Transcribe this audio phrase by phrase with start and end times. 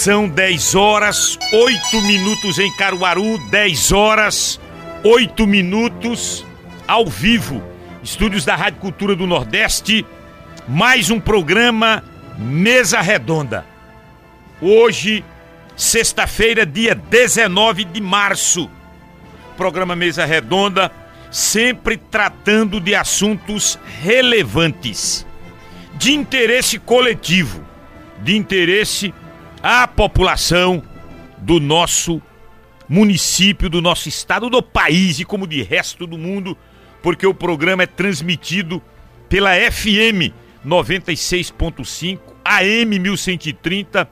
[0.00, 4.58] São 10 horas, 8 minutos em Caruaru, 10 horas,
[5.04, 6.42] 8 minutos
[6.88, 7.62] ao vivo.
[8.02, 10.06] Estúdios da Rádio Cultura do Nordeste,
[10.66, 12.02] mais um programa
[12.38, 13.66] Mesa Redonda.
[14.58, 15.22] Hoje,
[15.76, 18.70] sexta-feira, dia 19 de março.
[19.54, 20.90] Programa Mesa Redonda,
[21.30, 25.26] sempre tratando de assuntos relevantes,
[25.96, 27.62] de interesse coletivo,
[28.22, 29.12] de interesse
[29.62, 30.82] à população
[31.38, 32.20] do nosso
[32.88, 36.56] município, do nosso estado, do país e como de resto do mundo,
[37.02, 38.82] porque o programa é transmitido
[39.28, 40.34] pela FM
[40.66, 44.08] 96.5, AM 1130,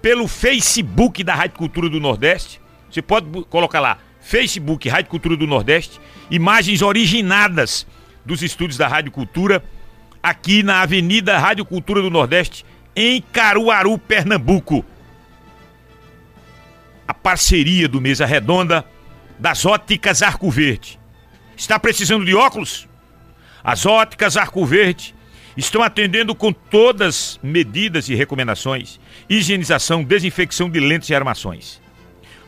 [0.00, 2.60] pelo Facebook da Rádio Cultura do Nordeste.
[2.90, 6.00] Você pode colocar lá, Facebook Rádio Cultura do Nordeste,
[6.30, 7.86] imagens originadas
[8.24, 9.62] dos estúdios da Rádio Cultura,
[10.22, 14.84] aqui na Avenida Rádio Cultura do Nordeste, em Caruaru, Pernambuco
[17.06, 18.84] a parceria do Mesa Redonda
[19.38, 20.98] das Óticas Arco Verde.
[21.56, 22.88] Está precisando de óculos?
[23.62, 25.14] As Óticas Arco Verde
[25.56, 31.80] estão atendendo com todas medidas e recomendações: higienização, desinfecção de lentes e armações.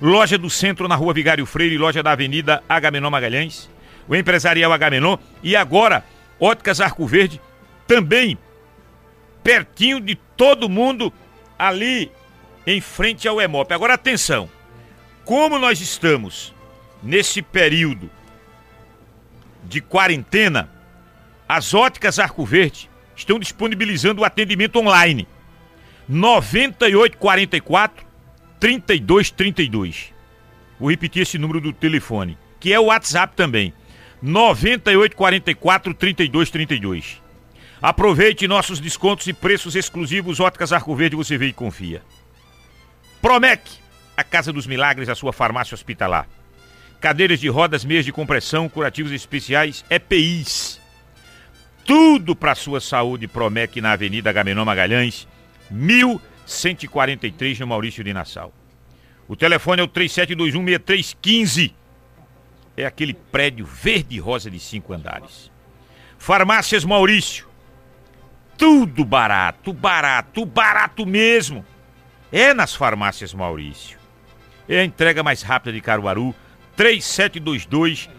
[0.01, 3.71] Loja do Centro na Rua Vigário Freire, loja da Avenida Agamenon Magalhães,
[4.09, 6.05] o Empresarial Agamenon e agora
[6.39, 7.41] Óticas Arco Verde,
[7.87, 8.37] também
[9.43, 11.13] pertinho de todo mundo
[11.59, 12.11] ali
[12.67, 13.73] em frente ao EMOP.
[13.73, 14.49] Agora atenção,
[15.25, 16.55] como nós estamos
[17.03, 18.11] nesse período
[19.65, 20.69] de quarentena,
[21.49, 25.27] as óticas Arco Verde estão disponibilizando o atendimento online.
[26.09, 28.05] 9844
[28.61, 30.13] 3232.
[30.79, 33.73] Vou repetir esse número do telefone, que é o WhatsApp também.
[34.21, 37.23] 9844 3232.
[37.81, 42.03] Aproveite nossos descontos e preços exclusivos Óticas Arco Verde, você vê e confia.
[43.25, 43.63] Promec,
[44.15, 46.29] a Casa dos Milagres, a sua farmácia hospitalar.
[47.01, 50.79] Cadeiras de rodas, meias de compressão, curativos especiais, EPIs.
[51.87, 55.27] Tudo para sua saúde, Promec, na Avenida Gamenon Magalhães,
[55.71, 58.53] 1143, no Maurício de Nassau.
[59.27, 61.73] O telefone é o 37216315.
[62.77, 65.51] É aquele prédio verde rosa de cinco andares.
[66.19, 67.49] Farmácias Maurício.
[68.59, 71.65] Tudo barato, barato, barato mesmo
[72.35, 73.97] é nas farmácias Maurício.
[74.69, 76.35] É a entrega mais rápida de Caruaru,
[76.75, 78.11] 3722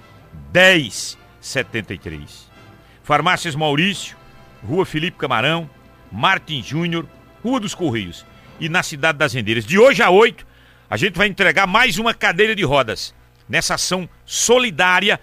[0.54, 2.50] 1073.
[3.04, 4.16] Farmácias Maurício,
[4.66, 5.70] Rua Felipe Camarão,
[6.10, 7.06] Martin Júnior,
[7.44, 8.26] Rua dos Correios
[8.58, 9.66] e na Cidade das Rendeiras.
[9.66, 10.48] De hoje a 8,
[10.90, 13.14] a gente vai entregar mais uma cadeira de rodas
[13.50, 15.20] nessa ação solidária,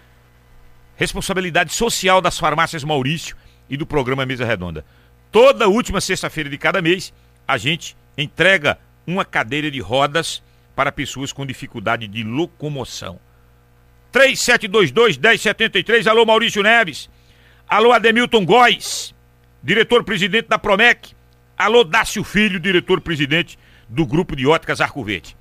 [0.97, 3.34] responsabilidade social das farmácias Maurício
[3.70, 4.84] e do programa Mesa Redonda.
[5.31, 7.10] Toda última sexta-feira de cada mês,
[7.48, 10.43] a gente entrega uma cadeira de rodas
[10.75, 13.19] para pessoas com dificuldade de locomoção.
[14.12, 17.09] 3722-1073, alô Maurício Neves.
[17.69, 19.15] Alô Ademilton Góes,
[19.62, 21.15] diretor-presidente da Promec.
[21.56, 23.59] Alô Dácio Filho, diretor-presidente
[23.89, 25.37] do Grupo de Óticas Arco Verde.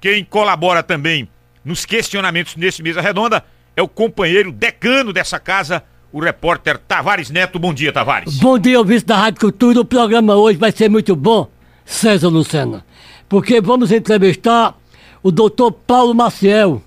[0.00, 1.28] Quem colabora também
[1.64, 3.44] nos questionamentos nesse Mesa Redonda
[3.76, 5.82] é o companheiro decano dessa casa,
[6.12, 7.58] o repórter Tavares Neto.
[7.58, 8.38] Bom dia, Tavares.
[8.38, 9.80] Bom dia, ouvinte da Rádio Cultura.
[9.80, 11.50] O programa hoje vai ser muito bom.
[11.90, 12.84] César Lucena,
[13.28, 14.78] porque vamos entrevistar
[15.24, 16.80] o doutor Paulo Maciel,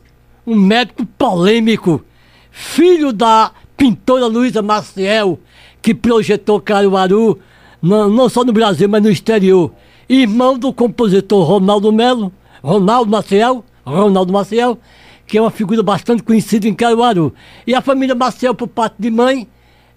[0.48, 2.02] um médico polêmico,
[2.50, 5.38] filho da pintora Luísa Maciel,
[5.82, 7.38] que projetou Caruaru,
[7.82, 9.74] não, não só no Brasil, mas no exterior.
[10.08, 12.32] Irmão do compositor Ronaldo Melo,
[12.64, 14.80] Ronaldo Maciel, Ronaldo Maciel,
[15.28, 17.34] que é uma figura bastante conhecida em Caruaru.
[17.68, 19.50] E a família Maciel, por parte de mãe,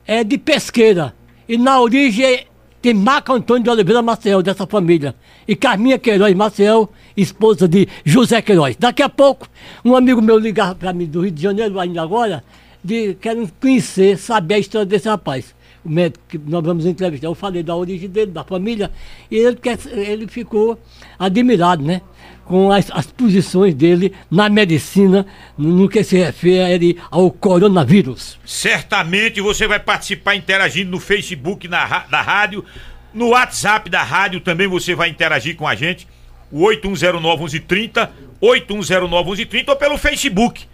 [0.05, 1.15] é de pesqueira.
[1.49, 2.45] E na origem
[2.87, 5.13] tem Marco Antônio de Oliveira Maciel, dessa família.
[5.49, 8.77] E Carminha Queiroz Maciel, esposa de José Queiroz.
[8.77, 9.49] Daqui a pouco,
[9.85, 12.45] um amigo meu ligava para mim do Rio de Janeiro, ainda agora,
[12.85, 15.53] de querendo conhecer, saber a história desse rapaz.
[15.85, 17.27] O médico que nós vamos entrevistar.
[17.27, 18.93] Eu falei da origem dele, da família,
[19.29, 19.59] e ele,
[19.91, 20.79] ele ficou
[21.19, 22.03] admirado, né?
[22.47, 25.27] Com as, as, posições dele na medicina
[25.59, 28.39] no que se refere ao coronavírus.
[28.45, 32.65] Certamente você vai participar interagindo no Facebook na, da rádio,
[33.13, 36.07] no WhatsApp da rádio também você vai interagir com a gente,
[36.51, 38.09] o 8109-1130,
[38.41, 40.65] 8109-1130 ou pelo Facebook.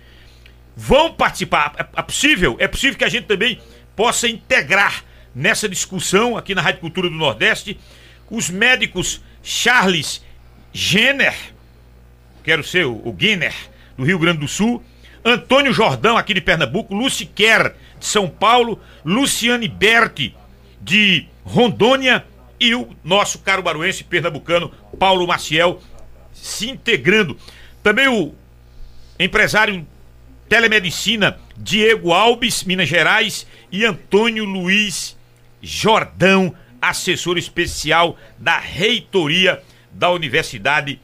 [0.77, 3.61] Vão participar, é, é possível, é possível que a gente também
[3.97, 5.05] possa integrar
[5.35, 7.79] nessa discussão aqui na Rádio Cultura do Nordeste
[8.31, 10.23] os médicos Charles
[10.73, 11.35] Jenner,
[12.43, 13.55] quero ser o, o Guinness,
[13.97, 14.83] do Rio Grande do Sul,
[15.25, 20.35] Antônio Jordão, aqui de Pernambuco, Luci Kerr, de São Paulo, Luciane Berti,
[20.81, 22.25] de Rondônia,
[22.59, 25.83] e o nosso caruaruense pernambucano Paulo Maciel
[26.33, 27.37] se integrando.
[27.83, 28.33] Também o
[29.19, 29.85] empresário
[30.49, 35.17] telemedicina Diego Alves, Minas Gerais, e Antônio Luiz
[35.61, 39.61] Jordão, assessor especial da reitoria
[39.91, 41.01] da Universidade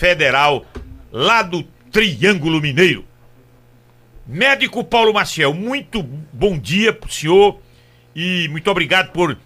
[0.00, 0.64] Federal
[1.12, 1.62] lá do
[1.92, 3.04] Triângulo Mineiro.
[4.26, 7.60] Médico Paulo Maciel, muito bom dia para o senhor
[8.16, 9.36] e muito obrigado por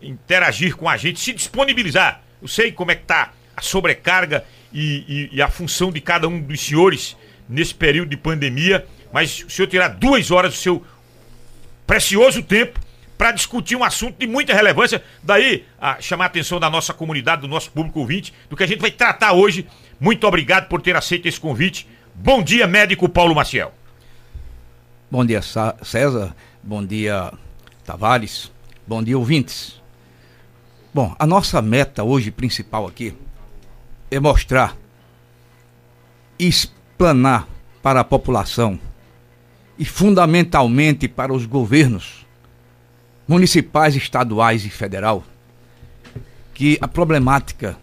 [0.00, 2.22] interagir com a gente, se disponibilizar.
[2.40, 6.28] Eu sei como é que tá a sobrecarga e, e, e a função de cada
[6.28, 7.16] um dos senhores
[7.48, 10.86] nesse período de pandemia, mas o senhor tirar duas horas do seu
[11.88, 12.78] precioso tempo
[13.18, 17.42] para discutir um assunto de muita relevância, daí a chamar a atenção da nossa comunidade,
[17.42, 19.66] do nosso público ouvinte, do que a gente vai tratar hoje.
[20.00, 21.88] Muito obrigado por ter aceito esse convite.
[22.14, 23.72] Bom dia, médico Paulo Maciel.
[25.10, 26.34] Bom dia, César.
[26.62, 27.32] Bom dia,
[27.84, 28.52] Tavares.
[28.86, 29.80] Bom dia, ouvintes.
[30.92, 33.14] Bom, a nossa meta hoje principal aqui
[34.10, 34.76] é mostrar
[36.38, 37.48] explanar
[37.82, 38.78] para a população
[39.78, 42.24] e fundamentalmente para os governos
[43.26, 45.24] municipais, estaduais e federal
[46.52, 47.76] que a problemática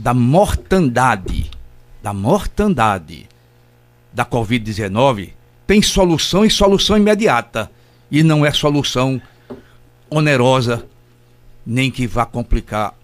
[0.00, 1.50] da mortandade,
[2.02, 3.28] da mortandade
[4.10, 5.32] da Covid-19
[5.66, 7.70] tem solução e solução imediata.
[8.10, 9.20] E não é solução
[10.08, 10.86] onerosa,
[11.66, 12.94] nem que vá complicar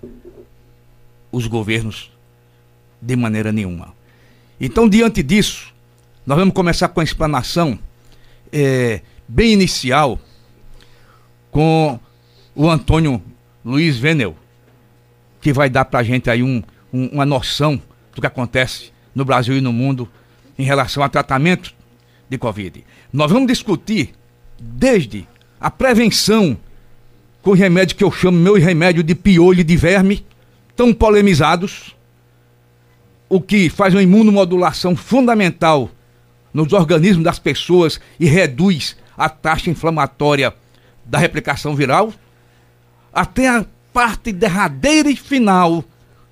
[1.31, 2.11] os governos
[3.01, 3.95] de maneira nenhuma.
[4.59, 5.75] Então, diante disso,
[6.25, 7.79] nós vamos começar com a explanação
[8.51, 10.19] é, bem inicial
[11.51, 12.01] com
[12.55, 13.23] o Antônio
[13.63, 14.35] Luiz Venel,
[15.43, 16.63] que vai dar para a gente aí um,
[16.97, 17.81] um, uma noção
[18.15, 20.09] do que acontece no Brasil e no mundo
[20.59, 21.75] em relação a tratamento
[22.29, 22.85] de Covid.
[23.13, 24.15] Nós vamos discutir
[24.59, 25.27] desde
[25.61, 26.57] a prevenção
[27.43, 30.25] com remédio que eu chamo meu remédio de piolho e de verme,
[30.75, 31.95] tão polemizados,
[33.29, 35.91] o que faz uma imunomodulação fundamental
[36.53, 40.55] nos organismos das pessoas e reduz a taxa inflamatória
[41.05, 42.13] da replicação viral,
[43.13, 45.85] até a parte derradeira e final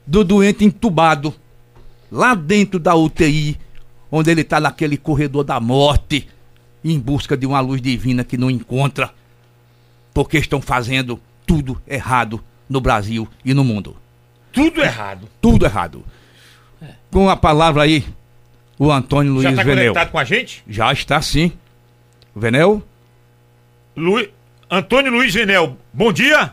[0.06, 1.34] do doente entubado,
[2.10, 3.58] lá dentro da UTI,
[4.10, 6.28] onde ele está naquele corredor da morte,
[6.84, 9.10] em busca de uma luz divina que não encontra,
[10.12, 13.96] porque estão fazendo tudo errado no Brasil e no mundo.
[14.52, 15.28] Tudo errado.
[15.40, 16.04] Tudo errado.
[17.10, 18.04] Com a palavra aí,
[18.78, 19.64] o Antônio Luiz tá Venel.
[19.64, 20.64] Já está conectado com a gente?
[20.68, 21.52] Já está sim.
[22.34, 22.82] Venel?
[23.96, 24.26] Lu...
[24.70, 26.52] Antônio Luiz Venel, bom dia.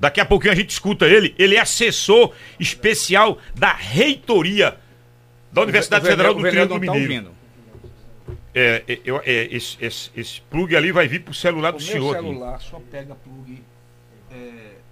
[0.00, 1.34] Daqui a pouquinho a gente escuta ele.
[1.38, 4.78] Ele é assessor especial da reitoria
[5.52, 7.32] da Universidade Federal do Triângulo tá Mineiro.
[8.54, 11.82] É, é, eu, é, esse, esse, esse plug ali vai vir pro celular o do
[11.82, 12.16] senhor.
[12.16, 12.64] O celular aqui.
[12.64, 13.62] só pega plug
[14.30, 14.36] é,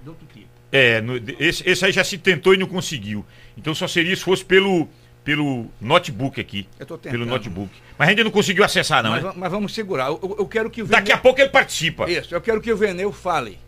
[0.02, 0.46] de outro tipo.
[0.70, 3.24] É, no, esse, esse aí já se tentou e não conseguiu.
[3.56, 4.86] Então só seria se fosse pelo,
[5.24, 6.68] pelo notebook aqui.
[6.78, 7.18] Eu tô tentando.
[7.18, 7.70] Pelo notebook.
[7.96, 9.32] Mas ainda não conseguiu acessar, não, mas, né?
[9.34, 10.08] Mas vamos segurar.
[10.08, 11.00] Eu, eu quero que o Veneu...
[11.00, 12.08] Daqui a pouco ele participa.
[12.08, 13.58] Isso, eu quero que o Veneu fale.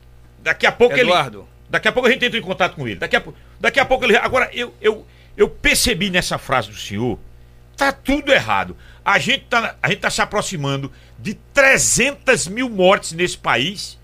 [0.42, 1.38] Daqui a pouco Eduardo.
[1.40, 1.46] ele.
[1.69, 2.98] Daqui a pouco a gente entra em contato com ele.
[2.98, 3.22] Daqui a,
[3.60, 4.16] daqui a pouco ele.
[4.16, 5.06] Agora, eu, eu,
[5.37, 7.19] eu percebi nessa frase do senhor,
[7.76, 8.76] tá tudo errado.
[9.05, 13.98] A gente tá, a gente tá se aproximando de 300 mil mortes nesse país.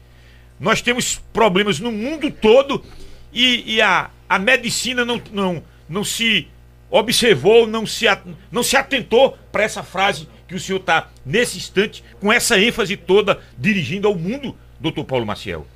[0.61, 2.85] Nós temos problemas no mundo todo
[3.33, 6.49] e, e a, a medicina não, não, não se
[6.89, 8.07] observou, não se,
[8.51, 12.97] não se atentou para essa frase que o senhor está, nesse instante, com essa ênfase
[12.97, 15.67] toda, dirigindo ao mundo, doutor Paulo Maciel.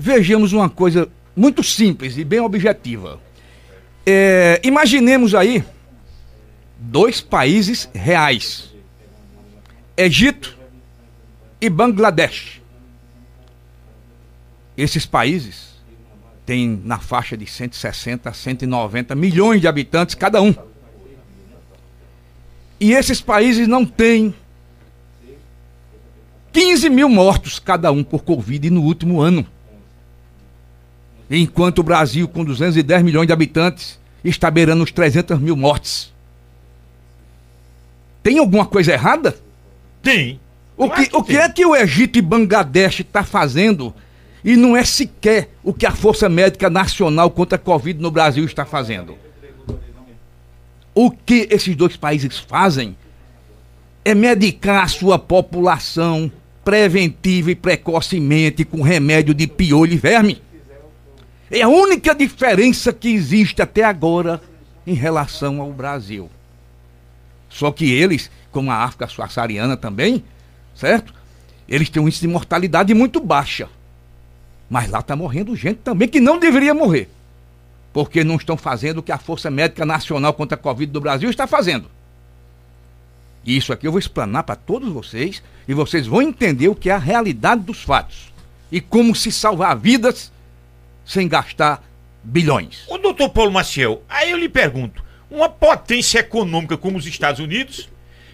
[0.00, 3.20] Vejamos uma coisa muito simples e bem objetiva.
[4.06, 5.64] É, imaginemos aí
[6.78, 8.72] dois países reais:
[9.96, 10.56] Egito
[11.60, 12.62] e Bangladesh.
[14.76, 15.82] Esses países
[16.46, 20.54] têm na faixa de 160 a 190 milhões de habitantes cada um.
[22.78, 24.32] E esses países não têm
[26.52, 29.44] 15 mil mortos cada um por Covid no último ano.
[31.30, 36.12] Enquanto o Brasil, com 210 milhões de habitantes, está beirando os 300 mil mortes.
[38.22, 39.36] Tem alguma coisa errada?
[40.02, 40.40] Tem.
[40.76, 43.92] O que, o que é que o Egito e Bangladesh está fazendo
[44.44, 48.44] e não é sequer o que a Força Médica Nacional contra a Covid no Brasil
[48.44, 49.16] está fazendo?
[50.94, 52.96] O que esses dois países fazem
[54.04, 56.30] é medicar a sua população
[56.64, 60.40] preventiva e precocemente com remédio de piolho e verme.
[61.50, 64.40] É a única diferença que existe até agora
[64.86, 66.30] em relação ao Brasil.
[67.48, 70.22] Só que eles, como a África subsaariana também,
[70.74, 71.14] certo?
[71.68, 73.68] Eles têm um índice de mortalidade muito baixa.
[74.68, 77.08] Mas lá está morrendo gente também que não deveria morrer.
[77.92, 81.30] Porque não estão fazendo o que a Força Médica Nacional contra a Covid do Brasil
[81.30, 81.86] está fazendo.
[83.44, 86.90] E isso aqui eu vou explanar para todos vocês e vocês vão entender o que
[86.90, 88.32] é a realidade dos fatos
[88.70, 90.30] e como se salvar vidas
[91.08, 91.82] sem gastar
[92.22, 92.84] bilhões.
[92.86, 97.88] O doutor Paulo Maciel, aí eu lhe pergunto: uma potência econômica como os Estados Unidos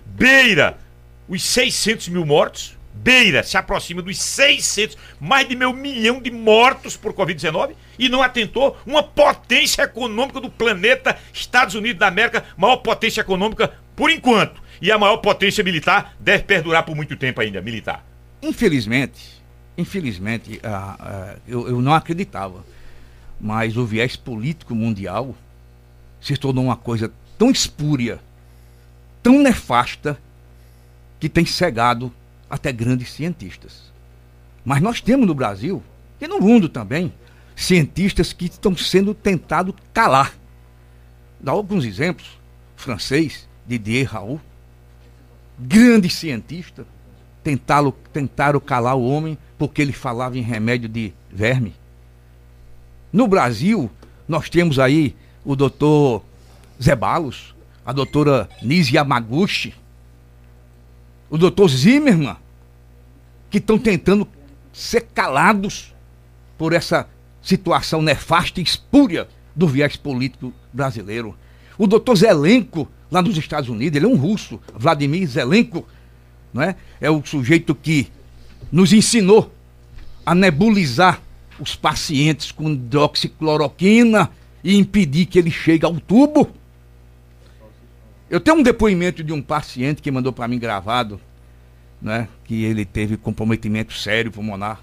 [0.05, 0.77] beira
[1.27, 6.97] os 600 mil mortos, beira, se aproxima dos 600, mais de meio milhão de mortos
[6.97, 12.77] por Covid-19 e não atentou uma potência econômica do planeta, Estados Unidos da América, maior
[12.79, 14.63] potência econômica por enquanto.
[14.83, 18.05] E a maior potência militar deve perdurar por muito tempo ainda, militar.
[18.43, 19.43] Infelizmente,
[19.77, 20.61] infelizmente,
[21.47, 22.65] eu, eu não acreditava,
[23.41, 25.35] mas o viés político mundial
[26.21, 28.21] se tornou uma coisa tão espúria,
[29.23, 30.19] tão nefasta,
[31.21, 32.13] que tem cegado
[32.49, 33.93] até grandes cientistas.
[34.65, 35.83] Mas nós temos no Brasil,
[36.21, 37.13] e no mundo também,
[37.57, 40.35] cientistas que estão sendo tentados calar.
[41.41, 42.39] Dá alguns exemplos.
[42.77, 44.43] Francês, Didier Raoult,
[45.59, 46.87] grande cientista,
[47.45, 51.75] tentaram, tentaram calar o homem porque ele falava em remédio de verme.
[53.13, 53.91] No Brasil,
[54.27, 56.25] nós temos aí o doutor
[56.83, 59.75] Zebalos, a doutora Nise Yamaguchi,
[61.31, 62.37] o doutor Zimmermann,
[63.51, 64.27] que estão tentando
[64.73, 65.95] ser calados
[66.59, 67.09] por essa
[67.43, 71.37] situação nefasta e espúria do viés político brasileiro.
[71.77, 75.87] O doutor Zelenko, lá nos Estados Unidos, ele é um russo, Vladimir Zelenko,
[76.55, 76.77] não é?
[77.01, 78.07] é o sujeito que
[78.71, 79.53] nos ensinou
[80.25, 81.21] a nebulizar
[81.59, 84.31] os pacientes com hidroxicloroquina
[84.63, 86.49] e impedir que ele chegue ao tubo.
[88.31, 91.21] Eu tenho um depoimento de um paciente que mandou para mim gravado,
[92.01, 94.81] né, que ele teve comprometimento sério pulmonar.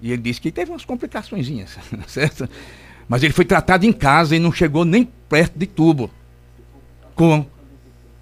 [0.00, 1.48] E ele disse que teve umas complicações,
[2.08, 2.48] certo?
[3.08, 6.10] Mas ele foi tratado em casa e não chegou nem perto de tubo.
[7.14, 7.46] Com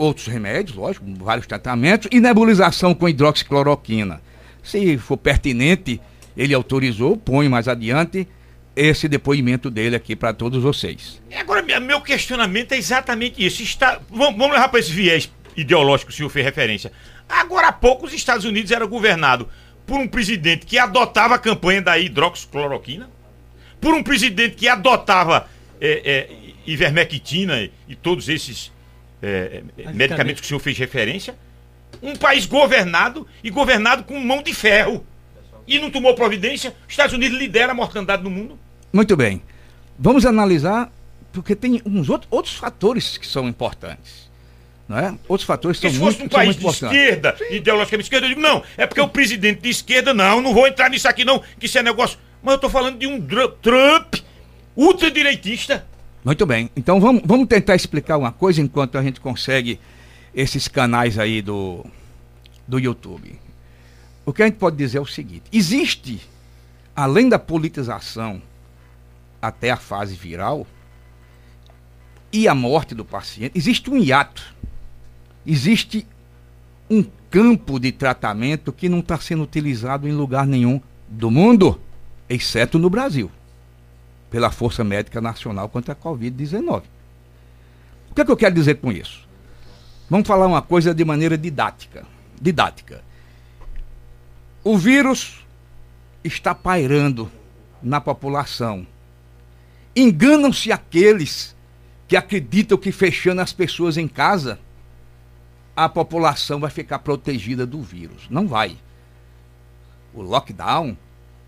[0.01, 4.23] outros remédios, lógico, vários tratamentos, e nebulização com hidroxicloroquina.
[4.63, 6.01] Se for pertinente,
[6.35, 8.27] ele autorizou, põe mais adiante
[8.75, 11.21] esse depoimento dele aqui para todos vocês.
[11.37, 13.63] Agora, meu questionamento é exatamente isso.
[13.63, 16.91] Está, vamos, vamos levar para esse viés ideológico que o senhor fez referência.
[17.29, 19.49] Agora há pouco os Estados Unidos era governado
[19.87, 23.11] por um presidente que adotava a campanha da hidroxicloroquina,
[23.81, 25.47] por um presidente que adotava
[25.79, 26.31] é, é,
[26.67, 28.73] ivermectina e todos esses
[29.23, 31.35] é, é medicamentos que o senhor fez referência.
[32.03, 35.05] Um país governado e governado com mão de ferro.
[35.67, 36.75] E não tomou providência.
[36.87, 38.59] Os Estados Unidos lidera a mortandade no mundo.
[38.93, 39.43] Muito bem.
[39.99, 40.91] Vamos analisar,
[41.33, 44.31] porque tem uns outros, outros fatores que são importantes.
[44.89, 45.15] Não é?
[45.29, 47.55] Outros fatores são muito, se fosse um país de esquerda, Sim.
[47.55, 50.91] ideologicamente esquerda, eu digo, não, é porque o presidente de esquerda, não, não vou entrar
[50.91, 52.19] nisso aqui não, que isso é negócio.
[52.43, 53.21] Mas eu estou falando de um
[53.63, 54.17] Trump
[54.75, 55.87] ultradireitista.
[56.25, 56.71] Muito bem.
[56.77, 59.81] Então vamos, vamos tentar explicar uma coisa enquanto a gente consegue
[60.35, 61.85] esses canais aí do,
[62.67, 63.39] do YouTube.
[64.25, 66.21] O que a gente pode dizer é o seguinte: existe,
[66.95, 68.41] além da politização
[69.41, 70.67] até a fase viral
[72.33, 74.55] e a morte do paciente, existe um hiato.
[75.47, 76.07] Existe
[76.89, 81.81] um campo de tratamento que não está sendo utilizado em lugar nenhum do mundo,
[82.29, 83.31] exceto no Brasil,
[84.31, 86.83] pela Força Médica Nacional contra a Covid-19.
[88.11, 89.29] O que, é que eu quero dizer com isso?
[90.09, 92.05] Vamos falar uma coisa de maneira didática.
[92.41, 93.03] Didática.
[94.63, 95.45] O vírus
[96.23, 97.31] está pairando
[97.83, 98.87] na população.
[99.95, 101.57] Enganam-se aqueles
[102.07, 104.59] que acreditam que fechando as pessoas em casa,
[105.75, 108.27] a população vai ficar protegida do vírus.
[108.29, 108.77] Não vai.
[110.13, 110.97] O lockdown,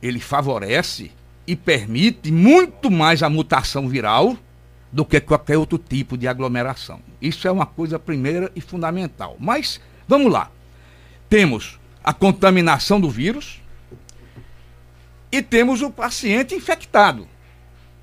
[0.01, 1.11] ele favorece
[1.53, 4.39] e permite muito mais a mutação viral
[4.91, 6.99] do que qualquer outro tipo de aglomeração.
[7.21, 9.37] Isso é uma coisa primeira e fundamental.
[9.39, 9.79] Mas
[10.09, 10.51] vamos lá.
[11.29, 13.61] Temos a contaminação do vírus
[15.31, 17.29] e temos o paciente infectado.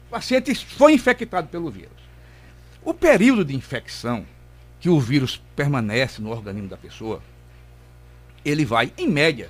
[0.06, 1.98] O paciente foi infectado pelo vírus.
[2.86, 4.27] O período de infecção
[4.79, 7.24] que o vírus permanece no organismo da pessoa,
[8.46, 9.50] ele vai, em média,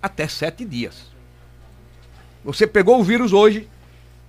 [0.00, 1.10] até sete dias.
[2.44, 3.68] Você pegou o vírus hoje,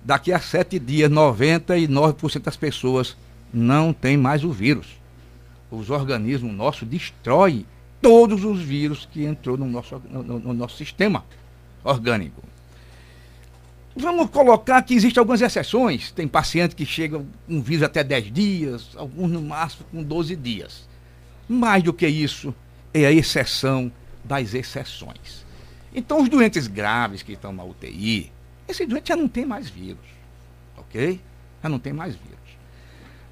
[0.04, 3.16] daqui a sete dias, 99% das pessoas
[3.52, 4.86] não tem mais o vírus.
[5.70, 7.66] Os organismos nossos destroem
[8.00, 11.24] todos os vírus que entrou no nosso, no, no nosso sistema
[11.82, 12.42] orgânico.
[13.94, 16.10] Vamos colocar que existem algumas exceções.
[16.10, 20.88] Tem paciente que chega com vírus até 10 dias, alguns no máximo com 12 dias.
[21.48, 22.54] Mais do que isso,
[22.92, 23.92] é a exceção
[24.24, 25.44] das exceções.
[25.94, 28.32] Então, os doentes graves que estão na UTI,
[28.66, 30.04] esse doente já não tem mais vírus.
[30.76, 31.20] Ok?
[31.62, 32.38] Já não tem mais vírus.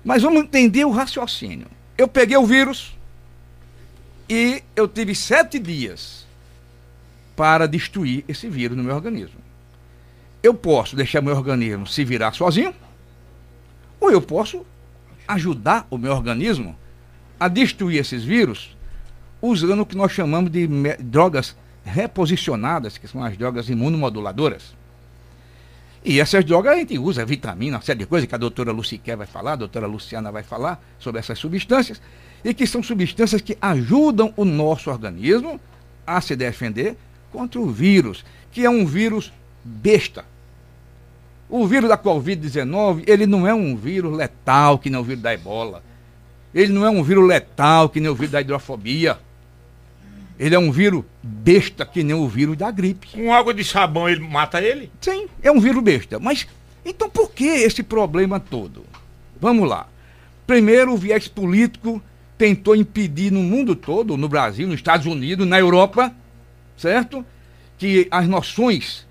[0.05, 1.67] Mas vamos entender o raciocínio.
[1.97, 2.97] Eu peguei o vírus
[4.29, 6.27] e eu tive sete dias
[7.37, 9.41] para destruir esse vírus no meu organismo.
[10.43, 12.75] Eu posso deixar meu organismo se virar sozinho,
[13.99, 14.65] ou eu posso
[15.29, 16.77] ajudar o meu organismo
[17.39, 18.77] a destruir esses vírus
[19.43, 20.67] usando o que nós chamamos de
[20.99, 24.75] drogas reposicionadas, que são as drogas imunomoduladoras.
[26.05, 29.17] E essas drogas a gente usa vitamina, uma série de coisas que a doutora Luciquer
[29.17, 32.01] vai falar, a doutora Luciana vai falar sobre essas substâncias,
[32.43, 35.61] e que são substâncias que ajudam o nosso organismo
[36.07, 36.97] a se defender
[37.31, 39.31] contra o vírus, que é um vírus
[39.63, 40.25] besta.
[41.49, 45.35] O vírus da Covid-19, ele não é um vírus letal que nem o vírus da
[45.35, 45.83] ebola.
[46.55, 49.19] Ele não é um vírus letal que nem o vírus da hidrofobia.
[50.41, 53.09] Ele é um vírus besta que nem o vírus da gripe.
[53.09, 54.91] Com água de sabão ele mata ele?
[54.99, 56.19] Sim, é um vírus besta.
[56.19, 56.49] Mas
[56.83, 58.83] então por que esse problema todo?
[59.39, 59.87] Vamos lá.
[60.47, 62.03] Primeiro, o viés político
[62.39, 66.11] tentou impedir no mundo todo, no Brasil, nos Estados Unidos, na Europa,
[66.75, 67.23] certo?
[67.77, 69.07] Que as noções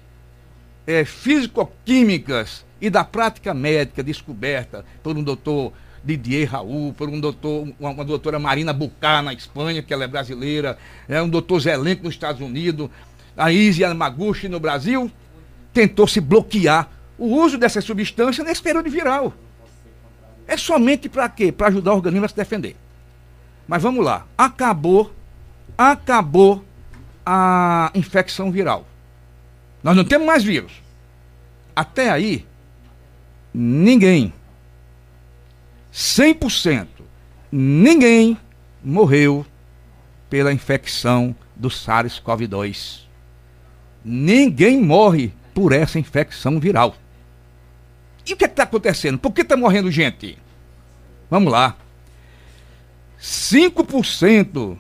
[0.88, 5.74] é, físico-químicas e da prática médica descoberta por um doutor
[6.18, 10.08] Didier Raul, por um doutor, uma, uma doutora Marina Bucá na Espanha, que ela é
[10.08, 12.90] brasileira, é um doutor Zelenco nos Estados Unidos,
[13.38, 15.12] a Izzy Yamaguchi no Brasil,
[15.74, 19.34] tentou se bloquear o uso dessa substância nesse período viral.
[20.48, 21.52] É somente para quê?
[21.52, 22.76] Para ajudar o organismo a se defender.
[23.68, 24.26] Mas vamos lá.
[24.36, 25.14] Acabou,
[25.78, 26.66] acabou
[27.26, 28.88] a infecção viral.
[29.84, 30.72] Nós não temos mais vírus.
[31.76, 32.46] Até aí,
[33.54, 34.34] ninguém
[35.94, 36.88] 100%.
[37.52, 38.38] Ninguém
[38.84, 39.46] morreu
[40.30, 43.02] pela infecção do SARS-CoV-2.
[44.04, 46.96] Ninguém morre por essa infecção viral.
[48.26, 49.18] E o que é está acontecendo?
[49.18, 50.38] Por que está morrendo gente?
[51.30, 51.76] Vamos lá.
[53.20, 54.78] 5%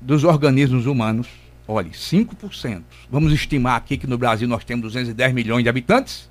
[0.00, 1.28] dos organismos humanos,
[1.66, 2.82] olhe, 5%.
[3.10, 6.28] Vamos estimar aqui que no Brasil nós temos 210 milhões de habitantes.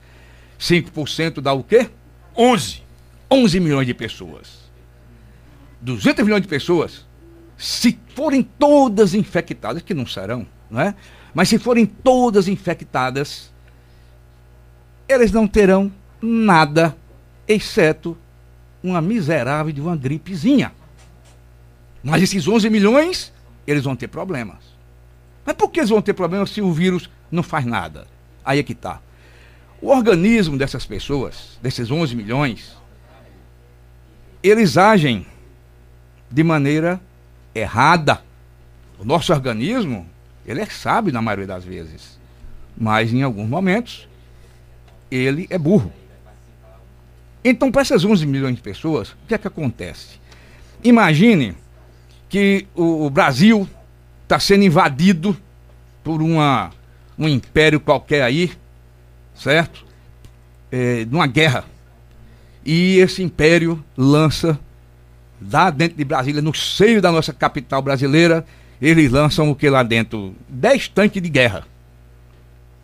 [0.60, 1.90] 5% dá o quê?
[2.38, 2.84] 11.
[3.32, 4.60] 11 milhões de pessoas.
[5.80, 7.06] 200 milhões de pessoas,
[7.58, 10.94] se forem todas infectadas, que não serão, não é?
[11.34, 13.52] Mas se forem todas infectadas,
[15.08, 15.92] eles não terão
[16.22, 16.96] nada,
[17.48, 18.18] exceto
[18.84, 20.72] uma miserável de uma gripezinha.
[22.04, 23.32] Mas esses 11 milhões,
[23.66, 24.58] eles vão ter problemas.
[25.46, 28.08] Mas por que eles vão ter problemas se o vírus não faz nada?
[28.44, 29.00] Aí é que está.
[29.82, 32.76] O organismo dessas pessoas, desses 11 milhões,
[34.44, 35.26] eles agem
[36.30, 37.00] de maneira
[37.54, 38.22] errada.
[39.00, 40.08] O nosso organismo,
[40.46, 42.20] ele é sábio na maioria das vezes,
[42.78, 44.08] mas em alguns momentos
[45.10, 45.92] ele é burro.
[47.44, 50.20] Então, para essas 11 milhões de pessoas, o que é que acontece?
[50.84, 51.56] Imagine
[52.30, 53.68] que o, Brasil
[54.24, 55.36] está sendo invadido
[56.04, 56.72] por uma,
[57.18, 58.52] um império qualquer aí,
[59.36, 59.86] certo?
[60.72, 61.66] É, de uma guerra
[62.66, 64.60] e esse império lança,
[65.42, 68.46] lá dentro de Brasília, no seio da nossa capital brasileira,
[68.82, 70.36] eles lançam o que lá dentro?
[70.48, 71.66] Dez tanques de guerra.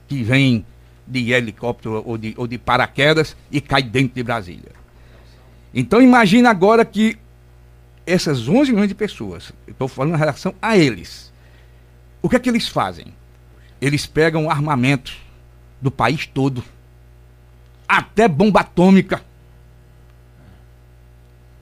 [0.07, 0.65] Que vêm
[1.05, 4.71] de helicóptero ou de, ou de paraquedas e cai dentro de Brasília.
[5.73, 7.17] Então imagina agora que
[8.05, 11.31] essas 11 milhões de pessoas, estou falando em relação a eles,
[12.21, 13.07] o que é que eles fazem?
[13.79, 15.13] Eles pegam armamento
[15.81, 16.63] do país todo,
[17.87, 19.21] até bomba atômica,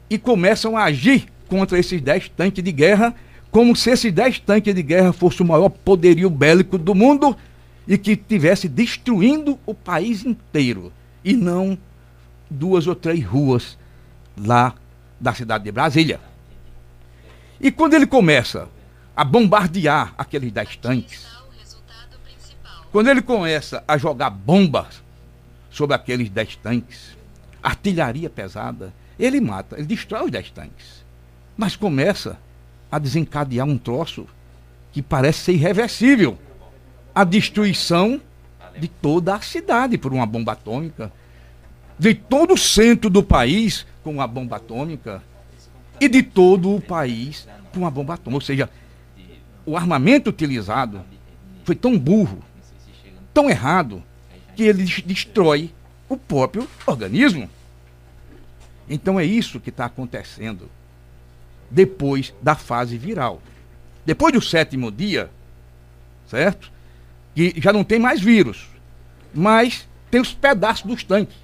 [0.10, 3.16] e começam a agir contra esses 10 tanques de guerra,
[3.52, 7.36] como se esses 10 tanques de guerra fosse o maior poderio bélico do mundo
[7.88, 10.92] e que estivesse destruindo o país inteiro
[11.24, 11.78] e não
[12.50, 13.78] duas ou três ruas
[14.38, 14.74] lá
[15.20, 16.20] da cidade de Brasília.
[17.60, 18.68] E quando ele começa
[19.16, 21.26] a bombardear aqueles 10 tanques,
[22.92, 25.04] quando ele começa a jogar bombas
[25.70, 27.18] sobre aqueles 10 tanques,
[27.62, 31.06] artilharia pesada, ele mata, ele destrói os 10 tanques.
[31.58, 32.38] Mas começa
[32.92, 34.28] a desencadear um troço
[34.92, 36.38] que parece ser irreversível.
[37.14, 38.22] A destruição
[38.78, 41.12] de toda a cidade por uma bomba atômica,
[41.98, 45.24] de todo o centro do país com uma bomba atômica
[46.00, 48.38] e de todo o país com uma bomba atômica.
[48.38, 48.70] Ou seja,
[49.66, 51.02] o armamento utilizado
[51.64, 52.40] foi tão burro,
[53.34, 54.04] tão errado,
[54.56, 55.72] que ele destrói
[56.08, 57.50] o próprio organismo.
[58.90, 60.70] Então é isso que está acontecendo
[61.70, 63.42] depois da fase viral.
[64.06, 65.30] Depois do sétimo dia,
[66.28, 66.72] certo?
[67.36, 68.68] que já não tem mais vírus,
[69.34, 71.36] mas tem os pedaços dos tanques.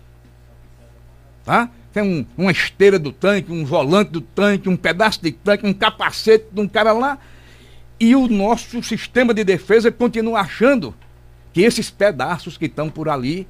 [1.43, 1.69] Tá?
[1.91, 5.73] Tem um, uma esteira do tanque, um volante do tanque, um pedaço de tanque, um
[5.73, 7.19] capacete de um cara lá.
[7.99, 10.95] E o nosso sistema de defesa continua achando
[11.51, 13.45] que esses pedaços que estão por ali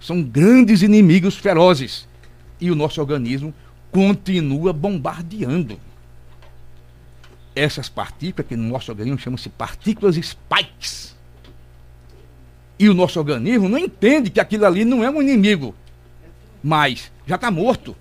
[0.00, 2.08] são grandes inimigos ferozes.
[2.62, 3.52] E o nosso organismo
[3.90, 5.80] continua bombardeando.
[7.56, 11.16] Essas partículas, que no nosso organismo chamam-se partículas spikes.
[12.78, 15.74] E o nosso organismo não entende que aquilo ali não é um inimigo,
[16.62, 17.96] mas já está morto.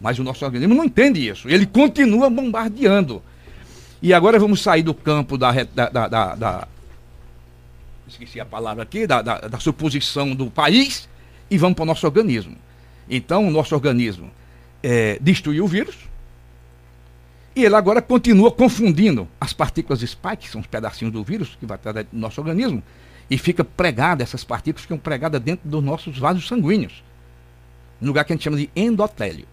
[0.00, 1.48] Mas o nosso organismo não entende isso.
[1.48, 3.22] Ele continua bombardeando.
[4.02, 6.68] E agora vamos sair do campo da, da, da, da, da
[8.08, 11.08] esqueci a palavra aqui, da, da, da suposição do país,
[11.48, 12.56] e vamos para o nosso organismo.
[13.08, 14.30] Então, o nosso organismo
[14.82, 15.96] é, destruiu o vírus,
[17.54, 21.66] e ele agora continua confundindo as partículas spike, que são os pedacinhos do vírus que
[21.66, 22.82] vai estar dentro do nosso organismo,
[23.30, 27.02] e fica pregada, essas partículas ficam pregadas dentro dos nossos vasos sanguíneos,
[28.00, 29.46] no lugar que a gente chama de endotélio.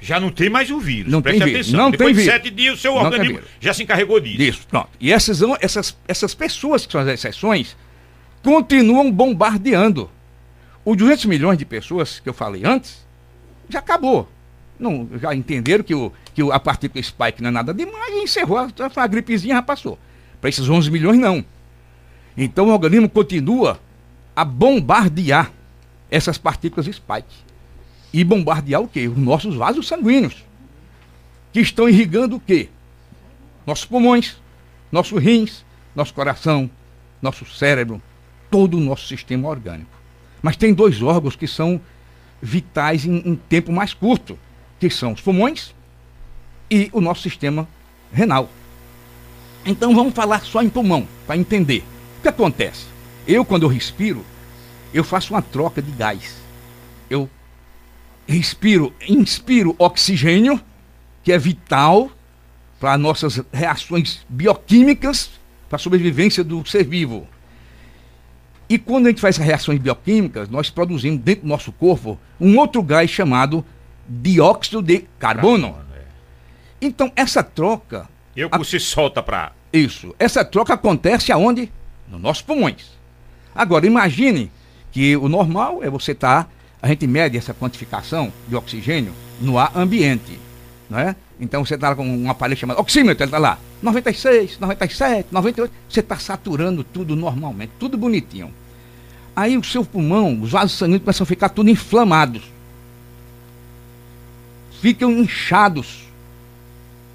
[0.00, 1.12] Já não tem mais o vírus.
[1.12, 1.66] Não Preste tem vírus.
[1.68, 1.84] atenção.
[1.84, 2.34] Não Depois tem de vírus.
[2.34, 4.42] sete dias, o seu Não organismo já se encarregou disso.
[4.42, 4.88] Isso, pronto.
[4.98, 7.76] E essas, essas, essas pessoas que são as exceções
[8.42, 10.10] continuam bombardeando.
[10.84, 13.06] Os 200 milhões de pessoas que eu falei antes,
[13.68, 14.28] já acabou.
[14.78, 18.58] Não, já entenderam que, o, que a partícula spike não é nada demais e encerrou.
[18.58, 19.98] A, a gripezinha já passou.
[20.40, 21.44] Para esses 11 milhões, não.
[22.36, 23.78] Então o organismo continua
[24.34, 25.52] a bombardear
[26.10, 27.36] essas partículas spike.
[28.12, 29.06] E bombardear o quê?
[29.06, 30.44] Os nossos vasos sanguíneos.
[31.52, 32.68] Que estão irrigando o quê?
[33.64, 34.36] Nossos pulmões,
[34.90, 35.64] nossos rins,
[35.94, 36.68] nosso coração,
[37.20, 38.02] nosso cérebro,
[38.50, 39.91] todo o nosso sistema orgânico.
[40.42, 41.80] Mas tem dois órgãos que são
[42.42, 44.36] vitais em, em tempo mais curto,
[44.80, 45.72] que são os pulmões
[46.68, 47.68] e o nosso sistema
[48.12, 48.50] renal.
[49.64, 51.84] Então vamos falar só em pulmão, para entender.
[52.18, 52.86] O que acontece?
[53.26, 54.24] Eu, quando eu respiro,
[54.92, 56.36] eu faço uma troca de gás.
[57.08, 57.30] Eu
[58.26, 60.60] respiro, inspiro oxigênio,
[61.22, 62.10] que é vital
[62.80, 65.30] para nossas reações bioquímicas,
[65.68, 67.28] para a sobrevivência do ser vivo.
[68.72, 72.56] E quando a gente faz essas reações bioquímicas, nós produzimos dentro do nosso corpo um
[72.56, 73.62] outro gás chamado
[74.08, 75.76] dióxido de carbono.
[76.80, 79.52] Então, essa troca, Eu que você solta pra.
[79.70, 81.70] isso, essa troca acontece aonde?
[82.08, 82.92] Nos nossos pulmões.
[83.54, 84.50] Agora, imagine
[84.90, 89.70] que o normal é você estar, a gente mede essa quantificação de oxigênio no ar
[89.76, 90.38] ambiente,
[90.88, 91.14] não é?
[91.38, 96.00] Então você está com um aparelho chamado oxímetro, ele está lá, 96, 97, 98, você
[96.00, 98.50] está saturando tudo normalmente, tudo bonitinho.
[99.34, 102.42] Aí o seu pulmão, os vasos sanguíneos começam a ficar tudo inflamados.
[104.80, 106.04] Ficam inchados.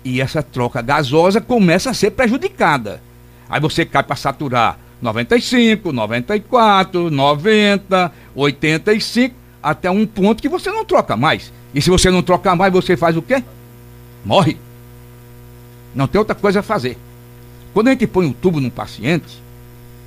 [0.04, 3.02] E essa troca gasosa começa a ser prejudicada.
[3.50, 10.84] Aí você cai para saturar 95, 94, 90, 85, até um ponto que você não
[10.84, 11.52] troca mais.
[11.74, 13.44] E se você não troca mais, você faz o quê?
[14.26, 14.58] Morre.
[15.94, 16.98] Não tem outra coisa a fazer.
[17.74, 19.42] Quando a gente põe o tubo num paciente,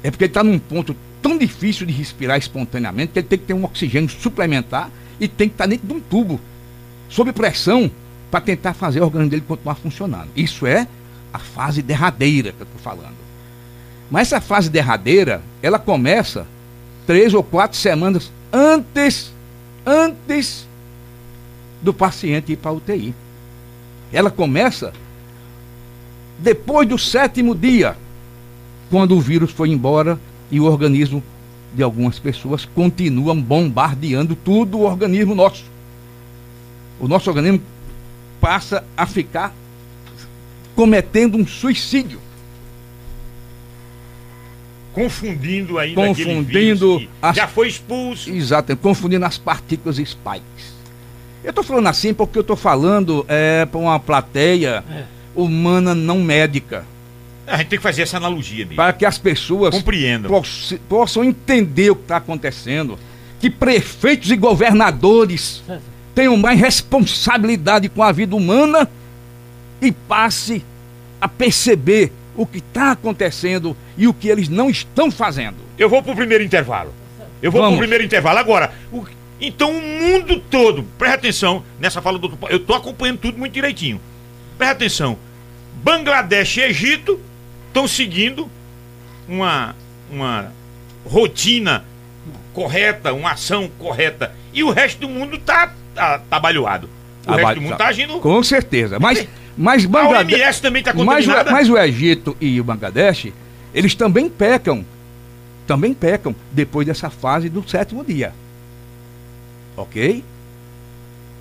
[0.02, 3.46] é porque ele está num ponto tão difícil de respirar espontaneamente que ele tem que
[3.46, 6.40] ter um oxigênio suplementar e tem que estar dentro de um tubo,
[7.08, 7.90] sob pressão,
[8.30, 10.28] para tentar fazer o organismo dele continuar funcionando.
[10.36, 10.86] Isso é
[11.32, 13.16] a fase derradeira que eu estou falando.
[14.10, 16.46] Mas essa fase derradeira, ela começa
[17.06, 19.32] três ou quatro semanas antes,
[19.86, 20.66] antes
[21.82, 23.14] do paciente ir para a UTI.
[24.12, 24.92] Ela começa
[26.38, 27.96] depois do sétimo dia,
[28.90, 30.18] quando o vírus foi embora
[30.50, 31.22] e o organismo
[31.74, 35.64] de algumas pessoas continua bombardeando tudo o organismo nosso.
[36.98, 37.62] O nosso organismo
[38.40, 39.54] passa a ficar
[40.74, 42.20] cometendo um suicídio.
[44.92, 48.28] Confundindo aí Confundindo as- Já foi expulso.
[48.30, 50.74] Exato, confundindo as partículas spikes.
[51.44, 54.84] Eu estou falando assim porque eu estou falando é, para uma plateia
[55.34, 56.84] humana não médica.
[57.50, 58.76] A gente tem que fazer essa analogia mesmo.
[58.76, 60.30] Para que as pessoas Compreendam.
[60.30, 62.98] poss- possam entender o que está acontecendo.
[63.40, 65.62] Que prefeitos e governadores
[66.14, 68.88] tenham mais responsabilidade com a vida humana
[69.82, 70.64] e passe
[71.20, 75.56] a perceber o que está acontecendo e o que eles não estão fazendo.
[75.78, 76.92] Eu vou pro primeiro intervalo.
[77.42, 77.76] Eu vou Vamos.
[77.76, 78.38] pro primeiro intervalo.
[78.38, 79.04] Agora, o-
[79.40, 82.30] então o mundo todo, presta atenção nessa fala do.
[82.48, 84.00] Eu tô acompanhando tudo muito direitinho.
[84.58, 85.18] Presta atenção.
[85.82, 87.18] Bangladesh e Egito
[87.70, 88.50] estão seguindo
[89.28, 89.74] uma,
[90.10, 90.52] uma
[91.06, 91.84] rotina
[92.52, 94.34] correta, uma ação correta.
[94.52, 96.88] E o resto do mundo tá, tá trabalhado.
[97.26, 98.18] O resto do mundo tá agindo.
[98.18, 98.98] Com certeza.
[98.98, 100.40] Mas, mas A Bangladesh.
[100.40, 103.28] OMS também tá Mas, mas o Egito e o Bangladesh,
[103.72, 104.84] eles também pecam
[105.70, 108.32] também pecam depois dessa fase do sétimo dia.
[109.76, 110.24] Ok?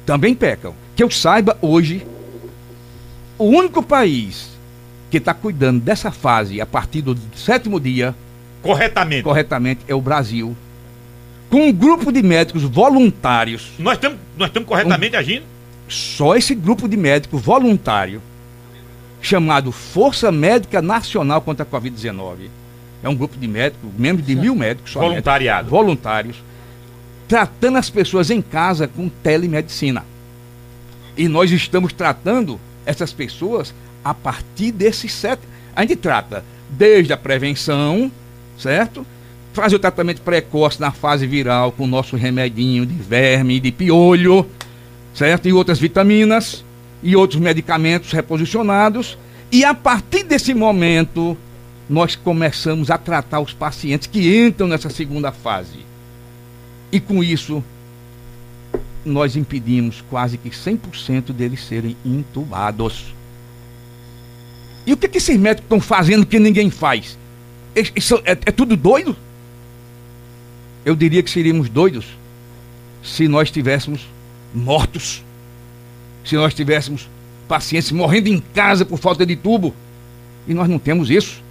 [0.05, 0.75] Também pecam.
[0.95, 2.05] Que eu saiba hoje,
[3.39, 4.48] o único país
[5.09, 8.15] que está cuidando dessa fase a partir do sétimo dia
[8.61, 10.55] corretamente, corretamente é o Brasil.
[11.49, 13.71] Com um grupo de médicos voluntários.
[13.79, 15.45] Nós estamos nós corretamente um, agindo?
[15.87, 18.21] Só esse grupo de médicos voluntário,
[19.19, 22.49] chamado Força Médica Nacional contra a Covid-19.
[23.01, 24.93] É um grupo de médicos, membros de mil médicos.
[24.93, 25.63] Voluntariado.
[25.63, 26.35] Médicos, voluntários.
[27.27, 30.05] Tratando as pessoas em casa com telemedicina.
[31.17, 33.73] E nós estamos tratando essas pessoas
[34.09, 35.41] a partir desses sete.
[35.75, 38.11] A gente trata desde a prevenção,
[38.57, 39.05] certo?
[39.53, 44.45] Faz o tratamento precoce na fase viral com o nosso remedinho de verme, de piolho,
[45.13, 45.47] certo?
[45.47, 46.63] E outras vitaminas
[47.03, 49.17] e outros medicamentos reposicionados.
[49.51, 51.37] E a partir desse momento,
[51.89, 55.79] nós começamos a tratar os pacientes que entram nessa segunda fase.
[56.91, 57.63] E com isso,
[59.05, 63.13] nós impedimos quase que 100% deles serem intubados.
[64.89, 67.15] E o que, que esses médicos estão fazendo que ninguém faz?
[67.95, 69.15] Isso é, é tudo doido?
[70.83, 72.07] Eu diria que seríamos doidos
[73.03, 74.01] se nós tivéssemos
[74.51, 75.23] mortos,
[76.25, 77.07] se nós tivéssemos
[77.47, 79.75] pacientes morrendo em casa por falta de tubo.
[80.47, 81.43] E nós não temos isso.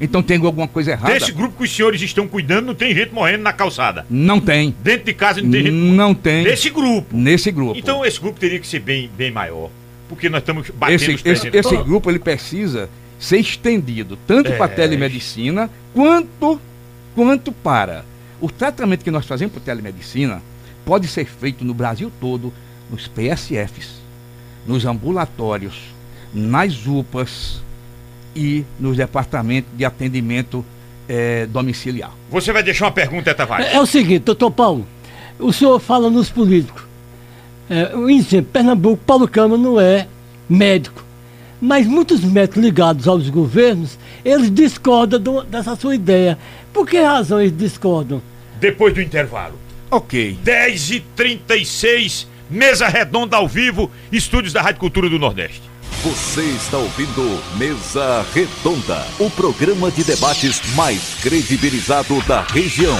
[0.00, 1.14] Então tem alguma coisa errada.
[1.14, 4.06] Desse grupo que os senhores estão cuidando, não tem gente morrendo na calçada.
[4.08, 4.72] Não tem.
[4.80, 6.44] Dentro de casa não tem gente Não tem.
[6.44, 7.16] Nesse grupo.
[7.16, 7.76] Nesse grupo.
[7.76, 9.70] Então esse grupo teria que ser bem, bem maior.
[10.08, 14.56] Porque nós estamos batendo esse, esse, esse grupo ele precisa ser estendido tanto é...
[14.56, 16.60] para a telemedicina quanto,
[17.14, 18.04] quanto para
[18.40, 20.40] o tratamento que nós fazemos para telemedicina
[20.84, 22.52] pode ser feito no Brasil todo,
[22.90, 24.00] nos PSFs,
[24.66, 25.78] nos ambulatórios,
[26.32, 27.60] nas UPAs,
[28.38, 30.64] e nos departamentos de atendimento
[31.08, 32.12] é, domiciliar.
[32.30, 33.66] Você vai deixar uma pergunta, Tavares?
[33.66, 34.86] É, é o seguinte, doutor Paulo,
[35.40, 36.82] o senhor fala nos políticos.
[37.70, 40.06] É, o índice Pernambuco, Paulo Câmara não é
[40.48, 41.04] médico.
[41.60, 46.38] Mas muitos médicos ligados aos governos, eles discordam do, dessa sua ideia.
[46.72, 48.22] Por que razão eles discordam?
[48.60, 49.58] Depois do intervalo.
[49.90, 50.38] Ok.
[50.44, 55.62] 10h36, mesa redonda ao vivo, estúdios da Rádio Cultura do Nordeste.
[56.02, 62.96] Você está ouvindo Mesa Redonda, o programa de debates mais credibilizado da região.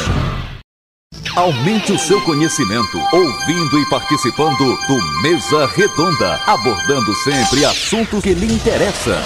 [1.36, 8.52] Aumente o seu conhecimento ouvindo e participando do Mesa Redonda, abordando sempre assuntos que lhe
[8.52, 9.18] interessam.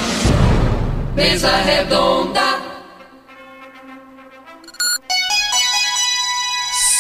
[1.15, 2.61] Mesa Redonda.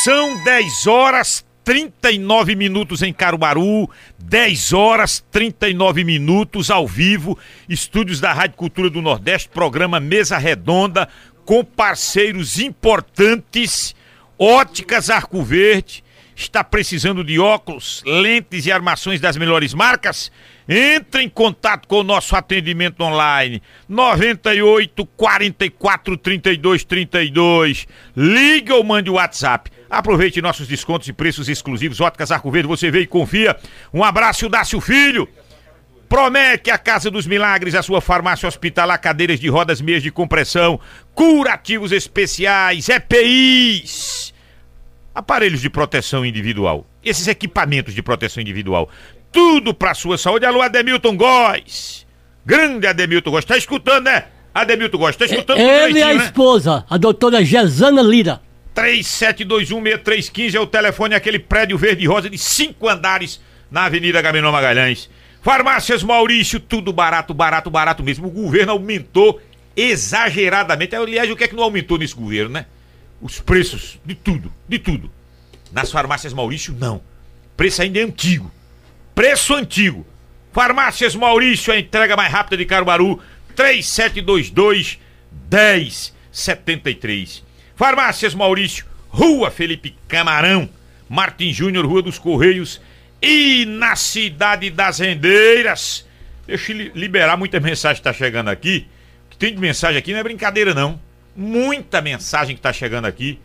[0.04, 3.88] São 10 horas 39 minutos em Caruaru,
[4.18, 7.38] 10 horas 39 minutos ao vivo,
[7.68, 11.08] estúdios da Rádio Cultura do Nordeste, programa Mesa Redonda,
[11.44, 13.94] com parceiros importantes,
[14.44, 16.02] Óticas Arco Verde,
[16.34, 20.32] está precisando de óculos, lentes e armações das melhores marcas?
[20.68, 27.86] Entre em contato com o nosso atendimento online 98 44 32 32.
[28.16, 32.00] Liga ou mande o WhatsApp Aproveite nossos descontos e preços exclusivos.
[32.00, 33.56] Óticas Arco Verde, você vê e confia.
[33.94, 35.28] Um abraço, Dácio Filho.
[36.08, 40.80] Promete a Casa dos Milagres, a sua farmácia hospitalar, cadeiras de rodas, meias de compressão,
[41.14, 44.31] curativos especiais, EPIs,
[45.14, 48.88] aparelhos de proteção individual, esses equipamentos de proteção individual,
[49.30, 50.44] tudo para sua saúde.
[50.46, 52.06] Alô, Ademilton Góes.
[52.44, 53.44] Grande Ademilton Góes.
[53.44, 54.26] Tá escutando, né?
[54.54, 56.24] Ademilton Góes, tá escutando Ele e a né?
[56.24, 58.40] esposa, a doutora Gesana Lira.
[58.74, 64.50] 37216315 é o telefone, aquele prédio verde e rosa de cinco andares na Avenida Gaminó
[64.50, 65.08] Magalhães.
[65.42, 68.28] Farmácias Maurício, tudo barato, barato, barato mesmo.
[68.28, 69.40] O governo aumentou
[69.76, 70.94] exageradamente.
[70.94, 72.66] Aliás, o que é que não aumentou nesse governo, né?
[73.22, 75.10] Os preços de tudo, de tudo.
[75.70, 77.00] Nas farmácias Maurício, não.
[77.56, 78.50] Preço ainda é antigo.
[79.14, 80.04] Preço antigo.
[80.52, 83.22] Farmácias Maurício, a entrega mais rápida de Caruaru,
[83.54, 84.98] 3722
[85.50, 87.44] 1073.
[87.76, 90.68] Farmácias Maurício, Rua Felipe Camarão,
[91.08, 92.80] Martim Júnior, Rua dos Correios
[93.22, 96.04] e na Cidade das Rendeiras.
[96.46, 98.88] Deixa eu liberar muita mensagem que está chegando aqui.
[99.26, 101.00] O que tem de mensagem aqui não é brincadeira, não.
[101.34, 103.38] Muita mensagem que está chegando aqui.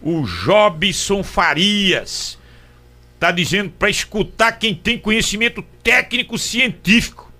[0.00, 2.38] O Jobson Farias
[3.14, 7.32] está dizendo para escutar quem tem conhecimento técnico científico.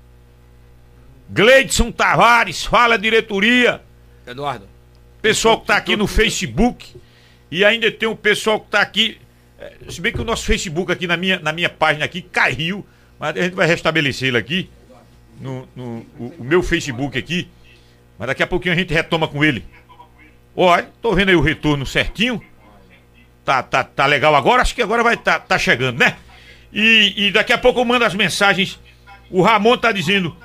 [1.28, 3.82] Gleidson Tavares, fala diretoria.
[4.26, 4.68] Eduardo.
[5.20, 6.94] Pessoal que está aqui no Facebook.
[7.50, 9.18] E ainda tem um pessoal que está aqui.
[9.58, 12.86] É, se bem que o nosso Facebook aqui na minha, na minha página aqui caiu.
[13.18, 14.70] Mas a gente vai restabelecer ele aqui.
[15.40, 17.48] No, no o, o, meu Facebook aqui.
[18.18, 19.64] Mas daqui a pouquinho a gente retoma com ele.
[20.56, 22.42] Olha, tô vendo aí o retorno certinho.
[23.44, 26.16] Tá, tá, tá legal agora, acho que agora vai tá, tá chegando, né?
[26.72, 28.78] E, e daqui a pouco eu mando as mensagens.
[29.30, 30.36] O Ramon tá dizendo.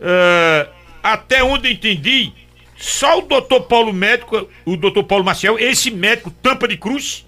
[0.00, 0.68] Uh,
[1.02, 2.32] até onde entendi,
[2.76, 7.26] só o doutor Paulo Médico, o doutor Paulo Maciel, esse médico tampa de cruz.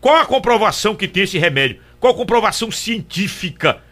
[0.00, 1.80] Qual a comprovação que tem esse remédio?
[2.00, 3.82] Qual a comprovação científica?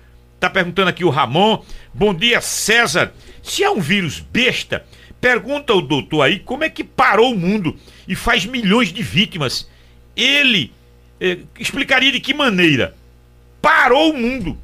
[0.40, 1.62] Tá perguntando aqui o Ramon.
[1.94, 3.12] Bom dia, César.
[3.42, 4.84] Se é um vírus besta,
[5.22, 9.70] pergunta ao doutor aí como é que parou o mundo e faz milhões de vítimas.
[10.16, 10.72] Ele
[11.20, 12.96] eh, explicaria de que maneira?
[13.62, 14.58] Parou o mundo.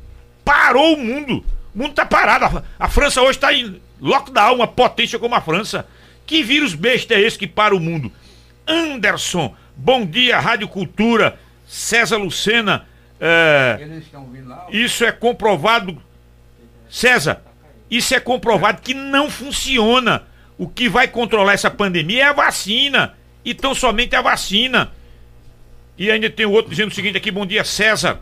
[0.44, 1.44] Parou o mundo.
[1.73, 2.44] O mundo tá parado.
[2.44, 5.87] A, a França hoje está em lockdown, uma potência como a França.
[6.27, 8.11] Que vírus besta é esse que para o mundo?
[8.66, 11.38] Anderson, bom dia, Rádio Cultura.
[11.68, 12.85] César Lucena.
[13.21, 13.79] É,
[14.73, 16.03] isso é comprovado.
[16.90, 17.42] César,
[17.88, 20.27] isso é comprovado que não funciona.
[20.59, 23.14] O que vai controlar essa pandemia é a vacina.
[23.44, 24.92] Então somente a vacina.
[25.97, 28.21] E ainda tem outro dizendo o seguinte aqui: bom dia, César.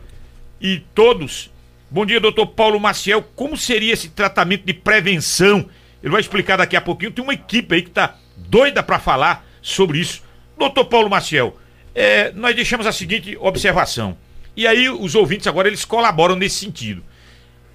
[0.61, 1.49] E todos.
[1.89, 3.23] Bom dia, doutor Paulo Maciel.
[3.35, 5.67] Como seria esse tratamento de prevenção?
[6.01, 7.11] Ele vai explicar daqui a pouquinho.
[7.11, 10.21] Tem uma equipe aí que está doida para falar sobre isso.
[10.57, 11.57] Doutor Paulo Maciel,
[11.95, 14.17] é, nós deixamos a seguinte observação.
[14.55, 17.03] E aí os ouvintes agora eles colaboram nesse sentido.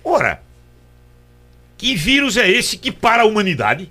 [0.05, 0.43] Ora,
[1.79, 3.91] que vírus é esse que para a humanidade?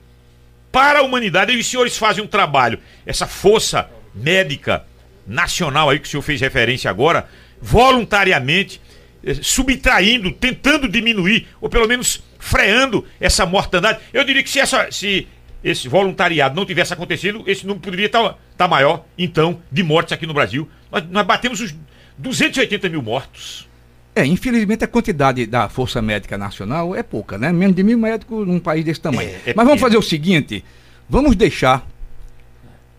[0.71, 4.85] Para a humanidade, e os senhores fazem um trabalho, essa força médica
[5.27, 7.27] nacional aí que o senhor fez referência agora,
[7.61, 8.81] voluntariamente,
[9.23, 13.99] eh, subtraindo, tentando diminuir, ou pelo menos freando essa mortandade.
[14.13, 15.27] Eu diria que se, essa, se
[15.63, 20.25] esse voluntariado não tivesse acontecido, esse número poderia estar, estar maior, então, de mortes aqui
[20.25, 20.69] no Brasil.
[20.91, 21.75] Nós, nós batemos os
[22.17, 23.67] 280 mil mortos.
[24.13, 27.51] É, infelizmente a quantidade da Força Médica Nacional é pouca, né?
[27.51, 29.29] Menos de mil médicos num país desse tamanho.
[29.29, 30.63] É, é Mas vamos fazer o seguinte:
[31.09, 31.87] vamos deixar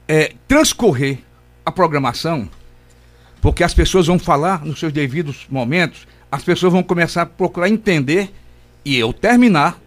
[0.09, 1.19] é, transcorrer
[1.65, 2.49] a programação,
[3.43, 7.69] porque as pessoas vão falar nos seus devidos momentos, as pessoas vão começar a procurar
[7.69, 8.31] entender
[8.85, 9.79] e eu terminar.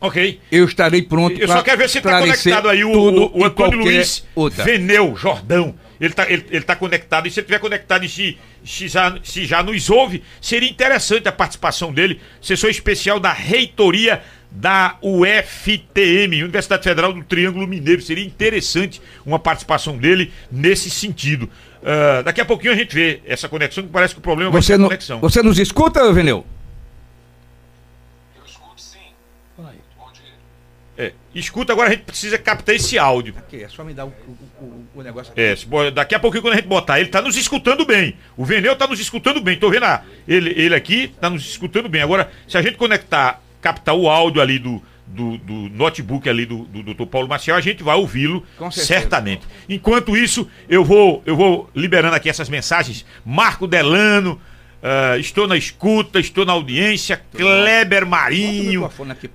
[0.00, 0.40] Ok.
[0.50, 3.78] Eu estarei pronto Eu só quero ver se está conectado aí o, o, o Antônio
[3.78, 4.64] Luiz outra.
[4.64, 7.28] Veneu Jordão ele está ele, ele tá conectado.
[7.28, 11.28] E se ele estiver conectado e se, se, já, se já nos ouve, seria interessante
[11.28, 12.20] a participação dele.
[12.40, 18.02] Sessão especial da reitoria da UFTM, Universidade Federal do Triângulo Mineiro.
[18.02, 21.44] Seria interessante uma participação dele nesse sentido.
[21.44, 24.54] Uh, daqui a pouquinho a gente vê essa conexão, que parece que o problema você
[24.54, 25.20] vai ser a conexão.
[25.20, 26.44] Você nos escuta, Veneu?
[30.96, 33.34] É, escuta, agora a gente precisa captar esse áudio.
[33.38, 34.12] Aqui, é só me dar o,
[34.60, 35.40] o, o negócio aqui.
[35.40, 38.16] É, daqui a pouquinho quando a gente botar, ele tá nos escutando bem.
[38.36, 39.58] O Veneu tá nos escutando bem.
[39.58, 42.02] Tô vendo a, ele, ele aqui, tá nos escutando bem.
[42.02, 46.64] Agora, se a gente conectar, captar o áudio ali do, do, do notebook ali do,
[46.64, 47.06] do Dr.
[47.06, 49.46] Paulo Maciel, a gente vai ouvi-lo certamente.
[49.68, 53.06] Enquanto isso, eu vou, eu vou liberando aqui essas mensagens.
[53.24, 54.40] Marco Delano,
[54.82, 57.22] Uh, estou na escuta, estou na audiência.
[57.36, 58.84] Kleber Marinho.
[58.84, 59.30] Aqui, uh,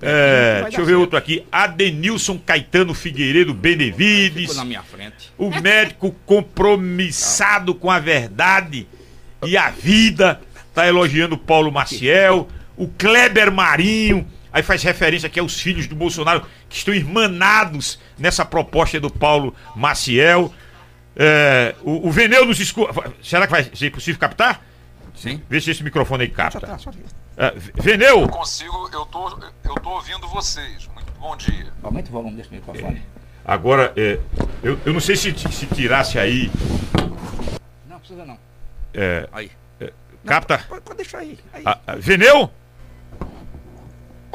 [0.64, 1.00] deixa eu ver certo.
[1.00, 1.42] outro aqui.
[1.50, 4.54] Adenilson Caetano Figueiredo Benevides.
[4.54, 5.32] na minha frente.
[5.38, 8.86] O médico compromissado com a verdade
[9.42, 10.38] e a vida.
[10.68, 12.46] Está elogiando Paulo Maciel.
[12.76, 14.26] O Kleber Marinho.
[14.52, 19.54] Aí faz referência aqui aos filhos do Bolsonaro que estão irmanados nessa proposta do Paulo
[19.74, 20.52] Maciel.
[21.16, 23.12] Uh, o, o Veneu nos escuta.
[23.22, 24.68] Será que vai ser possível captar?
[25.18, 25.42] Sim.
[25.48, 26.60] Vê se esse microfone aí capta.
[26.60, 28.20] Tá, uh, Veneu!
[28.20, 29.28] Eu consigo, eu tô,
[29.64, 30.88] eu tô ouvindo vocês.
[30.94, 31.72] Muito bom dia.
[31.82, 32.98] Aumenta o volume desse microfone.
[33.14, 33.18] É.
[33.44, 34.20] Agora, é,
[34.62, 36.50] eu, eu não sei se, se tirasse aí.
[37.88, 38.38] Não, precisa não.
[38.94, 39.50] É, aí.
[39.80, 39.92] É,
[40.24, 40.58] capta.
[40.68, 41.36] Pode, pode, deixar aí.
[41.52, 41.62] aí.
[41.66, 42.50] Ah, ah, Veneu?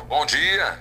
[0.07, 0.79] Bom dia.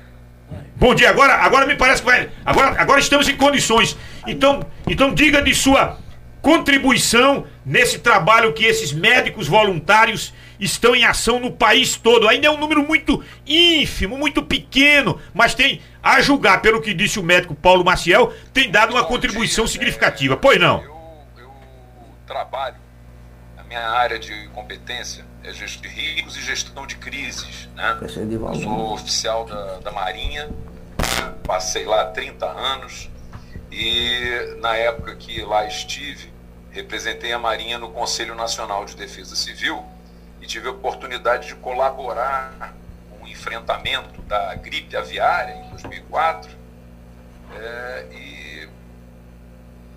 [0.77, 2.29] Bom dia, agora, agora me parece que vai.
[2.45, 3.97] Agora, agora estamos em condições.
[4.27, 5.97] Então, então diga de sua
[6.41, 12.29] contribuição nesse trabalho que esses médicos voluntários estão em ação no país todo.
[12.29, 17.19] Ainda é um número muito ínfimo, muito pequeno, mas tem, a julgar pelo que disse
[17.19, 20.37] o médico Paulo Maciel, tem dado uma contribuição significativa.
[20.37, 20.83] Pois não?
[20.83, 20.97] Eu,
[21.39, 21.51] eu
[22.27, 22.77] trabalho,
[23.57, 27.69] a minha área de competência é gestão de riscos e gestão de crises.
[27.75, 27.99] Né?
[28.01, 30.49] Eu sou oficial da, da Marinha,
[31.45, 33.11] passei lá 30 anos.
[33.71, 36.31] E na época que lá estive,
[36.73, 39.85] representei a Marinha no Conselho Nacional de Defesa Civil
[40.41, 42.75] e tive a oportunidade de colaborar
[43.11, 46.51] com o enfrentamento da gripe aviária em 2004.
[47.55, 48.69] É, e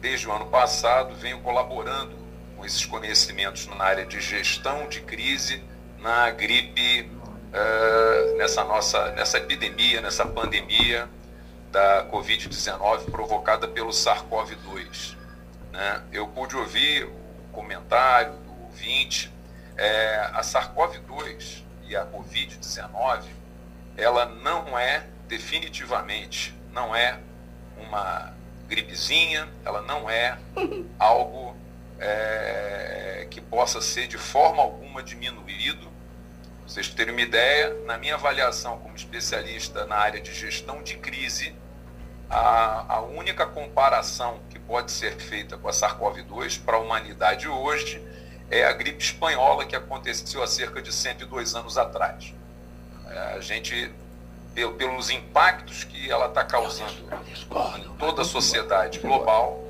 [0.01, 2.13] desde o ano passado venho colaborando
[2.55, 5.63] com esses conhecimentos na área de gestão de crise
[5.99, 7.09] na gripe,
[7.53, 11.09] é, nessa nossa nessa epidemia, nessa pandemia
[11.71, 15.15] da Covid-19 provocada pelo SARS-CoV-2.
[15.75, 16.01] Né?
[16.13, 19.31] Eu pude ouvir o comentário do ouvinte.
[19.77, 23.25] É, a SARS-CoV-2 e a Covid-19,
[23.97, 27.19] ela não é definitivamente, não é
[27.77, 28.33] uma
[28.69, 30.37] gripezinha, ela não é
[30.97, 31.57] algo
[31.99, 35.87] é, que possa ser de forma alguma diminuído.
[36.61, 40.95] Pra vocês terem uma ideia, na minha avaliação como especialista na área de gestão de
[40.95, 41.53] crise,
[42.29, 48.01] a, a única comparação pode ser feita com a SARS-CoV-2 para a humanidade hoje
[48.49, 52.33] é a gripe espanhola que aconteceu há cerca de 102 anos atrás.
[53.07, 53.91] É, a gente,
[54.77, 56.93] pelos impactos que ela está causando
[57.77, 59.63] em toda a sociedade global,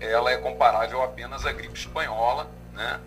[0.00, 3.00] ela é comparável apenas à gripe espanhola, né?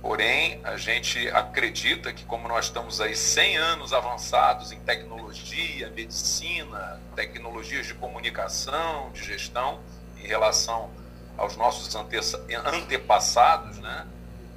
[0.00, 7.00] Porém, a gente acredita que como nós estamos aí 100 anos avançados em tecnologia, medicina,
[7.16, 9.80] tecnologias de comunicação, de gestão,
[10.22, 10.90] em relação
[11.36, 14.06] aos nossos antepassados, né,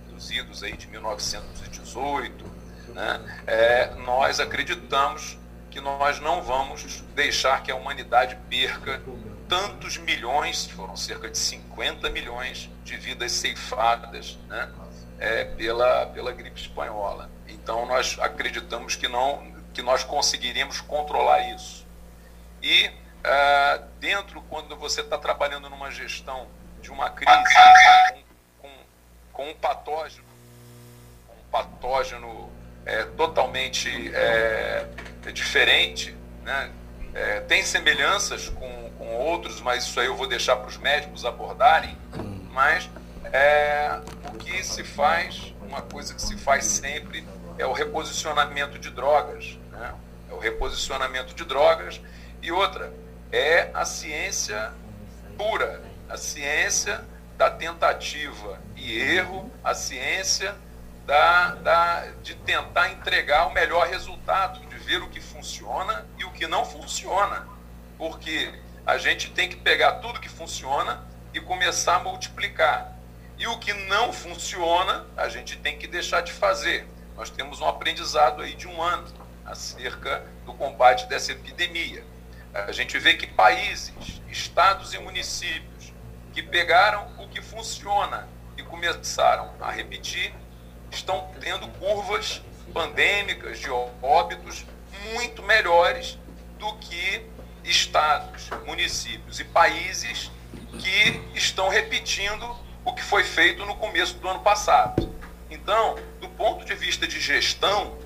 [0.09, 2.45] dos idos aí de 1918,
[2.89, 5.38] né, é, nós acreditamos
[5.70, 9.01] que nós não vamos deixar que a humanidade perca
[9.47, 14.70] tantos milhões, foram cerca de 50 milhões de vidas ceifadas, né?
[15.22, 17.30] é, pela, pela gripe espanhola.
[17.47, 21.86] Então nós acreditamos que não que nós conseguiríamos controlar isso.
[22.62, 22.89] E
[23.24, 26.47] é, dentro, quando você está trabalhando numa gestão
[26.82, 27.32] de uma crise
[28.11, 28.74] com, com,
[29.32, 30.26] com um patógeno,
[31.30, 32.51] um patógeno
[32.86, 34.88] é, totalmente é,
[35.34, 36.72] diferente, né?
[37.13, 41.26] É, tem semelhanças com, com outros, mas isso aí eu vou deixar para os médicos
[41.26, 41.97] abordarem,
[42.51, 42.89] mas
[43.34, 43.99] é,
[44.34, 49.57] o que se faz, uma coisa que se faz sempre, é o reposicionamento de drogas.
[49.72, 49.93] Né?
[50.30, 51.99] É o reposicionamento de drogas.
[52.41, 52.91] E outra,
[53.32, 54.74] é a ciência
[55.38, 57.04] pura, a ciência
[57.38, 60.56] da tentativa e erro, a ciência
[61.06, 66.32] da, da, de tentar entregar o melhor resultado, de ver o que funciona e o
[66.32, 67.48] que não funciona.
[67.98, 68.54] Porque
[68.86, 71.04] a gente tem que pegar tudo que funciona
[71.34, 72.96] e começar a multiplicar.
[73.38, 76.88] E o que não funciona, a gente tem que deixar de fazer.
[77.16, 79.08] Nós temos um aprendizado aí de um ano
[79.46, 82.04] acerca do combate dessa epidemia.
[82.54, 85.93] A gente vê que países, estados e municípios
[86.34, 88.28] que pegaram o que funciona
[88.58, 90.34] e começaram a repetir,
[90.91, 92.41] estão tendo curvas
[92.74, 93.70] pandêmicas de
[94.02, 94.66] óbitos
[95.14, 96.18] muito melhores
[96.60, 97.26] do que
[97.64, 100.32] estados, municípios e países
[100.80, 105.14] que estão repetindo o que foi feito no começo do ano passado.
[105.49, 107.97] Então, do ponto de vista de gestão,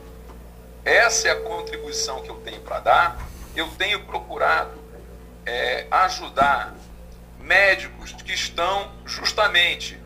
[0.83, 3.29] essa é a contribuição que eu tenho para dar.
[3.55, 4.83] Eu tenho procurado
[5.45, 6.73] é, ajudar
[7.39, 9.99] médicos que estão justamente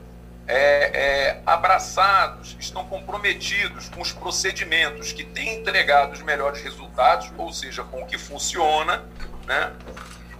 [0.47, 7.54] é, é, abraçados, estão comprometidos com os procedimentos que têm entregado os melhores resultados, ou
[7.54, 9.06] seja, com o que funciona,
[9.45, 9.74] né?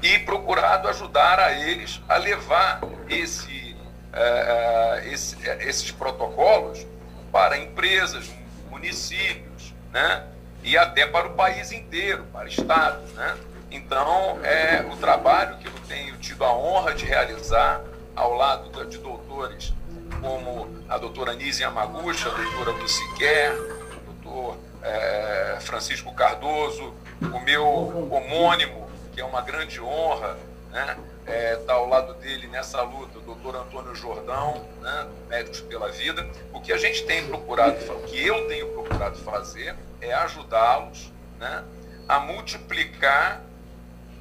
[0.02, 3.76] e procurado ajudar a eles a levar esse
[4.12, 6.86] é, é, esse, é, esses protocolos
[7.32, 8.28] para empresas,
[8.70, 10.24] municípios, né?
[10.64, 13.12] E até para o país inteiro, para estados.
[13.14, 13.38] Né?
[13.72, 17.82] Então, é o trabalho que eu tenho tido a honra de realizar
[18.16, 19.74] ao lado de doutores
[20.22, 27.66] como a doutora Nise Yamaguchi, a doutora Luciquer, o doutor é, Francisco Cardoso, o meu
[28.12, 30.38] homônimo, que é uma grande honra,
[30.72, 30.98] né?
[31.30, 36.28] Está é, ao lado dele nessa luta, o doutor Antônio Jordão, né, Médicos pela Vida.
[36.54, 41.64] O que a gente tem procurado, o que eu tenho procurado fazer é ajudá-los né,
[42.08, 43.42] a multiplicar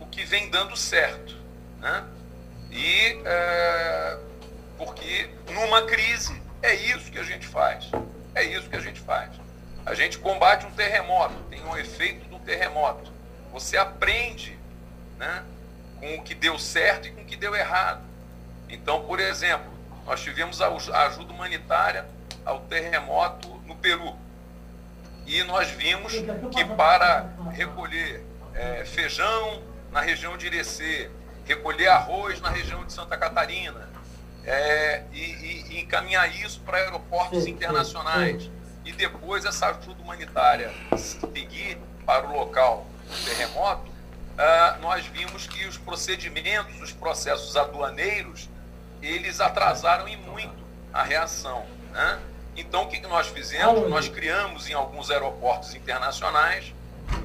[0.00, 1.36] o que vem dando certo.
[1.80, 2.04] Né?
[2.70, 4.18] E é,
[4.76, 7.90] porque numa crise é isso que a gente faz.
[8.34, 9.30] É isso que a gente faz.
[9.86, 13.10] A gente combate um terremoto, tem um efeito do terremoto.
[13.52, 14.58] Você aprende
[15.16, 15.42] né,
[16.00, 18.02] com o que deu certo e com o que deu errado.
[18.68, 19.70] Então, por exemplo,
[20.06, 20.68] nós tivemos a
[21.06, 22.06] ajuda humanitária
[22.44, 24.14] ao terremoto no Peru.
[25.26, 26.12] E nós vimos
[26.50, 28.24] que para recolher
[28.54, 31.10] é, feijão na região de Irecê,
[31.44, 33.88] recolher arroz na região de Santa Catarina,
[34.44, 38.50] é, e, e, e, encaminhar isso para aeroportos internacionais,
[38.84, 43.90] e depois essa ajuda humanitária seguir para o local do terremoto,
[44.38, 48.48] uh, nós vimos que os procedimentos, os processos aduaneiros,
[49.02, 51.66] eles atrasaram e muito a reação.
[51.90, 52.18] Né?
[52.56, 53.88] Então, o que nós fizemos?
[53.88, 56.72] Nós criamos em alguns aeroportos internacionais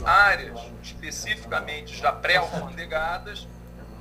[0.05, 3.47] áreas especificamente já pré-alfandegadas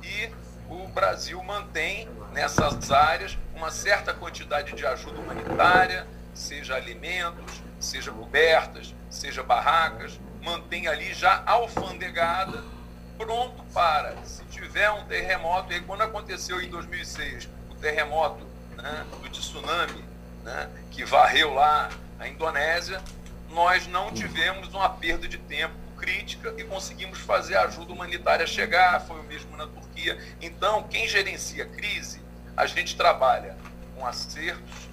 [0.01, 0.29] e
[0.69, 8.93] o Brasil mantém nessas áreas uma certa quantidade de ajuda humanitária, seja alimentos, seja cobertas,
[9.09, 12.63] seja barracas, mantém ali já alfandegada,
[13.23, 18.45] pronto para, se tiver um terremoto, e quando aconteceu em 2006 o terremoto
[18.75, 20.03] né, do tsunami,
[20.43, 23.01] né, que varreu lá a Indonésia,
[23.49, 28.99] nós não tivemos uma perda de tempo crítica e conseguimos fazer a ajuda humanitária chegar,
[29.01, 30.21] foi o mesmo na Turquia.
[30.41, 32.21] Então, quem gerencia crise,
[32.57, 33.55] a gente trabalha
[33.95, 34.89] com acertos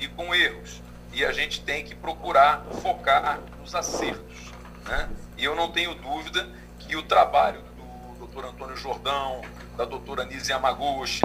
[0.00, 0.82] e com erros.
[1.12, 4.50] E a gente tem que procurar focar nos acertos.
[4.84, 5.08] Né?
[5.36, 6.48] E eu não tenho dúvida
[6.90, 9.42] que o trabalho do doutor Antônio Jordão,
[9.76, 11.22] da doutora Nise Yamaguchi,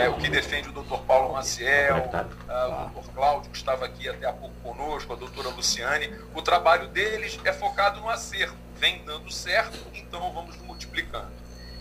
[0.00, 2.08] é, o que defende o doutor Paulo Maciel,
[2.48, 6.40] a, o doutor Cláudio, que estava aqui até há pouco conosco, a doutora Luciane, o
[6.40, 8.54] trabalho deles é focado no acerto.
[8.76, 11.32] Vem dando certo, então vamos multiplicando.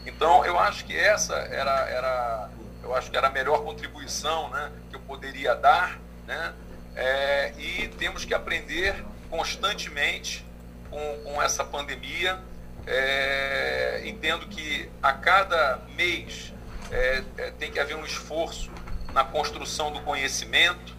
[0.08, 2.50] Então, eu acho que essa era, era,
[2.82, 6.54] eu acho que era a melhor contribuição né, que eu poderia dar, né?
[6.96, 10.44] É, e temos que aprender constantemente
[10.90, 12.40] com, com essa pandemia.
[12.88, 16.54] É, entendo que a cada mês
[16.92, 18.72] é, é, tem que haver um esforço
[19.14, 20.96] na construção do conhecimento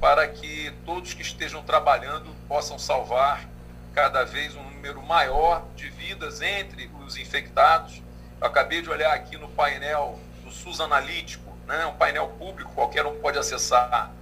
[0.00, 3.48] para que todos que estejam trabalhando possam salvar
[3.94, 8.02] cada vez um número maior de vidas entre os infectados.
[8.40, 13.06] Eu acabei de olhar aqui no painel do SUS Analítico, né, um painel público, qualquer
[13.06, 14.12] um pode acessar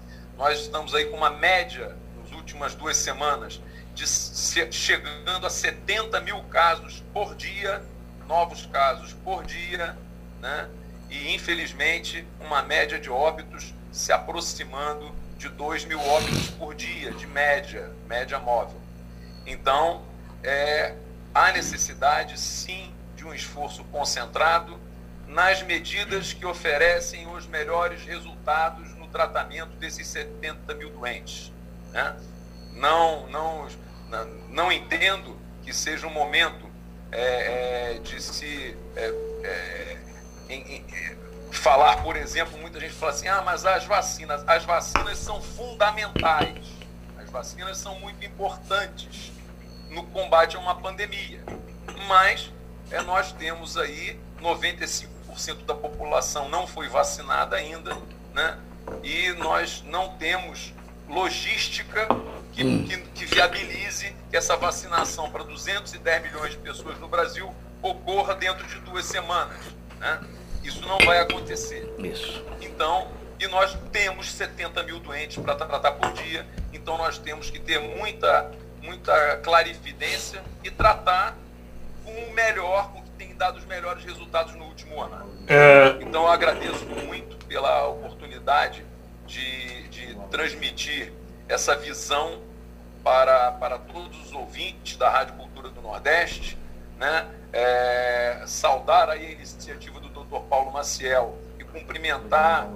[0.43, 3.61] nós estamos aí com uma média, nas últimas duas semanas,
[3.95, 7.83] de chegando a 70 mil casos por dia,
[8.27, 9.97] novos casos por dia,
[10.41, 10.69] né?
[11.11, 17.27] e infelizmente uma média de óbitos se aproximando de 2 mil óbitos por dia, de
[17.27, 18.81] média, média móvel.
[19.45, 20.03] Então,
[20.43, 20.95] é,
[21.35, 24.79] há necessidade sim de um esforço concentrado
[25.27, 31.53] nas medidas que oferecem os melhores resultados tratamento desses 70 mil doentes.
[31.93, 32.17] Né?
[32.75, 33.69] Não, não,
[34.49, 36.67] não entendo que seja um momento
[37.11, 39.15] é, é, de se é,
[39.45, 39.99] é
[40.49, 40.85] em, em,
[41.53, 46.67] falar, por exemplo, muita gente fala assim, ah, mas as vacinas, as vacinas são fundamentais,
[47.19, 49.33] as vacinas são muito importantes
[49.91, 51.43] no combate a uma pandemia,
[52.09, 52.51] mas
[52.91, 57.97] é, nós temos aí 95% da população não foi vacinada ainda,
[58.35, 58.59] né?
[59.03, 60.73] e nós não temos
[61.13, 62.09] logística
[62.53, 62.85] que, hum.
[62.85, 68.67] que, que, viabilize que essa vacinação para 210 milhões de pessoas no Brasil ocorra dentro
[68.67, 69.59] de duas semanas.
[69.99, 70.21] Né?
[70.65, 71.93] Isso não vai acontecer.
[71.99, 72.45] Isso.
[72.61, 73.09] Então,
[73.39, 77.81] e nós temos 70 mil doentes para tratar por dia, então nós temos que ter
[77.81, 78.51] muita,
[78.81, 81.37] muita clarividência e tratar
[82.05, 85.29] com o melhor, com o que tem dado os melhores resultados no último ano.
[85.49, 85.97] É...
[86.01, 88.85] Então eu agradeço muito pela oportunidade
[89.27, 89.72] de, de
[90.33, 91.13] transmitir
[91.47, 92.41] essa visão
[93.05, 96.59] para, para todos os ouvintes da Rádio Cultura do Nordeste,
[96.99, 97.29] né?
[97.53, 100.41] É, saudar aí a iniciativa do Dr.
[100.49, 102.67] Paulo Maciel e cumprimentar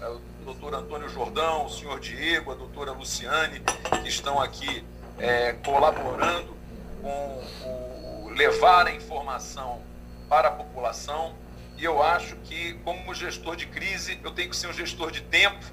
[0.00, 3.60] é, o doutor Antônio Jordão, o senhor Diego, a doutora Luciane,
[4.02, 4.84] que estão aqui
[5.16, 6.56] é, colaborando
[7.00, 9.80] com o levar a informação
[10.28, 11.36] para a população
[11.76, 15.20] e eu acho que, como gestor de crise, eu tenho que ser um gestor de
[15.22, 15.64] tempo.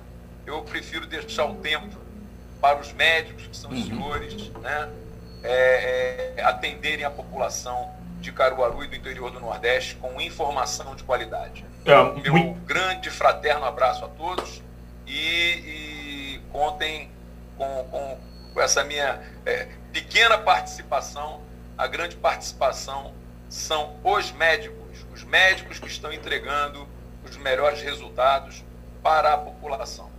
[0.52, 1.98] Eu prefiro deixar o tempo
[2.60, 3.86] para os médicos, que são os uhum.
[3.88, 4.90] senhores, né,
[5.44, 11.04] é, é, atenderem a população de Caruaru e do interior do Nordeste com informação de
[11.04, 11.66] qualidade.
[11.86, 12.60] É, Meu muito...
[12.62, 14.62] grande fraterno abraço a todos
[15.08, 17.10] e, e contem
[17.58, 18.20] com, com,
[18.54, 21.42] com, essa minha é, pequena participação.
[21.76, 23.12] A grande participação
[23.50, 24.82] são os médicos
[25.14, 26.88] os médicos que estão entregando
[27.24, 28.64] os melhores resultados
[29.04, 30.10] para a população.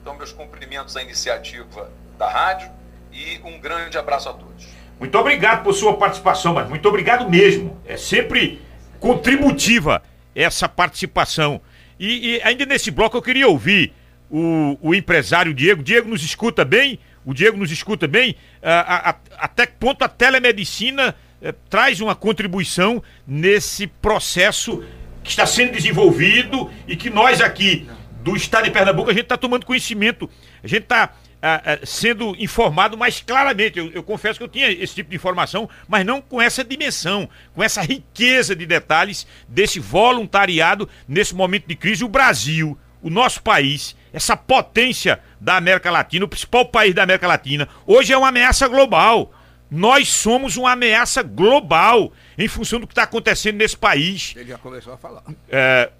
[0.00, 2.70] Então, meus cumprimentos à iniciativa da rádio
[3.12, 4.68] e um grande abraço a todos.
[4.98, 7.80] Muito obrigado por sua participação, mas muito obrigado mesmo.
[7.86, 8.60] É sempre
[8.98, 10.02] contributiva
[10.34, 11.60] essa participação.
[11.98, 13.92] E, e ainda nesse bloco eu queria ouvir
[14.30, 15.82] o, o empresário Diego.
[15.82, 16.98] Diego nos escuta bem?
[17.24, 18.36] O Diego nos escuta bem?
[18.62, 24.84] a, a, até que ponto a telemedicina é, traz uma contribuição nesse processo
[25.22, 27.88] que está sendo desenvolvido e que nós aqui
[28.22, 30.28] do estado de Pernambuco a gente está tomando conhecimento,
[30.62, 33.78] a gente está ah, ah, sendo informado mais claramente.
[33.78, 37.28] Eu, eu, confesso que eu tinha esse tipo de informação, mas não com essa dimensão,
[37.54, 42.04] com essa riqueza de detalhes desse voluntariado nesse momento de crise.
[42.04, 47.26] O Brasil, o nosso país, essa potência da América Latina, o principal país da América
[47.26, 49.32] Latina, hoje é uma ameaça global.
[49.70, 54.34] Nós somos uma ameaça global em função do que está acontecendo nesse país.
[54.36, 55.22] Ele já começou a falar.
[55.48, 55.90] É...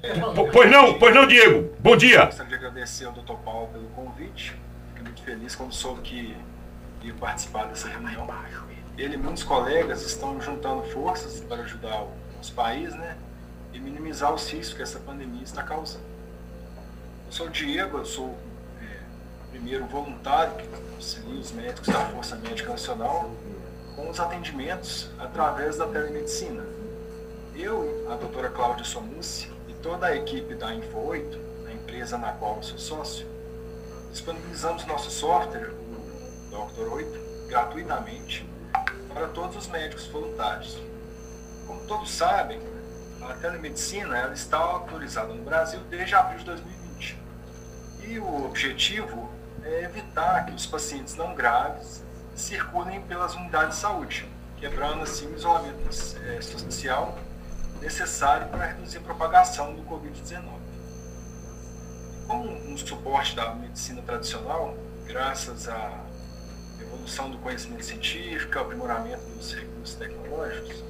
[0.00, 1.74] Pois não, pois não, Diego.
[1.78, 2.24] Bom dia.
[2.24, 4.56] Gostaria de agradecer ao doutor Paulo pelo convite.
[4.88, 6.36] Fiquei muito feliz quando soube que
[7.02, 8.26] ia participar dessa reunião.
[8.96, 12.06] Ele e muitos colegas estão juntando forças para ajudar
[12.40, 13.16] os países, né?
[13.74, 16.04] E minimizar os riscos que essa pandemia está causando.
[17.26, 18.38] Eu sou o Diego, eu sou
[19.50, 23.30] primeiro voluntário que auxilia os médicos da Força Médica Nacional
[23.94, 26.64] com os atendimentos através da telemedicina.
[27.54, 32.32] Eu, a doutora Cláudia Somucci e toda a equipe da Info 8, a empresa na
[32.32, 33.26] qual eu sou sócio,
[34.10, 36.92] disponibilizamos nosso software, o Dr.
[36.92, 38.48] 8, gratuitamente
[39.12, 40.78] para todos os médicos voluntários.
[41.66, 42.60] Como todos sabem,
[43.22, 47.18] a telemedicina ela está autorizada no Brasil desde abril de 2020.
[48.06, 49.30] E o objetivo
[49.64, 52.02] é evitar que os pacientes não graves
[52.34, 54.28] circulem pelas unidades de saúde,
[54.58, 55.88] quebrando assim o isolamento
[56.24, 57.18] é, social
[57.80, 60.42] necessário para reduzir a propagação do Covid-19.
[62.26, 64.76] Como um suporte da medicina tradicional,
[65.06, 66.04] graças à
[66.80, 70.84] evolução do conhecimento científico, ao aprimoramento dos recursos tecnológicos,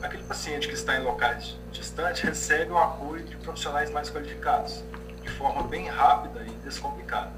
[0.00, 4.82] aquele paciente que está em locais distantes recebe o apoio de profissionais mais qualificados,
[5.22, 7.32] de forma bem rápida e descomplicada.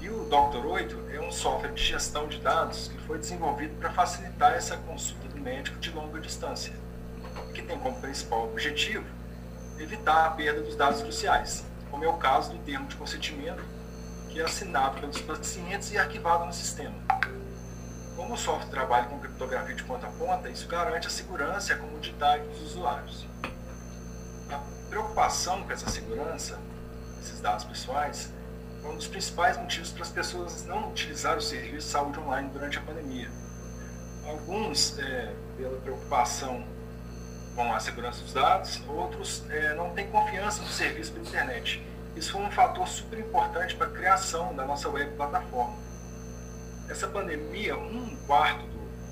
[0.00, 0.66] E o Dr.
[0.66, 5.26] 8 é um software de gestão de dados que foi desenvolvido para facilitar essa consulta
[5.28, 6.72] do médico de longa distância,
[7.54, 9.04] que tem como principal objetivo
[9.78, 13.62] evitar a perda dos dados cruciais, como é o caso do termo de consentimento,
[14.30, 16.94] que é assinado pelos pacientes e arquivado no sistema.
[18.16, 21.76] Como o software trabalha com criptografia de ponta a ponta, isso garante a segurança e
[21.76, 23.26] a comodidade dos usuários.
[24.50, 26.58] A preocupação com essa segurança,
[27.20, 28.32] esses dados pessoais,
[28.84, 32.78] um dos principais motivos para as pessoas não utilizar o serviço de saúde online durante
[32.78, 33.30] a pandemia.
[34.26, 36.64] Alguns, é, pela preocupação
[37.56, 41.82] com a segurança dos dados, outros é, não têm confiança no serviço pela internet.
[42.14, 45.74] Isso foi um fator super importante para a criação da nossa web plataforma.
[46.88, 48.64] Essa pandemia, um quarto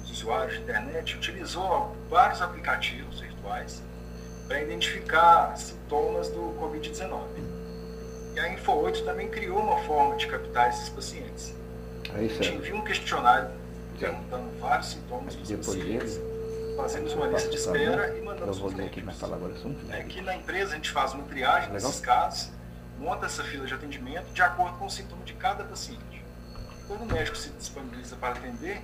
[0.02, 3.82] dos usuários de internet utilizou vários aplicativos virtuais
[4.46, 7.54] para identificar sintomas do Covid-19
[8.36, 11.54] e a Info 8 também criou uma forma de captar esses pacientes.
[12.12, 13.48] É a gente envia um questionário
[13.98, 16.16] perguntando vários sintomas dos pacientes.
[16.16, 16.33] Dele,
[16.76, 19.20] fazemos uma lista de espera e mandamos os médicos.
[19.90, 22.50] É, aqui na empresa a gente faz uma triagem desses casos,
[22.98, 26.24] monta essa fila de atendimento de acordo com o sintoma de cada paciente.
[26.86, 28.82] Quando o médico se disponibiliza para atender,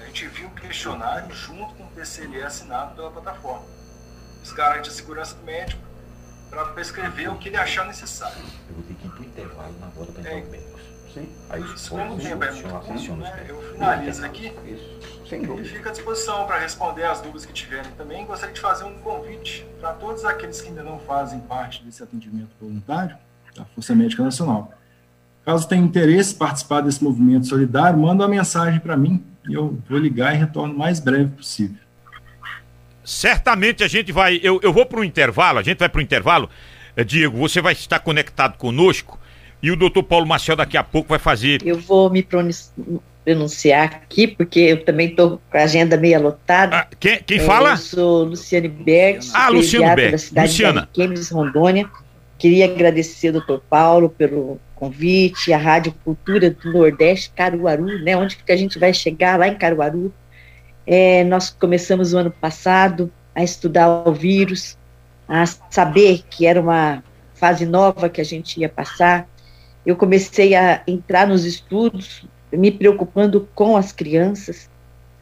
[0.00, 3.64] a gente envia um questionário junto com o PCLE assinado pela plataforma.
[4.42, 5.82] Isso garante a segurança do médico
[6.50, 8.42] para prescrever o que ele achar necessário.
[8.68, 10.50] Eu vou ter que ir para o intervalo na volta para entrar é.
[10.50, 10.82] médicos.
[11.14, 11.28] Sim.
[11.50, 15.21] Aí, isso, como o tempo é muito curto, né, eu finalizo aqui isso.
[15.32, 15.66] Sem dúvida.
[15.66, 18.24] e fico à disposição para responder as dúvidas que tiverem também.
[18.26, 22.50] Gostaria de fazer um convite para todos aqueles que ainda não fazem parte desse atendimento
[22.60, 23.16] voluntário
[23.56, 24.72] da Força Médica Nacional.
[25.44, 29.78] Caso tenha interesse em participar desse movimento solidário, manda uma mensagem para mim e eu
[29.88, 31.82] vou ligar e retorno o mais breve possível
[33.04, 34.40] certamente a gente vai.
[34.42, 36.48] Eu, eu vou para o intervalo, a gente vai para o intervalo.
[36.96, 39.18] Eh, Diego, você vai estar conectado conosco
[39.62, 41.60] e o doutor Paulo Marcel daqui a pouco vai fazer.
[41.64, 42.22] Eu vou me
[43.24, 46.76] pronunciar aqui, porque eu também estou com a agenda meio lotada.
[46.76, 47.70] Ah, quem, quem fala?
[47.70, 50.12] Eu sou Luciane Berg, ah, Luciano Berg.
[50.12, 50.88] da cidade Luciana.
[50.92, 51.88] de Campos, Rondônia.
[52.38, 58.16] Queria agradecer ao doutor Paulo pelo convite, a Rádio Cultura do Nordeste, Caruaru, né?
[58.16, 60.12] Onde que a gente vai chegar lá em Caruaru?
[60.84, 64.76] É, nós começamos o ano passado a estudar o vírus,
[65.28, 67.02] a saber que era uma
[67.34, 69.28] fase nova que a gente ia passar.
[69.86, 74.68] Eu comecei a entrar nos estudos, me preocupando com as crianças,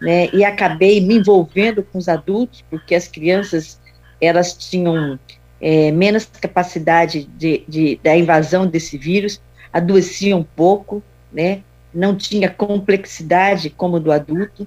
[0.00, 3.78] né, e acabei me envolvendo com os adultos, porque as crianças
[4.20, 5.18] elas tinham
[5.60, 9.40] é, menos capacidade de, de, da invasão desse vírus,
[9.72, 11.02] adoeciam pouco,
[11.32, 11.62] né,
[11.92, 14.66] não tinha complexidade como do adulto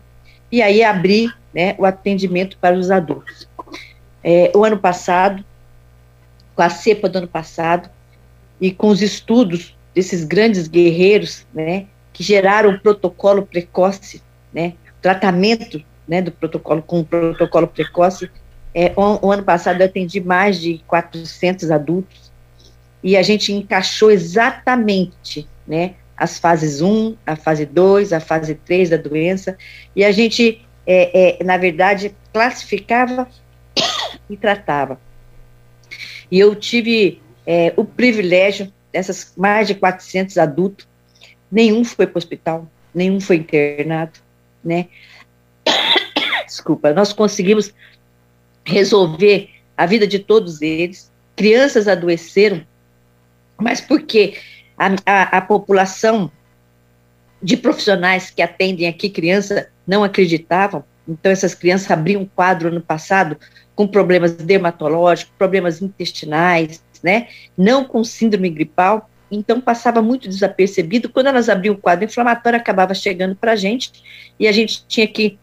[0.51, 3.47] e aí abrir né, o atendimento para os adultos.
[4.23, 5.43] É, o ano passado,
[6.55, 7.89] com a cepa do ano passado,
[8.61, 14.21] e com os estudos desses grandes guerreiros, né, que geraram o protocolo precoce,
[14.53, 18.29] né, tratamento né, do protocolo com o protocolo precoce.
[18.73, 22.31] É, o, o, ano passado eu atendi mais de 400 adultos
[23.03, 28.91] e a gente encaixou exatamente né, as fases 1, a fase 2, a fase 3
[28.91, 29.57] da doença,
[29.95, 33.27] e a gente, é, é, na verdade, classificava
[34.29, 34.99] e tratava.
[36.31, 40.87] E eu tive é, o privilégio dessas mais de 400 adultos,
[41.53, 44.19] nenhum foi para o hospital, nenhum foi internado,
[44.63, 44.87] né?
[46.47, 47.71] Desculpa, nós conseguimos
[48.65, 51.11] resolver a vida de todos eles.
[51.35, 52.65] Crianças adoeceram,
[53.57, 54.37] mas porque
[54.77, 56.31] a, a, a população
[57.41, 62.81] de profissionais que atendem aqui criança não acreditavam, então essas crianças abriam um quadro ano
[62.81, 63.37] passado
[63.75, 67.27] com problemas dermatológicos, problemas intestinais, né?
[67.57, 71.09] Não com síndrome gripal, então passava muito desapercebido.
[71.09, 73.91] Quando elas abriam o quadro inflamatório, acabava chegando para a gente
[74.39, 75.37] e a gente tinha que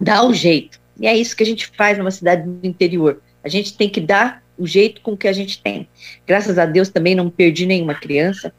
[0.00, 0.80] dar o jeito.
[0.98, 3.20] E é isso que a gente faz numa cidade do interior.
[3.42, 5.88] A gente tem que dar o jeito com que a gente tem.
[6.26, 8.52] Graças a Deus também não perdi nenhuma criança,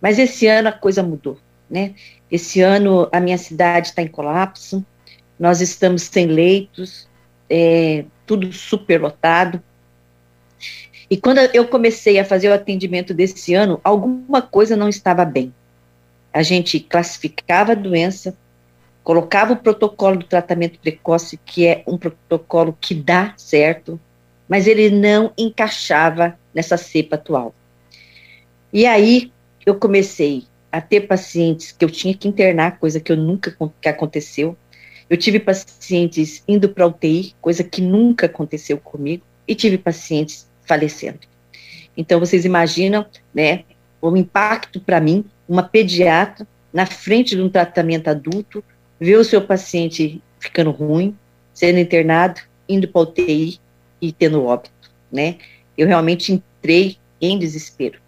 [0.00, 1.38] mas esse ano a coisa mudou,
[1.68, 1.94] né?
[2.30, 4.84] Esse ano a minha cidade está em colapso,
[5.38, 7.06] nós estamos sem leitos,
[7.48, 9.62] é, tudo superlotado.
[11.08, 15.54] E quando eu comecei a fazer o atendimento desse ano, alguma coisa não estava bem.
[16.32, 18.36] A gente classificava a doença,
[19.04, 24.00] colocava o protocolo do tratamento precoce, que é um protocolo que dá certo,
[24.48, 27.54] mas ele não encaixava nessa cepa atual.
[28.72, 29.32] E aí
[29.64, 33.88] eu comecei a ter pacientes que eu tinha que internar, coisa que eu nunca que
[33.88, 34.56] aconteceu.
[35.08, 41.20] Eu tive pacientes indo para UTI, coisa que nunca aconteceu comigo, e tive pacientes falecendo.
[41.96, 43.64] Então vocês imaginam, né,
[44.00, 48.62] o impacto para mim, uma pediatra na frente de um tratamento adulto,
[49.00, 51.16] ver o seu paciente ficando ruim,
[51.54, 53.58] sendo internado, indo para UTI
[54.00, 55.36] e tendo óbito, né?
[55.76, 57.98] Eu realmente entrei em desespero.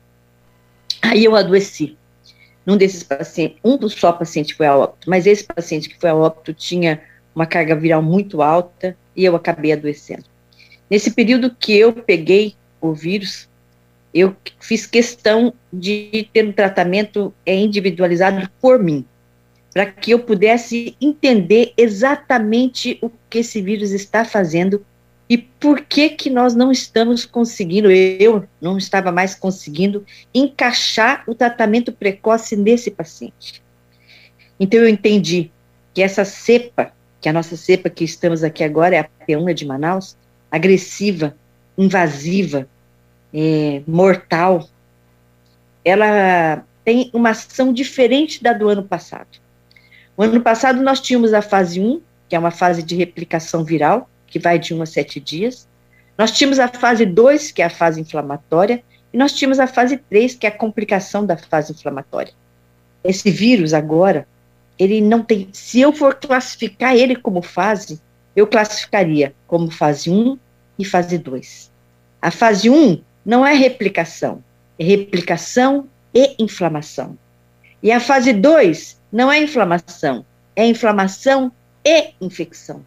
[1.01, 1.97] Aí eu adoeci.
[2.67, 6.11] Num desses pacientes, um dos só paciente foi a óbito, mas esse paciente que foi
[6.11, 7.01] a óbito tinha
[7.35, 10.25] uma carga viral muito alta e eu acabei adoecendo.
[10.91, 13.49] Nesse período que eu peguei o vírus,
[14.13, 19.05] eu fiz questão de ter um tratamento individualizado por mim
[19.73, 24.85] para que eu pudesse entender exatamente o que esse vírus está fazendo
[25.29, 31.35] e por que que nós não estamos conseguindo, eu não estava mais conseguindo encaixar o
[31.35, 33.63] tratamento precoce nesse paciente.
[34.59, 35.51] Então eu entendi
[35.93, 39.67] que essa cepa, que a nossa cepa que estamos aqui agora é a P1 de
[39.67, 40.17] Manaus,
[40.51, 41.37] agressiva,
[41.77, 42.69] invasiva,
[43.33, 44.69] é, mortal,
[45.85, 49.39] ela tem uma ação diferente da do ano passado.
[50.17, 54.09] O ano passado nós tínhamos a fase 1, que é uma fase de replicação viral,
[54.27, 55.69] que vai de 1 a 7 dias.
[56.17, 58.83] Nós tínhamos a fase 2, que é a fase inflamatória,
[59.13, 62.33] e nós tínhamos a fase 3, que é a complicação da fase inflamatória.
[63.05, 64.27] Esse vírus agora,
[64.79, 68.01] ele não tem, se eu for classificar ele como fase,
[68.39, 70.39] eu classificaria como fase 1
[70.79, 71.73] e fase 2.
[72.23, 74.45] A fase 1 não é replicação,
[74.79, 77.19] é replicação e inflamação.
[77.83, 80.25] E a fase 2 não é inflamação,
[80.55, 81.51] é inflamação
[81.85, 82.87] e infecção.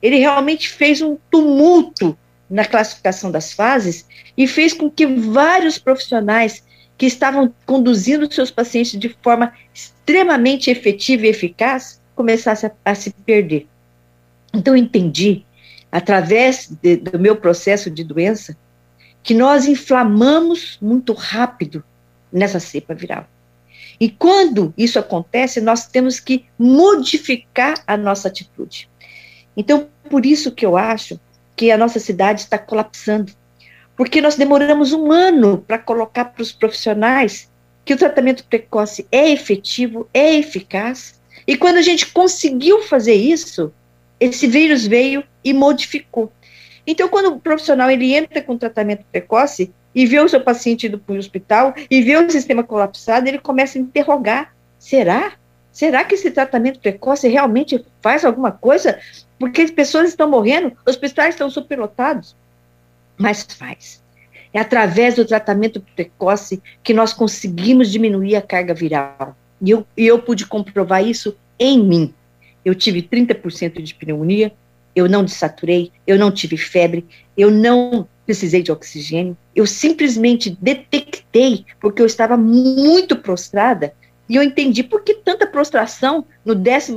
[0.00, 2.16] Ele realmente fez um tumulto
[2.48, 4.06] na classificação das fases
[4.38, 6.64] e fez com que vários profissionais
[6.96, 13.10] que estavam conduzindo seus pacientes de forma extremamente efetiva e eficaz começassem a, a se
[13.10, 13.66] perder.
[14.54, 15.44] Então, eu entendi,
[15.90, 18.56] através de, do meu processo de doença,
[19.22, 21.84] que nós inflamamos muito rápido
[22.32, 23.26] nessa cepa viral.
[24.00, 28.88] E quando isso acontece, nós temos que modificar a nossa atitude.
[29.56, 31.18] Então, por isso que eu acho
[31.56, 33.32] que a nossa cidade está colapsando.
[33.96, 37.50] Porque nós demoramos um ano para colocar para os profissionais
[37.84, 41.20] que o tratamento precoce é efetivo, é eficaz.
[41.46, 43.72] E quando a gente conseguiu fazer isso,
[44.20, 46.32] esse vírus veio e modificou.
[46.86, 50.98] Então, quando o profissional ele entra com tratamento precoce, e vê o seu paciente indo
[50.98, 55.32] para o hospital e vê o sistema colapsado, ele começa a interrogar: será?
[55.72, 58.98] Será que esse tratamento precoce realmente faz alguma coisa?
[59.38, 62.36] Porque as pessoas estão morrendo, os hospitais estão superlotados.
[63.16, 64.02] Mas faz.
[64.52, 69.36] É através do tratamento precoce que nós conseguimos diminuir a carga viral.
[69.60, 72.14] E eu, e eu pude comprovar isso em mim.
[72.64, 74.52] Eu tive 30% de pneumonia,
[74.94, 77.06] eu não desaturei, eu não tive febre,
[77.36, 79.36] eu não precisei de oxigênio.
[79.54, 83.94] Eu simplesmente detectei, porque eu estava muito prostrada,
[84.28, 86.94] e eu entendi por que tanta prostração no 12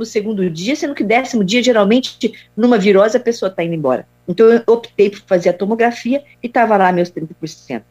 [0.50, 4.06] dia, sendo que décimo dia, geralmente, numa virose, a pessoa está indo embora.
[4.28, 7.82] Então, eu optei por fazer a tomografia e estava lá meus 30%.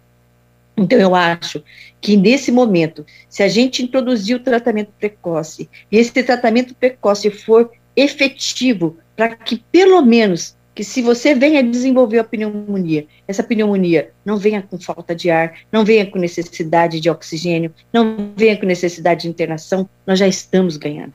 [0.82, 1.64] Então, eu acho
[2.00, 7.72] que nesse momento, se a gente introduzir o tratamento precoce, e esse tratamento precoce for
[7.96, 14.38] efetivo, para que pelo menos que se você venha desenvolver a pneumonia, essa pneumonia não
[14.38, 19.24] venha com falta de ar, não venha com necessidade de oxigênio, não venha com necessidade
[19.24, 21.14] de internação, nós já estamos ganhando.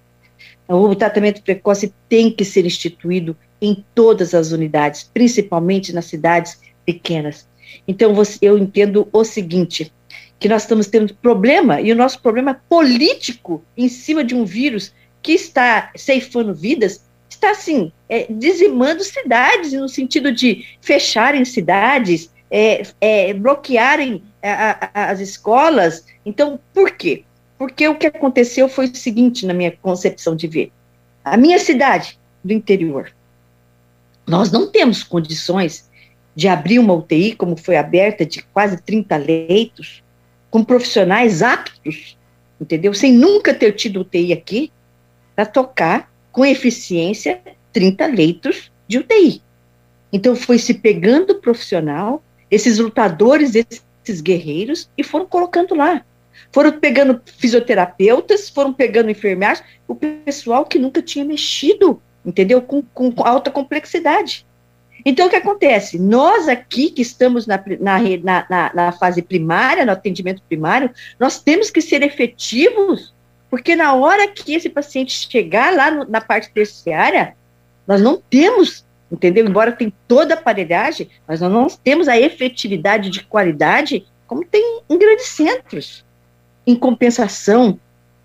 [0.69, 7.49] O tratamento precoce tem que ser instituído em todas as unidades, principalmente nas cidades pequenas.
[7.87, 9.93] Então, eu entendo o seguinte:
[10.39, 14.93] que nós estamos tendo problema, e o nosso problema político em cima de um vírus
[15.23, 22.83] que está ceifando vidas, está assim, é, dizimando cidades, no sentido de fecharem cidades, é,
[23.01, 26.05] é, bloquearem a, a, as escolas.
[26.25, 27.25] Então, por quê?
[27.59, 30.71] Porque o que aconteceu foi o seguinte, na minha concepção de ver.
[31.25, 33.13] A minha cidade do interior,
[34.27, 35.86] nós não temos condições
[36.37, 40.05] de abrir uma UTI, como foi aberta, de quase 30 leitos,
[40.51, 42.17] com profissionais aptos,
[42.61, 42.93] entendeu?
[42.93, 44.71] Sem nunca ter tido UTI aqui,
[45.35, 47.41] para tocar com eficiência
[47.73, 49.43] 30 leitos de UTI.
[50.13, 56.05] Então foi se pegando profissional, esses lutadores, esses guerreiros, e foram colocando lá.
[56.53, 62.61] Foram pegando fisioterapeutas, foram pegando enfermeiros, o pessoal que nunca tinha mexido, entendeu?
[62.63, 64.46] Com, com alta complexidade.
[65.09, 66.01] Então, o que acontece?
[66.01, 68.01] Nós aqui, que estamos na, na,
[68.51, 73.15] na, na, fase primária, no atendimento primário, nós temos que ser efetivos,
[73.49, 77.37] porque na hora que esse paciente chegar lá no, na parte terciária,
[77.87, 79.47] nós não temos, entendeu?
[79.47, 84.81] Embora tem toda a aparelhagem, mas nós não temos a efetividade de qualidade como tem
[84.91, 86.05] em grandes centros.
[86.67, 87.79] Em compensação,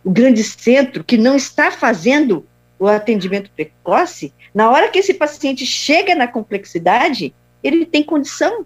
[0.04, 2.44] o grande centro que não está fazendo
[2.82, 7.32] o atendimento precoce, na hora que esse paciente chega na complexidade,
[7.64, 8.66] ele tem condição.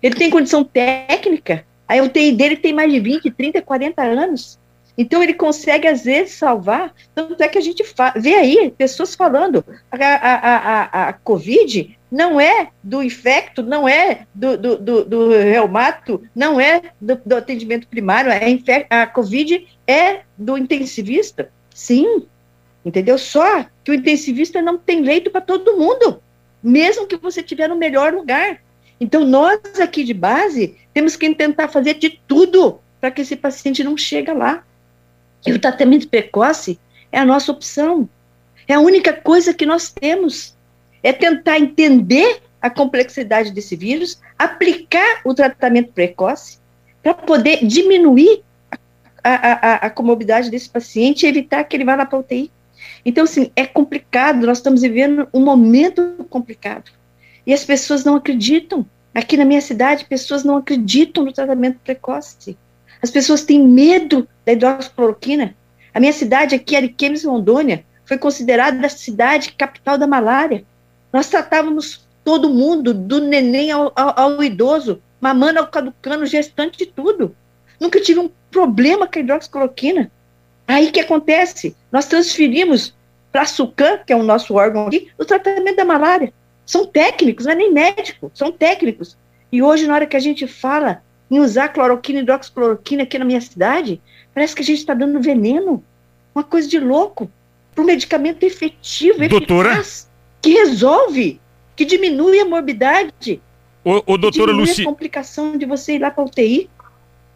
[0.00, 1.66] Ele tem condição técnica.
[1.88, 4.56] A UTI dele tem mais de 20, 30, 40 anos.
[4.96, 6.94] Então, ele consegue, às vezes, salvar.
[7.12, 7.82] Tanto é que a gente
[8.14, 14.26] vê aí pessoas falando: a, a, a, a, Covid não é do infecto, não é
[14.32, 20.20] do, do, do, do reumato, não é do, do atendimento primário, é a Covid é
[20.38, 21.50] do intensivista.
[21.74, 22.28] Sim,
[22.84, 23.18] entendeu?
[23.18, 26.22] Só que o intensivista não tem leito para todo mundo,
[26.62, 28.62] mesmo que você estiver no melhor lugar.
[29.00, 33.82] Então, nós aqui de base temos que tentar fazer de tudo para que esse paciente
[33.82, 34.62] não chegue lá.
[35.46, 36.78] E o tratamento precoce
[37.10, 38.08] é a nossa opção.
[38.68, 40.54] É a única coisa que nós temos.
[41.02, 46.58] É tentar entender a complexidade desse vírus, aplicar o tratamento precoce
[47.02, 48.42] para poder diminuir
[49.24, 52.50] a, a, a, comorbidade desse paciente e evitar que ele vá lá para a UTI.
[53.04, 56.90] Então, assim, é complicado, nós estamos vivendo um momento complicado.
[57.46, 58.86] E as pessoas não acreditam.
[59.14, 62.56] Aqui na minha cidade, pessoas não acreditam no tratamento precoce.
[63.02, 65.54] As pessoas têm medo da hidroxicloroquina.
[65.92, 70.64] A minha cidade aqui, Ariquemes, Rondônia, foi considerada a cidade capital da malária.
[71.12, 76.86] Nós tratávamos todo mundo, do neném ao, ao, ao idoso, mamando ao caducano, gestante de
[76.86, 77.34] tudo.
[77.80, 80.10] Nunca tive um problema com a hidroxicloroquina.
[80.70, 81.74] Aí que acontece?
[81.90, 82.94] Nós transferimos
[83.32, 86.32] para a SUCAM, que é o nosso órgão aqui, o tratamento da malária.
[86.64, 89.18] São técnicos, não é nem médico, são técnicos.
[89.50, 93.24] E hoje, na hora que a gente fala em usar cloroquina e hidroxicloroquina aqui na
[93.24, 94.00] minha cidade,
[94.32, 95.82] parece que a gente está dando veneno.
[96.32, 97.28] Uma coisa de louco.
[97.74, 99.70] Para um medicamento efetivo, doutora?
[99.70, 100.08] eficaz,
[100.40, 101.40] que resolve,
[101.74, 103.42] que diminui a morbidade.
[103.84, 104.82] O, o doutora Luci...
[104.82, 106.70] a complicação de você ir lá para a UTI.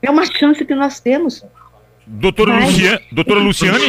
[0.01, 1.45] É uma chance que nós temos.
[2.07, 3.87] Doutora, Lucia, doutora Luciane?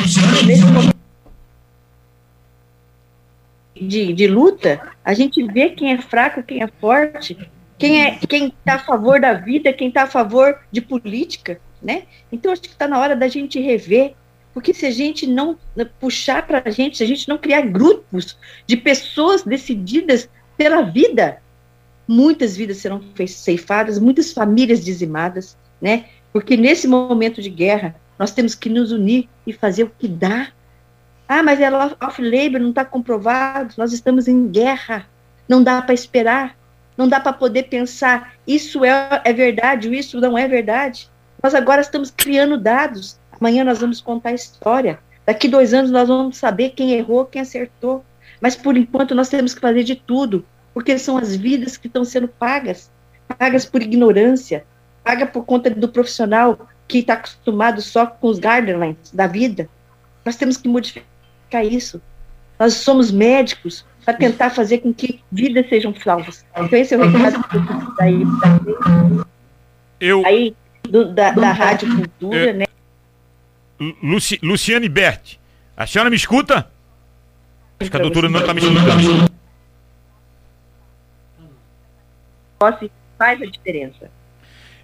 [3.76, 7.38] De, de luta, a gente vê quem é fraco, quem é forte,
[7.78, 12.04] quem é quem está a favor da vida, quem está a favor de política, né?
[12.32, 14.14] Então acho que está na hora da gente rever,
[14.54, 15.58] porque se a gente não
[16.00, 21.42] puxar para a gente, se a gente não criar grupos de pessoas decididas pela vida,
[22.08, 26.06] muitas vidas serão ceifadas, muitas famílias dizimadas, né?
[26.32, 30.50] Porque nesse momento de guerra, nós temos que nos unir e fazer o que dá.
[31.28, 33.74] Ah, mas é off-labor, não está comprovado.
[33.78, 35.06] Nós estamos em guerra.
[35.48, 36.56] Não dá para esperar.
[36.98, 41.10] Não dá para poder pensar, isso é, é verdade, isso não é verdade.
[41.44, 43.20] Nós agora estamos criando dados.
[43.38, 44.98] Amanhã nós vamos contar a história.
[45.26, 48.06] Daqui dois anos nós vamos saber quem errou, quem acertou.
[48.40, 52.06] Mas por enquanto nós temos que fazer de tudo, porque são as vidas que estão
[52.06, 52.90] sendo pagas
[53.38, 54.66] pagas por ignorância,
[55.04, 59.70] paga por conta do profissional que está acostumado só com os guidelines da vida.
[60.24, 62.02] Nós temos que modificar isso.
[62.60, 66.46] Nós somos médicos para tentar fazer com que vidas sejam salvas.
[66.56, 68.24] Então, esse é o recado que eu daí.
[70.00, 70.26] Eu...
[70.26, 72.66] Aí, do, da, da Rádio Cultura, né?
[74.02, 75.40] Luci, Luciane Berti,
[75.76, 76.72] a senhora me escuta?
[77.80, 79.32] Acho que a doutora não está me escutando.
[83.18, 84.10] Faz a diferença.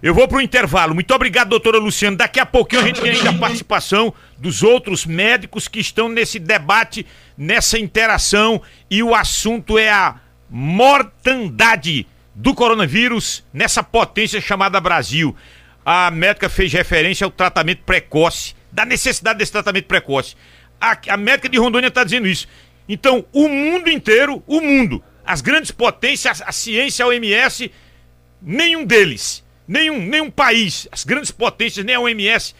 [0.02, 0.94] Eu vou para o intervalo.
[0.94, 2.16] Muito obrigado, doutora Luciana.
[2.16, 6.40] Daqui a pouquinho a gente tem ainda a participação dos outros médicos que estão nesse
[6.40, 7.06] debate,
[7.38, 8.60] nessa interação.
[8.90, 10.16] E o assunto é a
[10.50, 15.36] mortandade do coronavírus nessa potência chamada Brasil.
[15.86, 20.34] A médica fez referência ao tratamento precoce, da necessidade desse tratamento precoce.
[20.80, 22.48] A, a médica de Rondônia está dizendo isso.
[22.88, 27.70] Então, o mundo inteiro, o mundo, as grandes potências, a ciência, a OMS,
[28.42, 32.54] nenhum deles nenhum, nenhum país, as grandes potências, nem a OMS,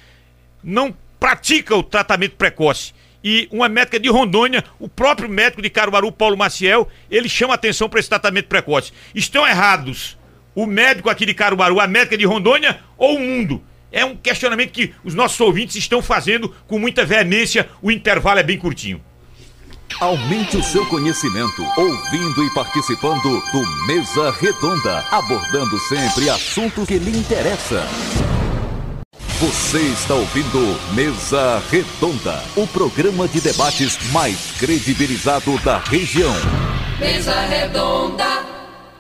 [0.63, 2.93] não pratica o tratamento precoce.
[3.25, 7.89] E uma médica de Rondônia, o próprio médico de Caruaru, Paulo Maciel, ele chama atenção
[7.89, 8.93] para esse tratamento precoce.
[9.15, 10.19] Estão errados
[10.55, 13.63] o médico aqui de Caruaru, a médica de Rondônia ou o mundo?
[13.93, 17.69] É um questionamento que os nossos ouvintes estão fazendo com muita veemência.
[17.81, 19.01] O intervalo é bem curtinho.
[20.01, 27.17] Aumente o seu conhecimento ouvindo e participando do Mesa Redonda, abordando sempre assuntos que lhe
[27.17, 27.83] interessam.
[29.41, 36.35] Você está ouvindo Mesa Redonda, o programa de debates mais credibilizado da região.
[36.99, 38.45] Mesa Redonda.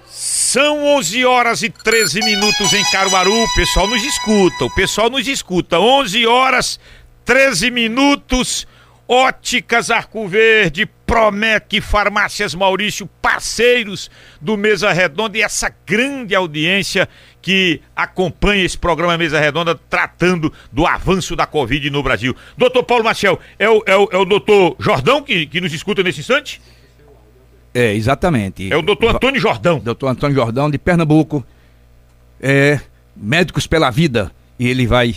[0.09, 3.45] São 11 horas e 13 minutos em Caruaru.
[3.45, 5.79] O pessoal nos escuta, o pessoal nos escuta.
[5.79, 6.79] 11 horas
[7.25, 8.67] 13 minutos.
[9.09, 17.09] Óticas Arco Verde, Promec, Farmácias Maurício, parceiros do Mesa Redonda e essa grande audiência
[17.43, 22.35] que acompanha esse programa Mesa Redonda tratando do avanço da Covid no Brasil.
[22.57, 26.03] Doutor Paulo Maciel, é o, é o, é o doutor Jordão que, que nos escuta
[26.03, 26.63] nesse instante?
[27.75, 28.73] É, exatamente.
[28.73, 29.79] É o doutor Antônio Jordão.
[29.79, 31.45] Doutor Antônio Jordão, de Pernambuco.
[32.41, 32.81] É,
[33.17, 34.31] Médicos pela Vida.
[34.59, 35.17] E ele vai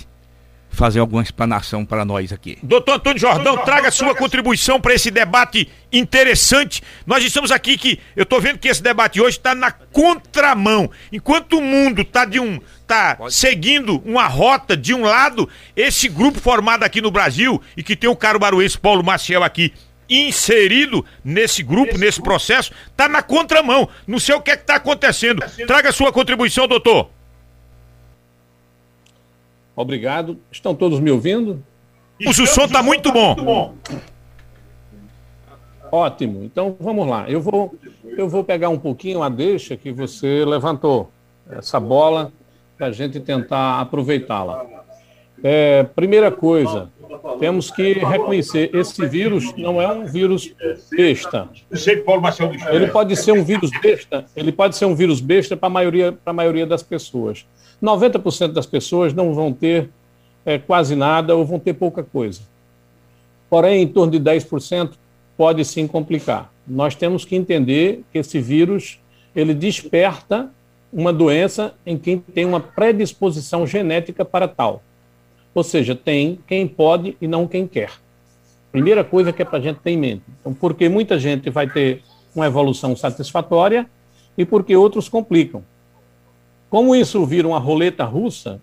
[0.75, 2.57] fazer alguma explanação para nós aqui.
[2.61, 6.83] Doutor Antônio Jordão, traga sua contribuição para esse debate interessante.
[7.05, 10.89] Nós estamos aqui que eu estou vendo que esse debate hoje está na contramão.
[11.11, 16.39] Enquanto o mundo está de um tá seguindo uma rota de um lado, esse grupo
[16.39, 19.73] formado aqui no Brasil e que tem o caro baruense Paulo Maciel aqui
[20.09, 23.89] inserido nesse grupo, nesse processo, está na contramão.
[24.05, 25.43] Não sei o que é está acontecendo.
[25.65, 27.09] Traga sua contribuição, doutor.
[29.75, 30.39] Obrigado.
[30.51, 31.63] Estão todos me ouvindo?
[32.25, 33.75] O som está muito bom.
[35.91, 36.43] Ótimo.
[36.43, 37.29] Então vamos lá.
[37.29, 41.11] Eu vou, eu vou pegar um pouquinho a deixa que você levantou,
[41.49, 42.31] essa bola,
[42.77, 44.65] para a gente tentar aproveitá-la.
[45.43, 46.89] É, primeira coisa,
[47.39, 50.53] temos que reconhecer esse vírus não é um vírus
[50.89, 51.49] besta.
[52.71, 54.25] Ele pode ser um vírus besta.
[54.35, 57.45] Ele pode ser um vírus besta para a maioria, para a maioria das pessoas.
[57.81, 59.89] 90% das pessoas não vão ter
[60.45, 62.41] é, quase nada ou vão ter pouca coisa.
[63.49, 64.91] Porém, em torno de 10%
[65.37, 66.51] pode sim complicar.
[66.67, 68.99] Nós temos que entender que esse vírus
[69.35, 70.49] ele desperta
[70.91, 74.81] uma doença em quem tem uma predisposição genética para tal.
[75.53, 77.91] Ou seja, tem quem pode e não quem quer.
[78.71, 80.23] Primeira coisa que é para a gente ter em mente.
[80.39, 82.01] Então, porque muita gente vai ter
[82.35, 83.89] uma evolução satisfatória
[84.37, 85.63] e porque outros complicam.
[86.69, 88.59] Como isso vira uma roleta russa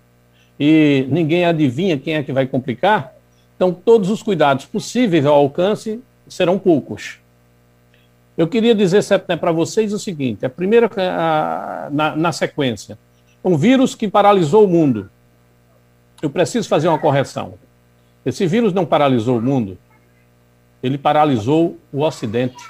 [0.59, 3.15] e ninguém adivinha quem é que vai complicar,
[3.57, 7.19] então todos os cuidados possíveis ao alcance serão poucos.
[8.37, 12.99] Eu queria dizer né, para vocês o seguinte: a primeira, a, na, na sequência,
[13.45, 15.11] um vírus que paralisou o mundo.
[16.21, 17.55] Eu preciso fazer uma correção.
[18.25, 19.77] Esse vírus não paralisou o mundo,
[20.83, 22.65] ele paralisou o Ocidente.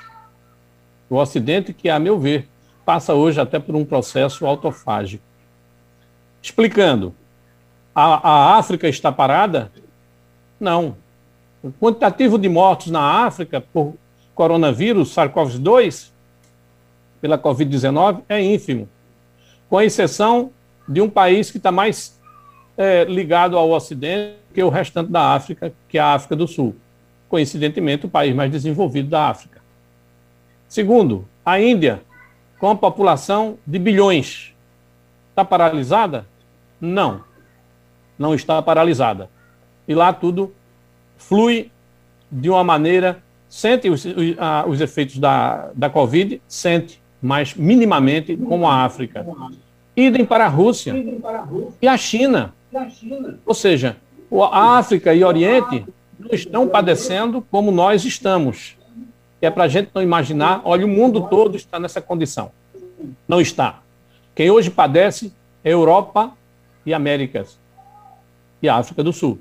[1.10, 2.48] O Ocidente, que, a meu ver,
[2.84, 5.22] passa hoje até por um processo autofágico.
[6.42, 7.14] Explicando,
[7.94, 9.70] a, a África está parada?
[10.58, 10.96] Não.
[11.62, 13.94] O quantitativo de mortos na África por
[14.34, 16.10] coronavírus, SARS-CoV-2,
[17.20, 18.88] pela Covid-19, é ínfimo,
[19.68, 20.50] com exceção
[20.88, 22.18] de um país que está mais
[22.76, 26.74] é, ligado ao Ocidente que o restante da África, que é a África do Sul.
[27.28, 29.62] Coincidentemente, o país mais desenvolvido da África.
[30.68, 32.02] Segundo, a Índia,
[32.62, 34.54] com a população de bilhões,
[35.30, 36.28] está paralisada?
[36.80, 37.24] Não,
[38.16, 39.28] não está paralisada.
[39.88, 40.54] E lá tudo
[41.16, 41.72] flui
[42.30, 44.06] de uma maneira, sente os,
[44.68, 49.26] os efeitos da, da Covid, sente, mas minimamente como a África.
[49.96, 50.94] Idem para a Rússia
[51.82, 52.54] e a China.
[53.44, 53.96] Ou seja,
[54.52, 55.84] a África e o Oriente
[56.16, 58.76] não estão padecendo como nós estamos.
[59.42, 62.52] É para a gente não imaginar, olha, o mundo todo está nessa condição.
[63.26, 63.80] Não está.
[64.34, 65.32] Quem hoje padece
[65.64, 66.32] é Europa
[66.86, 67.58] e Américas
[68.62, 69.38] e África do Sul.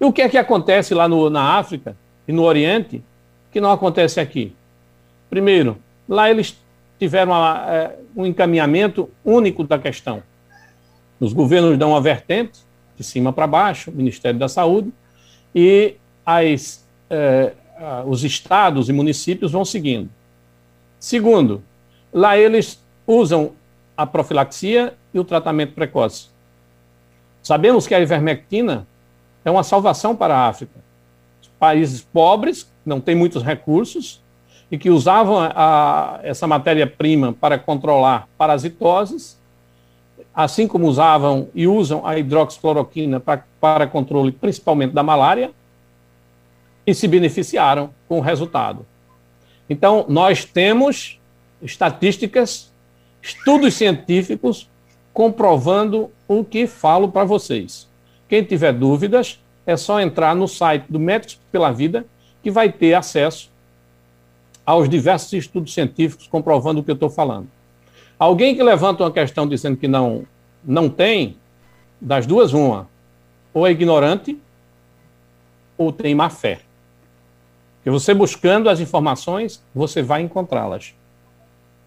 [0.00, 1.96] E o que é que acontece lá no, na África
[2.26, 3.02] e no Oriente
[3.50, 4.54] que não acontece aqui?
[5.28, 5.76] Primeiro,
[6.08, 6.56] lá eles
[6.98, 10.22] tiveram uma, é, um encaminhamento único da questão.
[11.18, 12.60] Os governos dão uma vertente,
[12.96, 14.92] de cima para baixo, Ministério da Saúde,
[15.54, 15.94] e
[16.26, 17.52] as, eh,
[18.06, 20.10] os estados e municípios vão seguindo.
[20.98, 21.62] Segundo,
[22.12, 23.52] lá eles usam
[23.96, 26.28] a profilaxia e o tratamento precoce.
[27.42, 28.86] Sabemos que a ivermectina
[29.44, 30.78] é uma salvação para a África.
[31.58, 34.20] Países pobres, não têm muitos recursos,
[34.70, 39.38] e que usavam a, essa matéria-prima para controlar parasitoses,
[40.34, 45.50] assim como usavam e usam a hidroxicloroquina pra, para controle principalmente da malária,
[46.88, 48.86] e se beneficiaram com o resultado.
[49.68, 51.20] Então, nós temos
[51.60, 52.72] estatísticas,
[53.20, 54.70] estudos científicos
[55.12, 57.86] comprovando o que falo para vocês.
[58.26, 62.06] Quem tiver dúvidas, é só entrar no site do Médicos pela Vida,
[62.42, 63.50] que vai ter acesso
[64.64, 67.48] aos diversos estudos científicos comprovando o que eu estou falando.
[68.18, 70.24] Alguém que levanta uma questão dizendo que não,
[70.64, 71.36] não tem,
[72.00, 72.88] das duas, uma,
[73.52, 74.38] ou é ignorante,
[75.76, 76.60] ou tem má fé.
[77.78, 80.94] Porque você buscando as informações, você vai encontrá-las.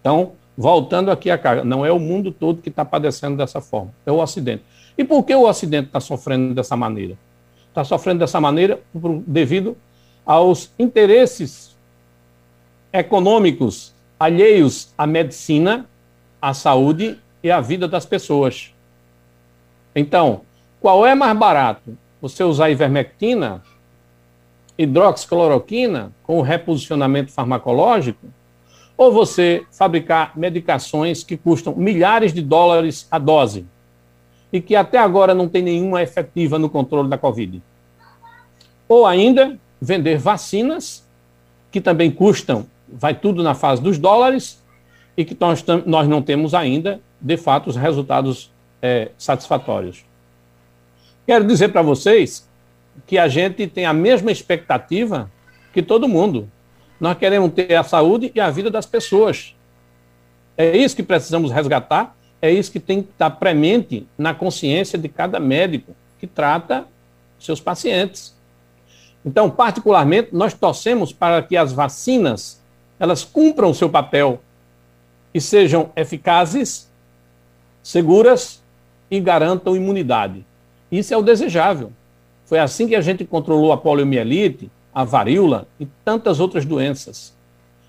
[0.00, 3.92] Então, voltando aqui a carga, não é o mundo todo que está padecendo dessa forma,
[4.04, 4.64] é o Ocidente.
[4.96, 7.16] E por que o Ocidente está sofrendo dessa maneira?
[7.68, 8.80] Está sofrendo dessa maneira
[9.26, 9.76] devido
[10.26, 11.76] aos interesses
[12.92, 15.86] econômicos alheios à medicina,
[16.40, 18.72] à saúde e à vida das pessoas.
[19.96, 20.42] Então,
[20.80, 21.98] qual é mais barato?
[22.20, 23.62] Você usar ivermectina,
[24.78, 28.26] hidroxicloroquina com o reposicionamento farmacológico?
[28.96, 33.66] Ou você fabricar medicações que custam milhares de dólares a dose?
[34.52, 37.62] e que até agora não tem nenhuma efetiva no controle da Covid.
[38.86, 41.02] Ou ainda, vender vacinas,
[41.70, 44.62] que também custam, vai tudo na fase dos dólares,
[45.16, 48.50] e que nós, nós não temos ainda, de fato, os resultados
[48.82, 50.04] é, satisfatórios.
[51.26, 52.46] Quero dizer para vocês
[53.06, 55.30] que a gente tem a mesma expectativa
[55.72, 56.48] que todo mundo.
[57.00, 59.54] Nós queremos ter a saúde e a vida das pessoas.
[60.56, 65.08] É isso que precisamos resgatar é isso que tem que estar premente na consciência de
[65.08, 66.84] cada médico que trata
[67.38, 68.34] seus pacientes.
[69.24, 72.60] Então, particularmente, nós torcemos para que as vacinas
[72.98, 74.42] elas cumpram o seu papel
[75.32, 76.90] e sejam eficazes,
[77.80, 78.60] seguras
[79.08, 80.44] e garantam imunidade.
[80.90, 81.92] Isso é o desejável.
[82.52, 87.34] Foi assim que a gente controlou a poliomielite, a varíola e tantas outras doenças.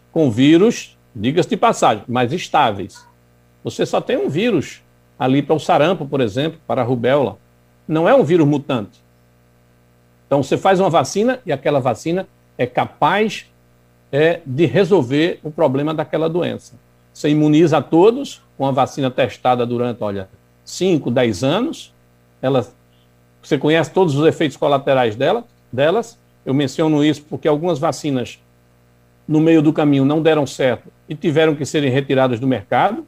[0.09, 3.05] Com vírus, diga-se de passagem, mais estáveis.
[3.61, 4.81] Você só tem um vírus
[5.19, 7.37] ali para o sarampo, por exemplo, para a rubéola.
[7.85, 9.03] Não é um vírus mutante.
[10.27, 12.25] Então você faz uma vacina e aquela vacina
[12.57, 13.51] é capaz
[14.13, 16.75] é, de resolver o problema daquela doença.
[17.13, 20.29] Você imuniza a todos com a vacina testada durante, olha,
[20.63, 21.93] 5, 10 anos.
[22.41, 22.65] Ela,
[23.43, 26.17] você conhece todos os efeitos colaterais dela, delas.
[26.45, 28.39] Eu menciono isso porque algumas vacinas
[29.27, 33.05] no meio do caminho não deram certo e tiveram que serem retiradas do mercado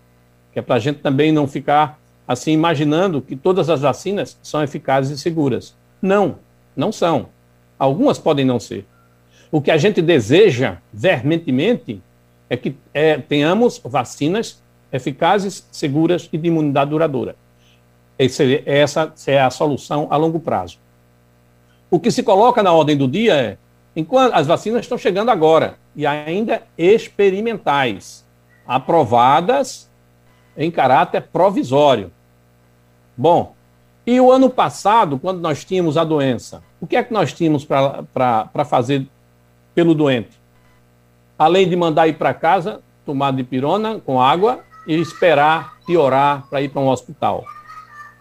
[0.56, 4.64] que é para a gente também não ficar assim imaginando que todas as vacinas são
[4.64, 5.76] eficazes e seguras.
[6.02, 6.38] Não,
[6.74, 7.28] não são.
[7.78, 8.86] Algumas podem não ser.
[9.52, 12.02] O que a gente deseja veementemente
[12.50, 14.64] é que é, tenhamos vacinas
[14.94, 17.36] eficazes, seguras e de imunidade duradoura.
[18.18, 20.78] Esse, essa é a solução a longo prazo.
[21.90, 23.58] O que se coloca na ordem do dia é,
[23.96, 28.26] enquanto as vacinas estão chegando agora e ainda experimentais,
[28.68, 29.90] aprovadas
[30.58, 32.12] em caráter provisório.
[33.16, 33.54] Bom,
[34.06, 37.66] e o ano passado, quando nós tínhamos a doença, o que é que nós tínhamos
[37.66, 39.08] para fazer
[39.74, 40.40] pelo doente?
[41.38, 46.62] Além de mandar ir para casa, tomar de pirona com água e esperar piorar para
[46.62, 47.46] ir para um hospital.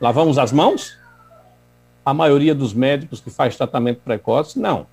[0.04, 0.98] Lavamos as mãos?
[2.04, 4.86] A maioria dos médicos que faz tratamento precoce, não.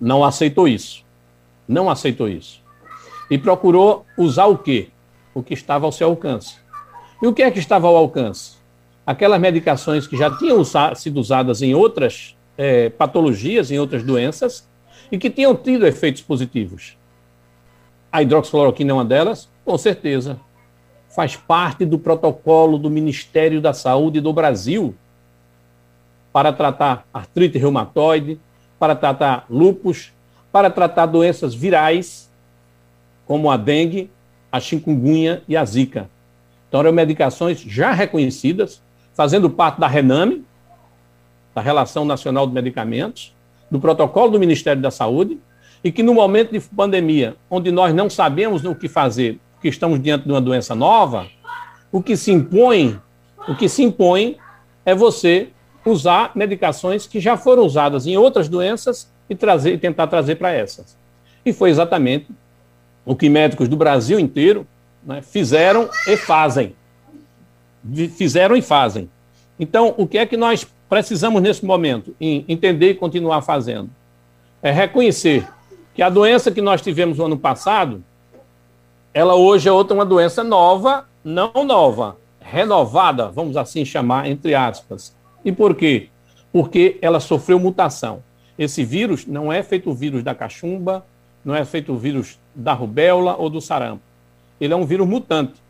[0.00, 1.04] Não aceitou isso.
[1.68, 2.60] Não aceitou isso.
[3.30, 4.88] E procurou usar o quê?
[5.32, 6.56] o que estava ao seu alcance.
[7.22, 8.56] E o que é que estava ao alcance?
[9.06, 10.64] Aquelas medicações que já tinham
[10.96, 14.68] sido usadas em outras é, patologias, em outras doenças,
[15.12, 16.98] e que tinham tido efeitos positivos.
[18.10, 19.48] A hidroxicloroquina é uma delas?
[19.64, 20.40] Com certeza.
[21.18, 24.94] Faz parte do protocolo do Ministério da Saúde do Brasil
[26.32, 28.38] para tratar artrite reumatoide,
[28.78, 30.12] para tratar lupus,
[30.52, 32.30] para tratar doenças virais,
[33.26, 34.08] como a dengue,
[34.52, 36.08] a chikungunya e a zika.
[36.68, 38.80] Então, eram medicações já reconhecidas,
[39.12, 40.44] fazendo parte da RENAME,
[41.52, 43.34] da Relação Nacional de Medicamentos,
[43.68, 45.36] do protocolo do Ministério da Saúde,
[45.82, 50.00] e que no momento de pandemia, onde nós não sabemos o que fazer, porque estamos
[50.00, 51.26] diante de uma doença nova,
[51.90, 52.98] o que se impõe
[53.48, 54.36] O que se impõe
[54.84, 55.48] é você
[55.84, 60.52] usar medicações que já foram usadas em outras doenças e, trazer, e tentar trazer para
[60.52, 60.96] essas.
[61.44, 62.28] E foi exatamente
[63.06, 64.66] o que médicos do Brasil inteiro
[65.02, 66.74] né, fizeram e fazem.
[68.16, 69.08] Fizeram e fazem.
[69.58, 72.14] Então, o que é que nós precisamos nesse momento?
[72.20, 73.88] Entender e continuar fazendo.
[74.62, 75.48] É reconhecer
[75.94, 78.04] que a doença que nós tivemos no ano passado,
[79.18, 85.12] ela hoje é outra uma doença nova, não nova, renovada, vamos assim chamar, entre aspas.
[85.44, 86.08] E por quê?
[86.52, 88.22] Porque ela sofreu mutação.
[88.56, 91.04] Esse vírus não é feito o vírus da cachumba,
[91.44, 94.04] não é feito o vírus da rubéola ou do sarampo.
[94.60, 95.60] Ele é um vírus mutante.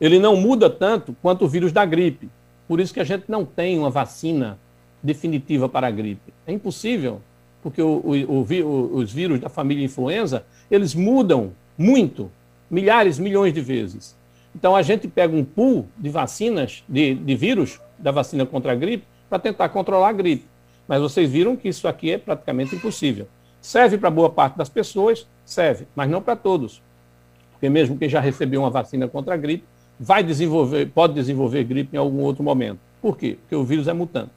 [0.00, 2.28] Ele não muda tanto quanto o vírus da gripe.
[2.66, 4.58] Por isso que a gente não tem uma vacina
[5.00, 6.34] definitiva para a gripe.
[6.44, 7.20] É impossível,
[7.62, 12.28] porque o, o, o, os vírus da família influenza, eles mudam muito,
[12.70, 14.16] milhares, milhões de vezes.
[14.54, 18.74] Então a gente pega um pool de vacinas, de, de vírus, da vacina contra a
[18.74, 20.46] gripe, para tentar controlar a gripe.
[20.86, 23.28] Mas vocês viram que isso aqui é praticamente impossível.
[23.60, 26.82] Serve para boa parte das pessoas, serve, mas não para todos.
[27.52, 29.64] Porque mesmo quem já recebeu uma vacina contra a gripe,
[29.98, 32.78] vai desenvolver, pode desenvolver gripe em algum outro momento.
[33.02, 33.36] Por quê?
[33.40, 34.30] Porque o vírus é mutante.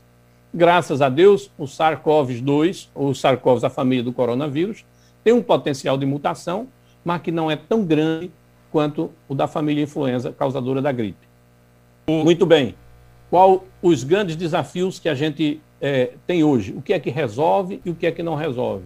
[0.53, 4.83] Graças a Deus, o SARS-CoV-2, ou SARS-CoV da família do coronavírus,
[5.23, 6.67] tem um potencial de mutação,
[7.03, 8.31] mas que não é tão grande
[8.71, 11.27] quanto o da família influenza causadora da gripe.
[12.07, 12.75] Muito bem.
[13.29, 16.73] Qual os grandes desafios que a gente é, tem hoje?
[16.73, 18.85] O que é que resolve e o que é que não resolve?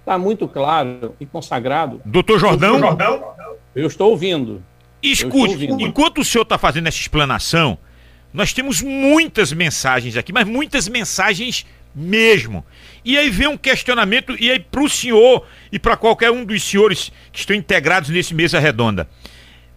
[0.00, 2.00] Está muito claro e consagrado.
[2.04, 2.80] Doutor Jordão?
[3.74, 4.62] Eu estou ouvindo.
[5.02, 5.80] Escute, ouvindo.
[5.80, 7.78] enquanto o senhor está fazendo essa explanação,
[8.32, 12.64] nós temos muitas mensagens aqui, mas muitas mensagens mesmo.
[13.04, 16.62] E aí vem um questionamento, e aí para o senhor e para qualquer um dos
[16.62, 19.08] senhores que estão integrados nesse mesa redonda.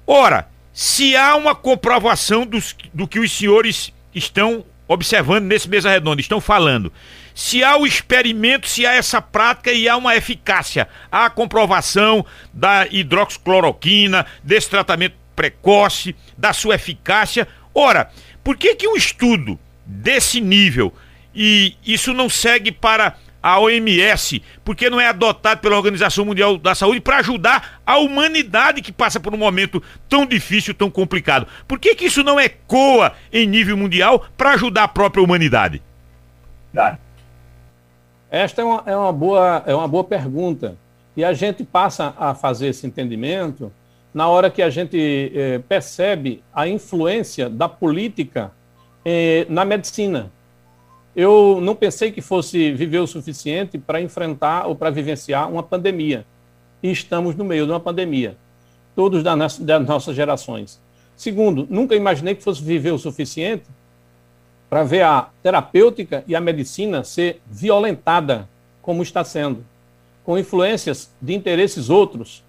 [0.06, 6.22] Ora, se há uma comprovação dos, do que os senhores estão observando nesse mesa redonda,
[6.22, 6.94] estão falando,
[7.34, 12.26] se há o experimento, se há essa prática e há uma eficácia, há a comprovação
[12.54, 17.48] da hidroxicloroquina, desse tratamento precoce, da sua eficácia.
[17.74, 18.10] Ora,
[18.44, 20.94] por que que um estudo desse nível
[21.36, 26.74] e isso não segue para a OMS, porque não é adotado pela Organização Mundial da
[26.74, 31.46] Saúde para ajudar a humanidade que passa por um momento tão difícil, tão complicado.
[31.68, 35.80] Por que, que isso não ecoa em nível mundial para ajudar a própria humanidade?
[38.32, 40.76] Esta é uma, é, uma boa, é uma boa pergunta.
[41.16, 43.72] E a gente passa a fazer esse entendimento
[44.12, 48.52] na hora que a gente eh, percebe a influência da política
[49.06, 50.32] eh, na medicina
[51.16, 56.26] eu não pensei que fosse viver o suficiente para enfrentar ou para vivenciar uma pandemia.
[56.84, 58.36] E estamos no meio de uma pandemia,
[58.96, 60.80] todos das, nossas gerações.
[61.16, 63.64] Segundo, nunca imaginei que fosse viver o suficiente
[64.70, 68.50] para ver a terapêutica e a medicina ser violentada
[68.82, 69.64] como está sendo,
[70.26, 72.44] com influências de interesses outros,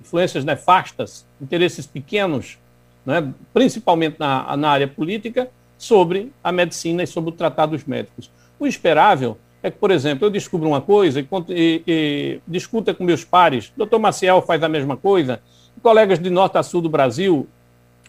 [0.00, 2.58] influências nefastas, interesses pequenos,
[3.06, 5.48] né, principalmente na, na área política,
[5.82, 8.30] sobre a medicina e sobre o tratado dos médicos.
[8.56, 13.02] O esperável é que, por exemplo, eu descubro uma coisa e, e, e discuta com
[13.02, 15.42] meus pares, doutor Maciel faz a mesma coisa,
[15.82, 17.48] colegas de norte a sul do Brasil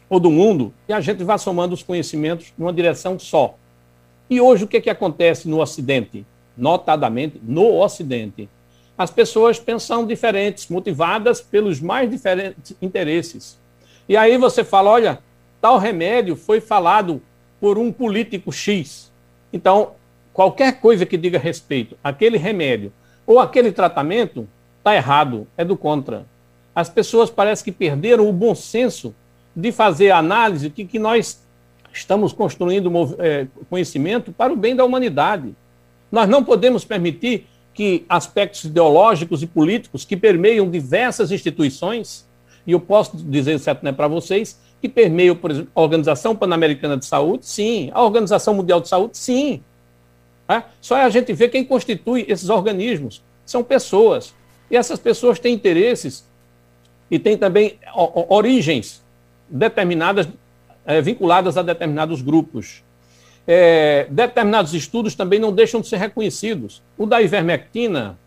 [0.07, 3.55] ou do mundo, e a gente vá somando os conhecimentos numa direção só.
[4.29, 6.23] E hoje o que, é que acontece no Ocidente?
[6.55, 8.47] Notadamente, no Ocidente.
[8.95, 13.59] As pessoas pensam diferentes, motivadas pelos mais diferentes interesses.
[14.07, 15.19] E aí você fala, olha,
[15.59, 17.19] tal remédio foi falado
[17.63, 19.09] por um político X.
[19.53, 19.93] Então,
[20.33, 22.91] qualquer coisa que diga respeito àquele remédio
[23.25, 24.45] ou aquele tratamento
[24.79, 26.25] está errado, é do contra.
[26.75, 29.15] As pessoas parecem que perderam o bom senso
[29.55, 31.41] de fazer a análise de que nós
[31.93, 35.55] estamos construindo é, conhecimento para o bem da humanidade.
[36.11, 42.27] Nós não podemos permitir que aspectos ideológicos e políticos que permeiam diversas instituições,
[42.67, 46.97] e eu posso dizer certo né, para vocês, que permeiam, por exemplo, a Organização Pan-Americana
[46.97, 47.89] de Saúde, sim.
[47.93, 49.63] A Organização Mundial de Saúde, sim.
[50.45, 50.61] É?
[50.81, 53.23] Só a gente vê quem constitui esses organismos.
[53.45, 54.35] São pessoas.
[54.69, 56.27] E essas pessoas têm interesses
[57.09, 57.79] e têm também
[58.27, 59.01] origens
[59.47, 60.27] determinadas,
[60.85, 62.83] é, vinculadas a determinados grupos.
[63.47, 66.81] É, determinados estudos também não deixam de ser reconhecidos.
[66.97, 68.19] O da ivermectina,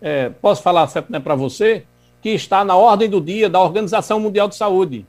[0.00, 1.84] é, posso falar né, para você,
[2.22, 5.04] que está na ordem do dia da Organização Mundial de Saúde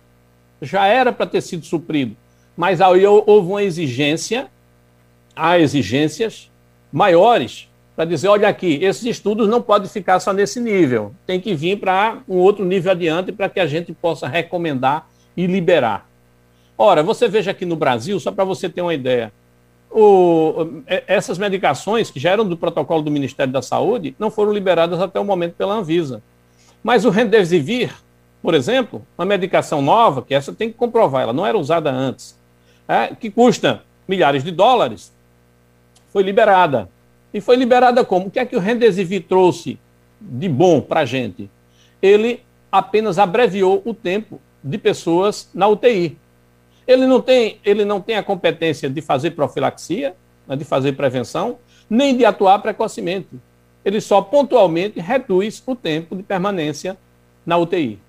[0.64, 2.16] já era para ter sido suprido.
[2.56, 4.48] Mas aí houve uma exigência,
[5.36, 6.50] há exigências
[6.92, 11.54] maiores para dizer, olha aqui, esses estudos não podem ficar só nesse nível, tem que
[11.54, 15.08] vir para um outro nível adiante para que a gente possa recomendar
[15.38, 16.08] e liberar.
[16.76, 19.32] Ora, você veja aqui no Brasil, só para você ter uma ideia,
[19.92, 24.52] o, é, essas medicações que já eram do protocolo do Ministério da Saúde não foram
[24.52, 26.24] liberadas até o momento pela Anvisa.
[26.84, 27.94] Mas o Remdesivir,
[28.44, 32.38] por exemplo, uma medicação nova, que essa tem que comprovar, ela não era usada antes,
[32.86, 35.14] é, que custa milhares de dólares,
[36.12, 36.90] foi liberada.
[37.34, 38.28] E foi liberada como?
[38.28, 39.80] O que é que o Remdesivir trouxe
[40.20, 41.50] de bom para a gente?
[42.02, 46.18] Ele apenas abreviou o tempo de pessoas na UTI.
[46.86, 50.14] Ele não tem, ele não tem a competência de fazer profilaxia,
[50.46, 51.60] né, de fazer prevenção,
[51.90, 53.30] nem de atuar precocemente.
[53.86, 56.98] Ele só pontualmente reduz o tempo de permanência
[57.46, 58.03] na UTI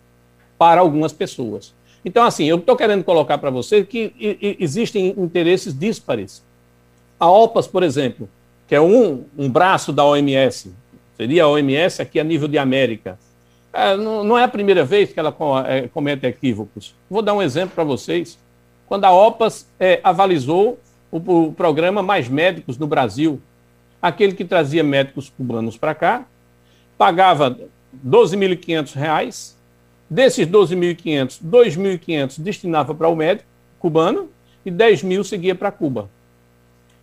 [0.65, 1.75] para algumas pessoas.
[2.03, 4.15] Então, assim, eu estou querendo colocar para você que
[4.59, 6.43] existem interesses díspares.
[7.21, 8.27] A OPAS, por exemplo,
[8.67, 10.73] que é um, um braço da OMS,
[11.19, 13.19] seria a OMS aqui a nível de América.
[13.75, 15.37] É, não, não, é a primeira vez que ela
[15.69, 16.95] é, comete equívocos.
[17.11, 18.39] Vou dar um exemplo para vocês
[18.87, 20.79] quando a OPAS é, avalizou
[21.13, 23.39] o, o, programa Mais Médicos no Brasil,
[24.01, 26.25] aquele que trazia médicos cubanos para cá,
[26.97, 27.69] pagava R$
[28.03, 29.54] 12.500,
[30.15, 33.49] desses 12.500, 2.500 destinava para o médico
[33.81, 34.29] cubano
[34.65, 36.09] e 10 mil seguia para Cuba.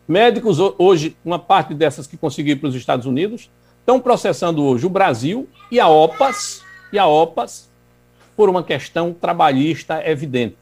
[0.08, 4.90] Médicos, hoje, uma parte dessas que conseguiram para os Estados Unidos, estão processando hoje o
[4.90, 6.64] Brasil e a OPAS,
[6.94, 7.70] e a OPAS
[8.36, 10.56] por uma questão trabalhista evidente.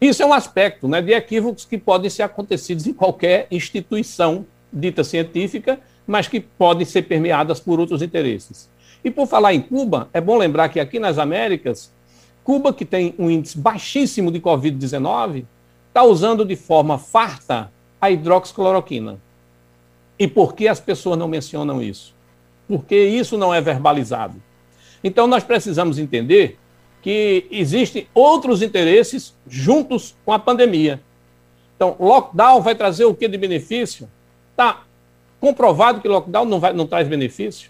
[0.00, 5.02] Isso é um aspecto né, de equívocos que podem ser acontecidos em qualquer instituição dita
[5.02, 8.70] científica, mas que podem ser permeadas por outros interesses.
[9.04, 11.92] E por falar em Cuba, é bom lembrar que aqui nas Américas,
[12.44, 15.44] Cuba, que tem um índice baixíssimo de Covid-19,
[15.88, 17.70] está usando de forma farta
[18.00, 19.18] a hidroxicloroquina.
[20.18, 22.14] E por que as pessoas não mencionam isso?
[22.68, 24.40] Porque isso não é verbalizado.
[25.02, 26.58] Então nós precisamos entender
[27.02, 31.00] que existem outros interesses juntos com a pandemia.
[31.74, 34.08] Então, lockdown vai trazer o que de benefício?
[34.50, 34.82] Está
[35.40, 37.69] comprovado que lockdown não, vai, não traz benefício.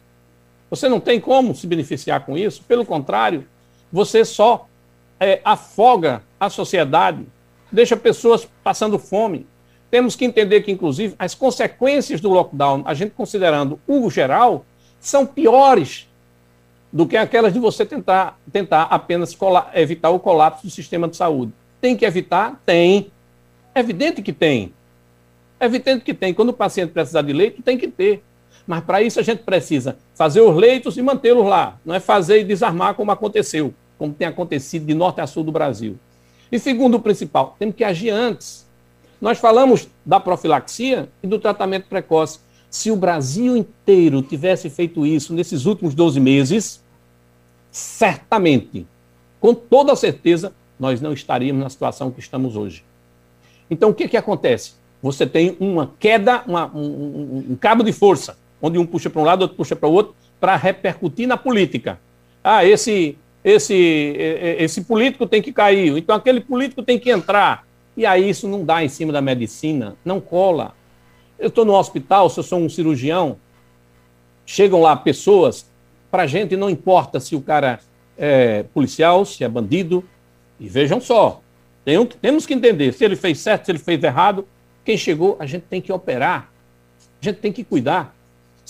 [0.71, 2.63] Você não tem como se beneficiar com isso.
[2.63, 3.47] Pelo contrário,
[3.93, 4.69] você só
[5.19, 7.27] é, afoga a sociedade,
[7.71, 9.47] deixa pessoas passando fome.
[9.91, 14.65] Temos que entender que, inclusive, as consequências do lockdown, a gente considerando o geral,
[15.01, 16.09] são piores
[16.93, 19.37] do que aquelas de você tentar, tentar apenas
[19.75, 21.53] evitar o colapso do sistema de saúde.
[21.81, 22.61] Tem que evitar?
[22.65, 23.11] Tem.
[23.75, 24.73] É evidente que tem.
[25.59, 26.33] É evidente que tem.
[26.33, 28.23] Quando o paciente precisar de leito, tem que ter.
[28.71, 31.81] Mas para isso a gente precisa fazer os leitos e mantê-los lá.
[31.85, 35.51] Não é fazer e desarmar como aconteceu, como tem acontecido de norte a sul do
[35.51, 35.99] Brasil.
[36.53, 38.65] E segundo o principal, temos que agir antes.
[39.21, 42.39] Nós falamos da profilaxia e do tratamento precoce.
[42.71, 46.81] Se o Brasil inteiro tivesse feito isso nesses últimos 12 meses,
[47.73, 48.87] certamente,
[49.41, 52.85] com toda certeza, nós não estaríamos na situação que estamos hoje.
[53.69, 54.75] Então, o que, que acontece?
[55.03, 59.21] Você tem uma queda, uma, um, um, um cabo de força, onde um puxa para
[59.21, 61.99] um lado, outro puxa para o outro, para repercutir na política.
[62.43, 63.75] Ah, esse, esse,
[64.59, 67.67] esse político tem que cair, então aquele político tem que entrar.
[67.97, 70.75] E aí isso não dá em cima da medicina, não cola.
[71.39, 73.37] Eu estou no hospital, se eu sou um cirurgião,
[74.47, 75.67] chegam lá pessoas,
[76.11, 77.81] para a gente não importa se o cara
[78.17, 80.05] é policial, se é bandido,
[80.59, 81.41] e vejam só,
[81.85, 84.47] tem, temos que entender se ele fez certo, se ele fez errado.
[84.85, 86.51] Quem chegou, a gente tem que operar,
[87.21, 88.15] a gente tem que cuidar.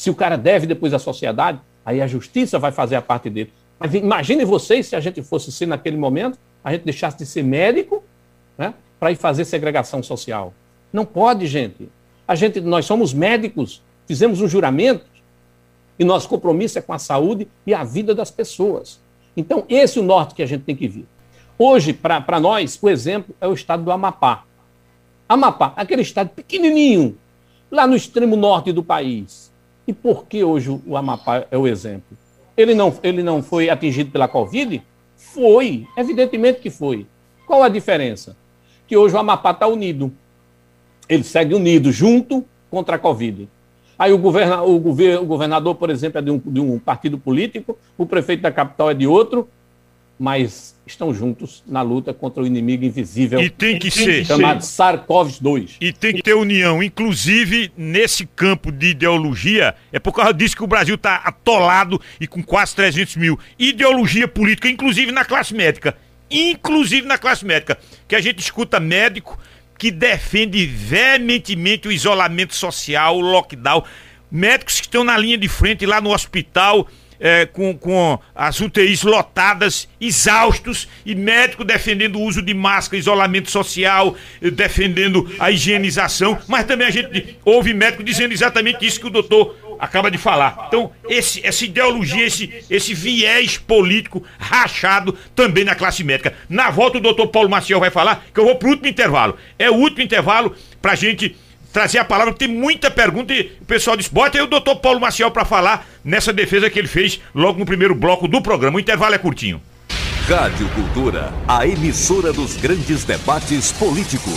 [0.01, 3.53] Se o cara deve depois à sociedade, aí a justiça vai fazer a parte dele.
[3.79, 7.45] Mas imagine vocês se a gente fosse ser naquele momento, a gente deixasse de ser
[7.45, 8.03] médico
[8.57, 10.55] né, para ir fazer segregação social.
[10.91, 11.87] Não pode, gente.
[12.27, 15.05] A gente, nós somos médicos, fizemos um juramento
[15.99, 18.99] e nosso compromisso é com a saúde e a vida das pessoas.
[19.37, 21.07] Então, esse é o norte que a gente tem que vir.
[21.59, 24.45] Hoje, para nós, o exemplo é o estado do Amapá.
[25.29, 27.19] Amapá, aquele estado pequenininho,
[27.71, 29.50] lá no extremo norte do país.
[29.87, 32.17] E por que hoje o Amapá é o exemplo?
[32.57, 34.83] Ele não, ele não foi atingido pela Covid?
[35.17, 37.07] Foi, evidentemente que foi.
[37.47, 38.37] Qual a diferença?
[38.87, 40.13] Que hoje o Amapá está unido
[41.11, 43.49] ele segue unido, junto contra a Covid.
[43.99, 47.19] Aí o, governa, o, gover, o governador, por exemplo, é de um, de um partido
[47.19, 49.49] político, o prefeito da capital é de outro,
[50.21, 53.41] mas estão juntos na luta contra o inimigo invisível.
[53.41, 54.27] E tem que ser.
[54.27, 55.77] Chamado SARS-CoV-2.
[55.81, 59.75] E tem que ter união, inclusive nesse campo de ideologia.
[59.91, 63.39] É por causa disso que o Brasil está atolado e com quase 300 mil.
[63.59, 65.97] Ideologia política, inclusive na classe médica.
[66.31, 67.79] Inclusive na classe médica.
[68.07, 69.39] Que a gente escuta médico
[69.79, 73.83] que defende veementemente o isolamento social, o lockdown.
[74.31, 76.87] Médicos que estão na linha de frente lá no hospital,
[77.21, 83.51] é, com, com as UTIs lotadas, exaustos, e médico defendendo o uso de máscara, isolamento
[83.51, 89.11] social, defendendo a higienização, mas também a gente ouve médico dizendo exatamente isso que o
[89.11, 90.67] doutor acaba de falar.
[90.69, 96.35] Então, esse, essa ideologia, esse, esse viés político rachado também na classe médica.
[96.49, 99.37] Na volta, o doutor Paulo Maciel vai falar que eu vou pro último intervalo.
[99.59, 101.35] É o último intervalo pra gente
[101.73, 105.01] trazer a palavra, tem muita pergunta e o pessoal disse, bota aí o doutor Paulo
[105.01, 108.77] Maciel para falar nessa defesa que ele fez logo no primeiro bloco do programa.
[108.77, 109.61] O intervalo é curtinho.
[110.29, 114.35] Rádio Cultura, a emissora dos grandes debates políticos.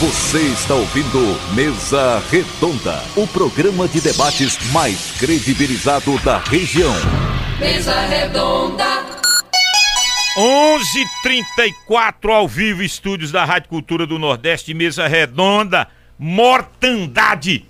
[0.00, 1.18] Você está ouvindo
[1.54, 6.94] Mesa Redonda, o programa de debates mais credibilizado da região.
[7.58, 9.18] Mesa Redonda.
[10.38, 15.88] 11:34 ao vivo, estúdios da Rádio Cultura do Nordeste, Mesa Redonda,
[16.18, 17.64] mortandade.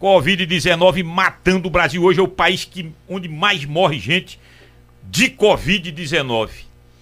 [0.00, 2.02] Covid-19 matando o Brasil.
[2.02, 4.38] Hoje é o país que, onde mais morre gente
[5.02, 6.50] de Covid-19.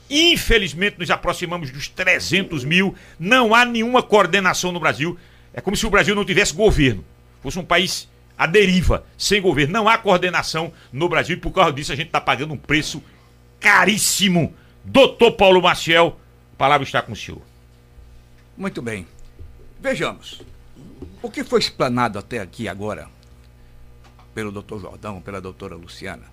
[0.09, 2.95] Infelizmente, nos aproximamos dos 300 mil.
[3.19, 5.19] Não há nenhuma coordenação no Brasil.
[5.53, 7.05] É como se o Brasil não tivesse governo.
[7.43, 9.73] Fosse um país à deriva, sem governo.
[9.73, 13.03] Não há coordenação no Brasil e por causa disso a gente está pagando um preço
[13.61, 14.55] caríssimo.
[14.85, 16.19] Doutor Paulo Maciel,
[16.55, 17.43] a palavra está com o senhor.
[18.57, 19.07] Muito bem.
[19.81, 20.41] Vejamos.
[21.23, 23.09] O que foi explanado até aqui agora,
[24.35, 26.25] pelo doutor Jordão, pela doutora Luciana,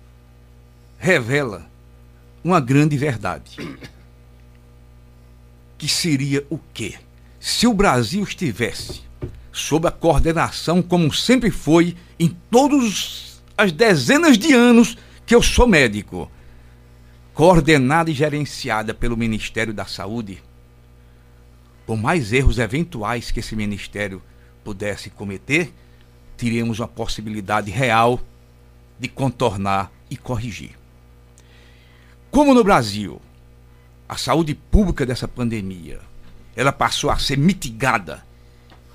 [0.98, 1.66] revela
[2.42, 3.56] uma grande verdade.
[5.76, 6.94] Que seria o quê?
[7.38, 9.02] Se o Brasil estivesse
[9.52, 14.96] sob a coordenação, como sempre foi, em todas as dezenas de anos
[15.26, 16.30] que eu sou médico,
[17.34, 20.42] coordenada e gerenciada pelo Ministério da Saúde,
[21.84, 24.22] por mais erros eventuais que esse ministério
[24.64, 25.72] pudesse cometer,
[26.36, 28.20] teríamos uma possibilidade real
[28.98, 30.76] de contornar e corrigir.
[32.30, 33.20] Como no Brasil,
[34.08, 36.00] a saúde pública dessa pandemia,
[36.56, 38.24] ela passou a ser mitigada,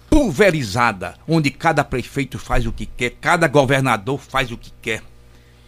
[0.09, 5.03] pulverizada, onde cada prefeito faz o que quer, cada governador faz o que quer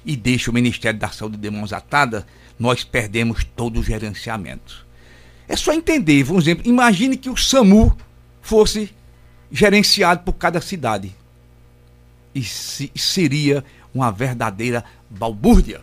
[0.04, 2.26] e deixa o Ministério da Saúde de mãos atadas,
[2.58, 4.86] nós perdemos todo o gerenciamento.
[5.48, 7.96] É só entender, por exemplo, imagine que o SAMU
[8.42, 8.92] fosse
[9.52, 11.16] gerenciado por cada cidade.
[12.34, 13.64] E se, seria
[13.94, 15.82] uma verdadeira balbúrdia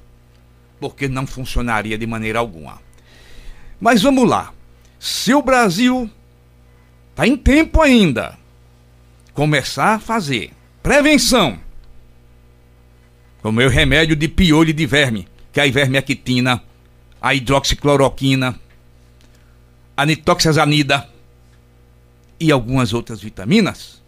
[0.81, 2.81] porque não funcionaria de maneira alguma.
[3.81, 4.53] Mas vamos lá.
[4.99, 6.11] Se o Brasil
[7.11, 8.39] está em tempo ainda
[9.35, 11.59] começar a fazer prevenção
[13.43, 16.63] com o meu remédio de piolho de verme, que é a ivermectina,
[17.21, 18.59] a hidroxicloroquina,
[19.97, 21.09] a nitoxazanida
[22.41, 24.03] e algumas outras vitaminas,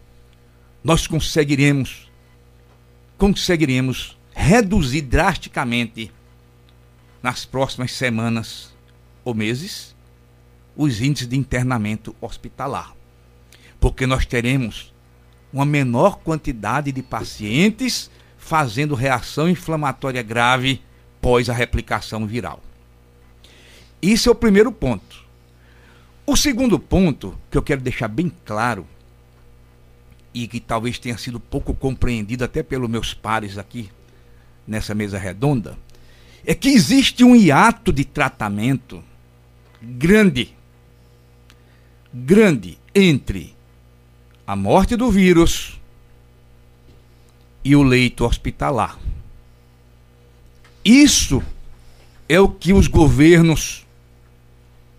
[0.82, 2.08] nós conseguiremos
[3.18, 6.10] conseguiremos reduzir drasticamente
[7.22, 8.74] nas próximas semanas
[9.22, 9.94] ou meses
[10.74, 12.94] os índices de internamento hospitalar.
[13.78, 14.90] Porque nós teremos
[15.52, 20.80] uma menor quantidade de pacientes fazendo reação inflamatória grave
[21.20, 22.62] pós a replicação viral.
[24.00, 25.19] Isso é o primeiro ponto.
[26.30, 28.86] O segundo ponto que eu quero deixar bem claro
[30.32, 33.90] e que talvez tenha sido pouco compreendido até pelos meus pares aqui
[34.64, 35.76] nessa mesa redonda
[36.46, 39.02] é que existe um hiato de tratamento
[39.82, 40.54] grande,
[42.14, 43.52] grande entre
[44.46, 45.80] a morte do vírus
[47.64, 49.00] e o leito hospitalar.
[50.84, 51.42] Isso
[52.28, 53.84] é o que os governos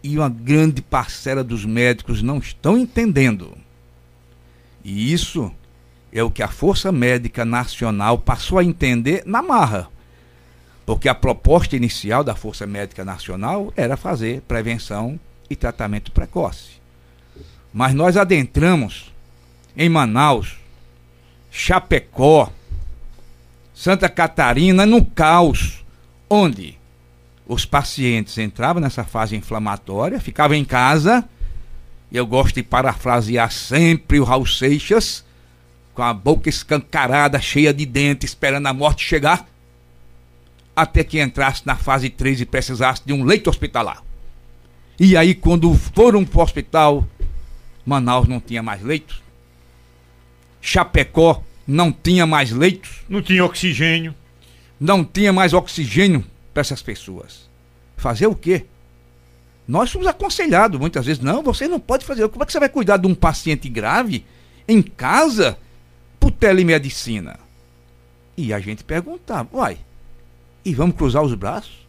[0.04, 3.58] e uma grande parcela dos médicos não estão entendendo.
[4.84, 5.52] E isso
[6.12, 9.90] é o que a Força Médica Nacional passou a entender na marra.
[10.86, 15.20] Porque a proposta inicial da Força Médica Nacional era fazer prevenção
[15.50, 16.82] e tratamento precoce.
[17.74, 19.14] Mas nós adentramos
[19.78, 20.58] em Manaus,
[21.50, 22.52] Chapecó,
[23.74, 25.86] Santa Catarina no caos,
[26.30, 26.78] onde
[27.52, 31.28] os pacientes entravam nessa fase inflamatória, ficavam em casa.
[32.10, 35.26] Eu gosto de parafrasear sempre o Raul Seixas,
[35.94, 39.46] com a boca escancarada, cheia de dentes, esperando a morte chegar
[40.74, 44.02] até que entrasse na fase 3 e precisasse de um leito hospitalar.
[44.98, 47.06] E aí, quando foram para o hospital,
[47.86, 49.22] Manaus não tinha mais leitos.
[50.62, 53.02] Chapecó não tinha mais leitos.
[53.10, 54.16] Não tinha oxigênio.
[54.80, 56.24] Não tinha mais oxigênio
[56.54, 57.50] para essas pessoas.
[57.98, 58.66] Fazer o quê?
[59.68, 62.28] Nós somos aconselhados muitas vezes, não, você não pode fazer.
[62.30, 64.26] Como é que você vai cuidar de um paciente grave
[64.68, 65.58] em casa
[66.20, 67.40] por telemedicina?
[68.36, 69.78] E a gente perguntava, uai,
[70.66, 71.88] E vamos cruzar os braços?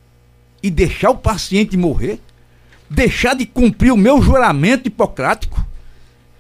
[0.62, 2.20] E deixar o paciente morrer?
[2.88, 5.64] Deixar de cumprir o meu juramento hipocrático?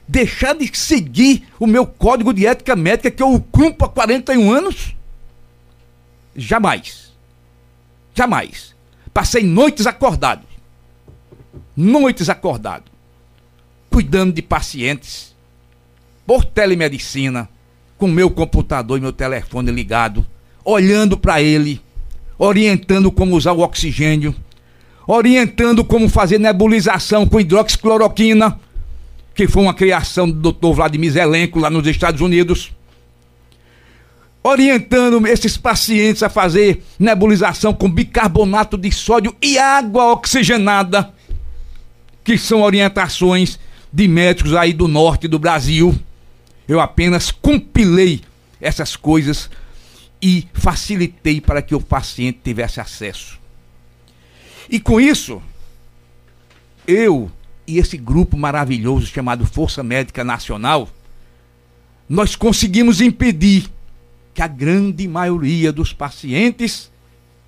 [0.06, 4.94] Deixar de seguir o meu código de ética médica que eu cumpro há 41 anos?
[6.36, 7.01] Jamais.
[8.14, 8.74] Jamais.
[9.12, 10.46] Passei noites acordado.
[11.76, 12.84] Noites acordado.
[13.90, 15.34] Cuidando de pacientes.
[16.26, 17.48] Por telemedicina.
[17.98, 20.26] Com meu computador e meu telefone ligado.
[20.64, 21.80] Olhando para ele.
[22.38, 24.34] Orientando como usar o oxigênio.
[25.06, 28.58] Orientando como fazer nebulização com hidroxicloroquina.
[29.34, 30.74] Que foi uma criação do Dr.
[30.74, 32.72] Vladimir Zelenko lá nos Estados Unidos
[34.42, 41.12] orientando esses pacientes a fazer nebulização com bicarbonato de sódio e água oxigenada,
[42.24, 43.58] que são orientações
[43.92, 45.94] de médicos aí do norte do Brasil.
[46.66, 48.20] Eu apenas compilei
[48.60, 49.48] essas coisas
[50.20, 53.38] e facilitei para que o paciente tivesse acesso.
[54.70, 55.42] E com isso,
[56.86, 57.30] eu
[57.66, 60.88] e esse grupo maravilhoso chamado Força Médica Nacional,
[62.08, 63.68] nós conseguimos impedir
[64.34, 66.90] que a grande maioria dos pacientes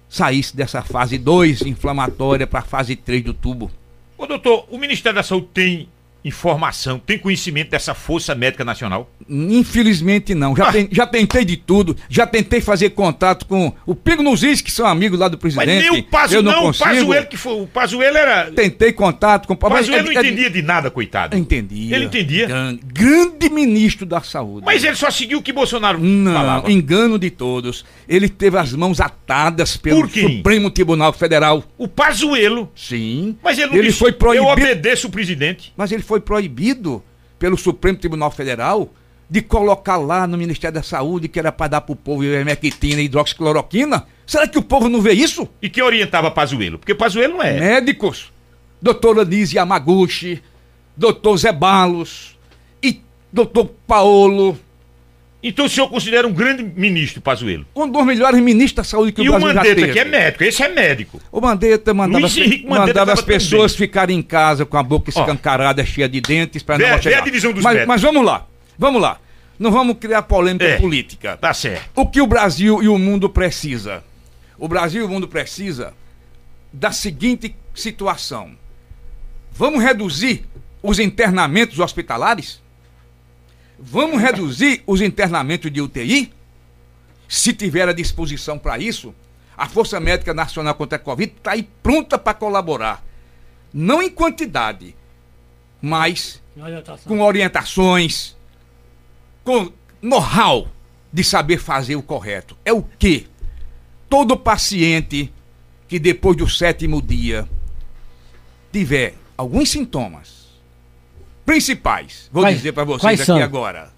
[0.09, 3.71] saísse dessa fase 2 inflamatória para a fase 3 do tubo.
[4.17, 5.89] Ô doutor, o Ministério da Saúde tem
[6.25, 9.11] informação, tem conhecimento dessa Força Médica Nacional?
[9.29, 10.57] Infelizmente não.
[10.57, 10.73] Já, ah.
[10.73, 11.97] tem, já tentei de tudo.
[12.09, 15.67] Já tentei fazer contato com o Pingo nos Is, que são amigos lá do presidente.
[15.67, 17.61] Mas nem o Pazuello, não, não o Pazuello que foi.
[17.61, 18.51] O Pazuello era.
[18.51, 20.05] Tentei contato com o Pazuello.
[20.05, 21.37] não entendia de nada, coitado.
[21.37, 21.97] Entendia.
[21.97, 22.47] Ele entendia.
[22.47, 24.65] Grande, grande ministro da saúde.
[24.65, 26.73] Mas ele só seguiu o que Bolsonaro não, falava.
[26.73, 27.85] engano de todos.
[28.09, 31.65] Ele teve as mãos atadas pelo Supremo Tribunal Federal.
[31.77, 32.71] O Pazuello.
[32.75, 33.37] Sim.
[33.43, 34.45] Mas ele não ele disse, foi proibido.
[34.47, 35.73] Eu obedeço o presidente.
[35.77, 37.03] Mas ele foi foi proibido
[37.41, 38.89] pelo Supremo Tribunal Federal
[39.29, 43.01] de colocar lá no Ministério da Saúde que era para dar para o povo ivermectina
[43.01, 44.07] e hidroxicloroquina?
[44.25, 45.49] Será que o povo não vê isso?
[45.61, 46.79] E quem orientava Pazuello?
[46.79, 47.59] Porque Pazuello não é.
[47.59, 48.33] Médicos.
[48.81, 50.41] Doutora Anise Yamaguchi,
[50.97, 52.39] doutor Zé Balos
[52.81, 53.01] e
[53.33, 54.57] doutor Paolo
[55.49, 57.67] então o senhor considera um grande ministro, Pazuello?
[57.77, 59.71] Um dos melhores ministros da saúde que e o Brasil já teve.
[59.71, 61.21] E o Mandetta, que é médico, esse é médico.
[61.31, 62.27] O Mandetta mandava,
[62.67, 63.87] mandava as pessoas também.
[63.87, 65.87] ficarem em casa com a boca escancarada, oh.
[65.87, 67.19] cheia de dentes, para não chegar.
[67.19, 68.47] a divisão dos mas, mas vamos lá,
[68.79, 69.19] vamos lá.
[69.59, 71.37] Não vamos criar polêmica é, política.
[71.37, 71.89] Tá certo.
[71.95, 74.03] O que o Brasil e o mundo precisa?
[74.59, 75.93] O Brasil e o mundo precisa
[76.73, 78.53] da seguinte situação.
[79.53, 80.45] Vamos reduzir
[80.83, 82.61] os internamentos hospitalares?
[83.79, 86.33] Vamos reduzir os internamentos de UTI?
[87.29, 89.15] Se tiver a disposição para isso,
[89.57, 93.05] a Força Médica Nacional contra a Covid está aí pronta para colaborar.
[93.73, 94.95] Não em quantidade,
[95.81, 96.41] mas
[97.05, 98.37] com orientações,
[99.43, 100.69] com know-how
[101.13, 102.57] de saber fazer o correto.
[102.65, 103.27] É o que?
[104.09, 105.33] Todo paciente
[105.89, 107.49] que depois do sétimo dia
[108.73, 110.44] tiver alguns sintomas,
[111.45, 112.29] principais.
[112.33, 113.43] Vou quais, dizer para vocês aqui são?
[113.43, 113.93] agora.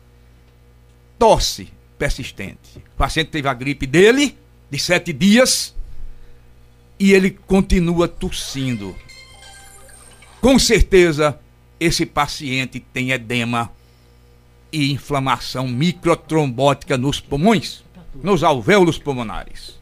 [1.18, 1.68] Tosse
[1.98, 2.78] persistente.
[2.78, 4.36] O paciente teve a gripe dele,
[4.70, 5.74] de sete dias,
[6.98, 8.94] e ele continua tossindo.
[10.40, 11.38] Com certeza,
[11.80, 13.70] esse paciente tem edema
[14.72, 17.82] e inflamação microtrombótica nos pulmões,
[18.22, 19.78] nos alvéolos pulmonares.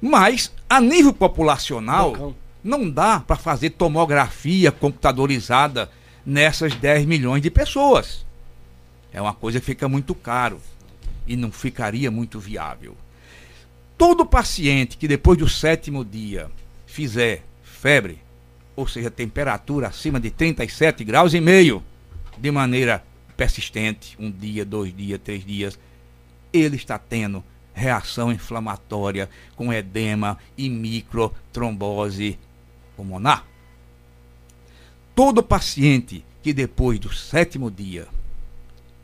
[0.00, 5.90] Mas, a nível populacional, não dá para fazer tomografia computadorizada
[6.24, 8.24] nessas 10 milhões de pessoas.
[9.12, 10.60] É uma coisa que fica muito caro
[11.26, 12.96] e não ficaria muito viável.
[13.98, 16.50] Todo paciente que depois do sétimo dia
[16.86, 18.18] fizer febre,
[18.74, 21.82] ou seja, temperatura acima de 37 graus e meio,
[22.38, 23.04] de maneira
[23.36, 25.78] persistente, um dia, dois dias, três dias,
[26.52, 27.44] ele está tendo
[27.74, 32.38] reação inflamatória com edema e microtrombose
[32.96, 33.51] pulmonar.
[35.14, 38.08] Todo paciente que depois do sétimo dia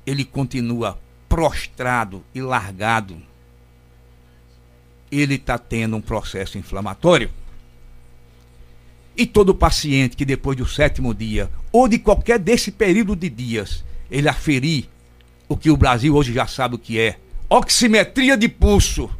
[0.07, 0.99] ele continua
[1.29, 3.17] prostrado e largado,
[5.13, 7.31] ele está tendo um processo inflamatório.
[9.15, 13.85] E todo paciente que depois do sétimo dia, ou de qualquer desse período de dias,
[14.11, 14.89] ele aferir
[15.47, 17.19] o que o Brasil hoje já sabe o que é,
[17.51, 19.11] oximetria de pulso,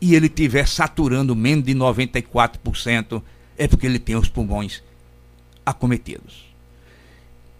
[0.00, 3.22] e ele estiver saturando menos de 94%,
[3.56, 4.82] é porque ele tem os pulmões
[5.66, 6.46] acometidos.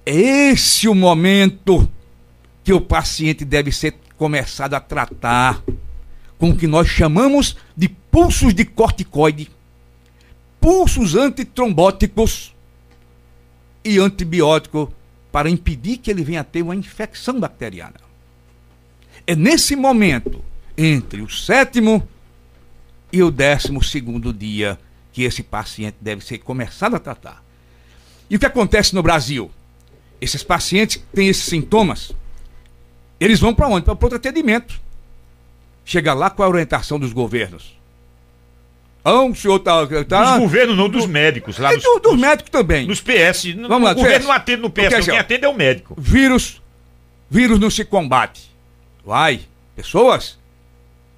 [0.06, 1.90] É esse o momento
[2.62, 5.62] que o paciente deve ser começado a tratar
[6.38, 9.50] com o que nós chamamos de pulsos de corticoide,
[10.60, 12.54] pulsos antitrombóticos
[13.84, 14.92] e antibiótico
[15.30, 18.00] para impedir que ele venha a ter uma infecção bacteriana.
[19.26, 20.42] É nesse momento,
[20.78, 22.06] entre o sétimo
[23.12, 24.78] e o décimo segundo dia
[25.12, 27.45] que esse paciente deve ser começado a tratar.
[28.28, 29.51] E o que acontece no Brasil?
[30.20, 32.12] Esses pacientes que têm esses sintomas,
[33.20, 33.85] eles vão para onde?
[33.85, 34.81] Para outro atendimento.
[35.85, 37.77] Chega lá com a orientação dos governos.
[39.05, 39.86] Ah, o senhor tá.
[40.09, 41.59] tá dos governos, não dos médicos.
[41.59, 42.89] Lá nos, do, dos médicos também.
[42.89, 43.55] Nos PS.
[43.69, 45.94] Vamos lá, o governo não atende no PS, não, quem atende é o médico.
[45.97, 46.61] Vírus.
[47.31, 48.51] Vírus não se combate.
[49.05, 49.43] Vai,
[49.77, 50.36] pessoas.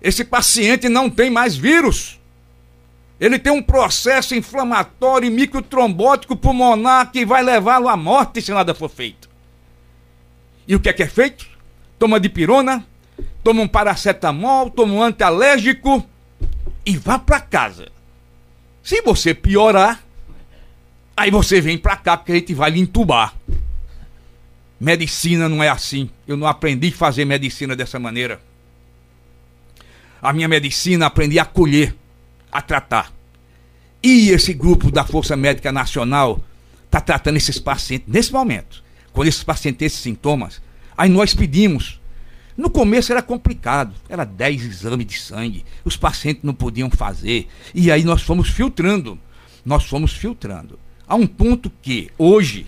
[0.03, 2.18] Esse paciente não tem mais vírus.
[3.21, 8.89] Ele tem um processo inflamatório microtrombótico pulmonar que vai levá-lo à morte se nada for
[8.89, 9.29] feito.
[10.67, 11.47] E o que é que é feito?
[11.99, 12.87] Toma dipirona,
[13.43, 16.07] toma um paracetamol, toma um antialérgico
[16.87, 17.89] e vá para casa.
[18.83, 20.03] Se você piorar,
[21.17, 23.35] aí você vem para cá porque a gente vai lhe entubar.
[24.81, 26.09] Medicina não é assim.
[26.27, 28.41] Eu não aprendi a fazer medicina dessa maneira.
[30.23, 31.95] A minha medicina aprendi a colher,
[32.51, 33.13] a tratar.
[34.03, 36.43] E esse grupo da Força Médica Nacional
[36.85, 38.83] está tratando esses pacientes nesse momento.
[39.13, 40.61] Quando esses pacientes têm esses sintomas,
[40.97, 41.99] aí nós pedimos
[42.59, 47.47] no começo era complicado, era 10 exames de sangue, os pacientes não podiam fazer.
[47.73, 49.17] E aí nós fomos filtrando.
[49.65, 50.77] Nós fomos filtrando.
[51.07, 52.67] A um ponto que, hoje,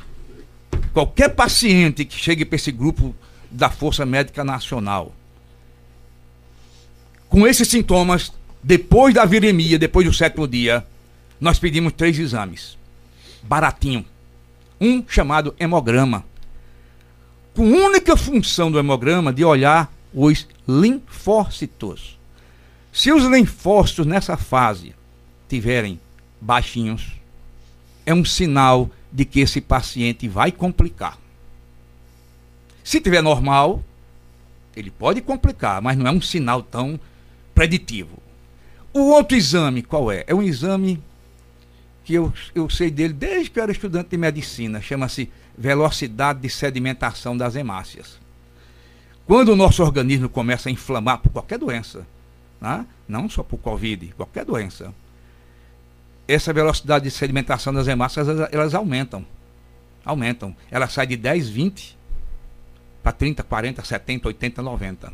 [0.93, 3.16] qualquer paciente que chegue para esse grupo
[3.51, 5.12] da Força Médica Nacional,
[7.28, 8.32] com esses sintomas,
[8.62, 10.87] depois da viremia, depois do sétimo dia,
[11.41, 12.77] nós pedimos três exames.
[13.43, 14.05] Baratinho.
[14.81, 16.24] Um chamado hemograma
[17.55, 22.19] com única função do hemograma de olhar os linfócitos.
[22.93, 24.95] Se os linfócitos nessa fase
[25.49, 26.01] tiverem
[26.41, 27.12] baixinhos,
[28.07, 31.19] é um sinal de que esse paciente vai complicar.
[32.82, 33.85] Se tiver normal,
[34.74, 36.99] ele pode complicar, mas não é um sinal tão
[37.55, 38.23] preditivo.
[38.93, 40.25] O outro exame, qual é?
[40.27, 41.01] É um exame
[42.05, 46.49] que eu, eu sei dele desde que eu era estudante de medicina, chama-se velocidade de
[46.49, 48.19] sedimentação das hemácias.
[49.27, 52.05] Quando o nosso organismo começa a inflamar por qualquer doença,
[52.61, 52.85] né?
[53.07, 54.93] não só por Covid, qualquer doença,
[56.27, 59.25] essa velocidade de sedimentação das hemácias, elas, elas aumentam.
[60.05, 60.57] Aumentam.
[60.71, 61.99] Ela sai de 10, 20
[63.03, 65.12] para 30, 40, 70, 80, 90.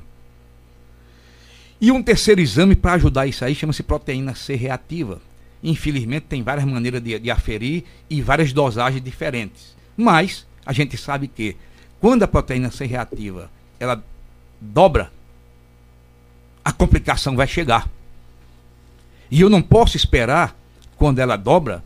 [1.80, 5.20] E um terceiro exame para ajudar isso aí chama-se proteína C reativa.
[5.62, 9.76] Infelizmente tem várias maneiras de, de aferir e várias dosagens diferentes.
[9.96, 11.56] Mas a gente sabe que
[12.00, 14.02] quando a proteína C reativa ela
[14.60, 15.12] dobra,
[16.64, 17.88] a complicação vai chegar.
[19.30, 20.56] E eu não posso esperar,
[20.96, 21.84] quando ela dobra,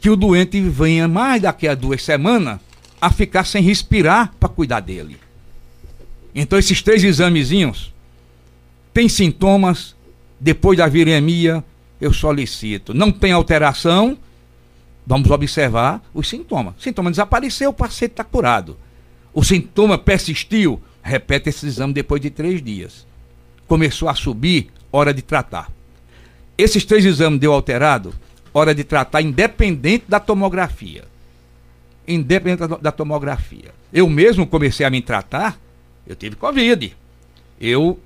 [0.00, 2.60] que o doente venha mais daqui a duas semanas
[3.00, 5.18] a ficar sem respirar para cuidar dele.
[6.34, 7.92] Então esses três examezinhos
[8.96, 9.94] tem sintomas,
[10.40, 11.62] depois da viremia,
[12.00, 12.94] eu solicito.
[12.94, 14.16] Não tem alteração,
[15.06, 16.74] Vamos observar os sintomas.
[16.78, 18.76] O sintoma desapareceu, o paciente está curado.
[19.32, 23.06] O sintoma persistiu, repete esse exame depois de três dias.
[23.68, 25.70] Começou a subir, hora de tratar.
[26.58, 28.12] Esses três exames deu alterado,
[28.52, 31.04] hora de tratar, independente da tomografia.
[32.08, 33.72] Independente da, tomografia.
[33.92, 35.56] Eu mesmo comecei a me tratar,
[36.04, 36.96] eu tive Covid.
[37.60, 38.00] Eu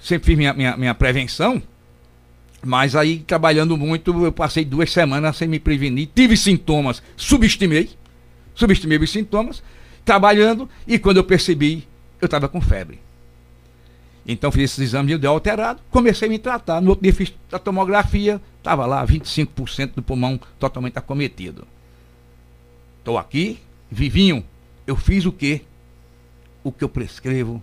[0.00, 1.62] sempre fiz minha, minha, minha prevenção,
[2.62, 7.90] mas aí, trabalhando muito, eu passei duas semanas sem me prevenir, tive sintomas, subestimei,
[8.54, 9.62] subestimei os sintomas,
[10.04, 11.86] trabalhando, e quando eu percebi,
[12.20, 12.98] eu estava com febre.
[14.26, 16.80] Então fiz esses exames, deu alterado, comecei a me tratar.
[16.80, 21.66] No outro dia fiz a tomografia, estava lá 25% do pulmão totalmente acometido.
[22.98, 23.58] Estou aqui,
[23.90, 24.44] vivinho,
[24.86, 25.62] eu fiz o quê?
[26.62, 27.62] O que eu prescrevo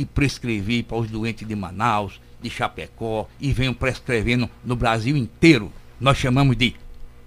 [0.00, 5.70] e prescrevi para os doentes de Manaus, de Chapecó e venham prescrevendo no Brasil inteiro.
[6.00, 6.74] Nós chamamos de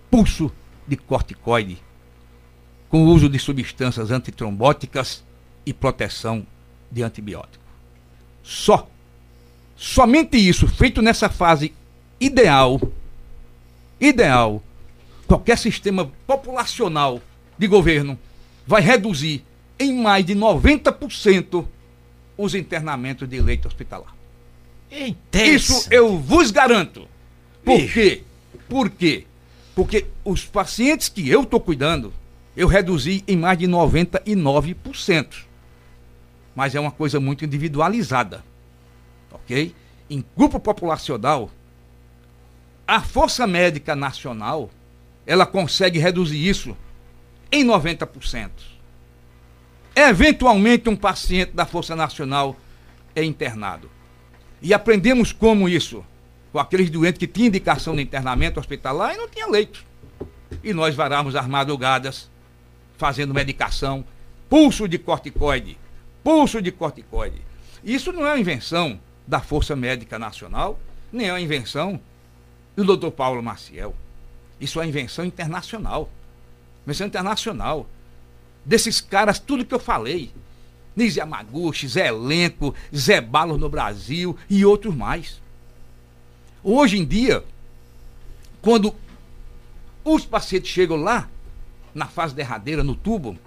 [0.10, 0.52] pulso
[0.88, 1.78] de corticoide,
[2.90, 5.24] com o uso de substâncias antitrombóticas
[5.66, 6.46] e proteção
[6.92, 7.64] de antibiótico.
[8.42, 8.90] Só.
[9.76, 11.74] Somente isso, feito nessa fase
[12.20, 12.80] ideal,
[14.00, 14.64] ideal,
[15.28, 17.22] qualquer sistema populacional
[17.58, 18.18] de governo
[18.66, 19.44] vai reduzir
[19.80, 21.66] em mais de 90%
[22.38, 24.16] os internamentos de leite hospitalar.
[25.34, 27.08] Isso eu vos garanto.
[27.64, 28.24] Por quê?
[28.70, 29.26] Por quê?
[29.76, 32.14] Porque os pacientes que eu estou cuidando,
[32.56, 35.28] eu reduzi em mais de 99%.
[36.56, 38.44] Mas é uma coisa muito individualizada.
[39.32, 39.74] Ok?
[40.10, 41.50] Em grupo populacional,
[42.86, 44.70] a Força Médica Nacional,
[45.26, 46.78] ela consegue reduzir isso
[47.52, 48.50] em 90%.
[49.96, 52.56] Eventualmente, um paciente da Força Nacional
[53.16, 53.90] é internado.
[54.62, 56.04] E aprendemos como isso?
[56.54, 59.84] com aqueles doentes que tinham indicação de internamento hospitalar e não tinha leito.
[60.64, 62.30] E nós varamos as madrugadas
[62.96, 64.06] fazendo medicação,
[64.48, 65.76] pulso de corticoide,
[66.24, 67.42] pulso de corticoide.
[67.84, 70.80] Isso não é uma invenção da Força Médica Nacional,
[71.12, 72.00] nem é uma invenção
[72.76, 73.96] do doutor Paulo Maciel.
[74.62, 76.08] Isso é uma invenção internacional.
[76.86, 77.88] Invenção internacional.
[78.66, 80.32] Desses caras, tudo que eu falei.
[80.96, 85.42] Nise Yamaguchi, Zé Elenco, Zé Balos no Brasil e outros mais.
[86.64, 87.44] Hoje em dia,
[88.62, 88.96] quando
[90.04, 91.28] os pacientes chegam lá,
[91.94, 93.38] na fase derradeira, no tubo,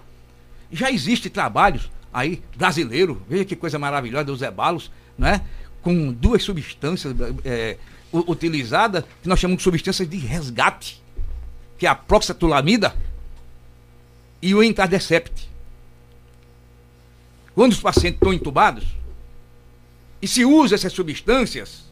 [0.71, 5.41] já existe trabalhos aí brasileiro, veja que coisa maravilhosa do Zé Balos, né?
[5.81, 7.15] com duas substâncias
[7.45, 7.77] é,
[8.11, 11.01] utilizadas, que nós chamamos de substâncias de resgate,
[11.77, 12.93] que é a proxatulamida
[14.41, 15.49] e o Intardesept.
[17.53, 18.85] Quando os pacientes estão entubados
[20.21, 21.85] e se usa essas substâncias,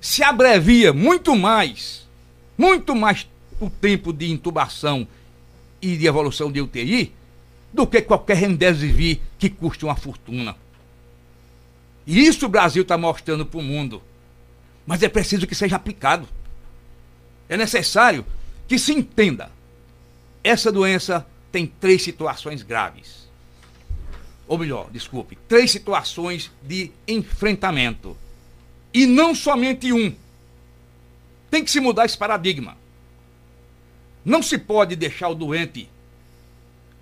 [0.00, 2.06] se abrevia muito mais,
[2.58, 3.28] muito mais
[3.60, 5.06] o tempo de intubação
[5.80, 7.12] e de evolução de UTI
[7.72, 10.56] do que qualquer remdesivir que custe uma fortuna.
[12.06, 14.02] E isso o Brasil está mostrando para o mundo.
[14.86, 16.28] Mas é preciso que seja aplicado.
[17.48, 18.24] É necessário
[18.68, 19.50] que se entenda.
[20.42, 23.28] Essa doença tem três situações graves.
[24.48, 28.16] Ou melhor, desculpe, três situações de enfrentamento.
[28.92, 30.12] E não somente um.
[31.52, 32.76] Tem que se mudar esse paradigma.
[34.24, 35.88] Não se pode deixar o doente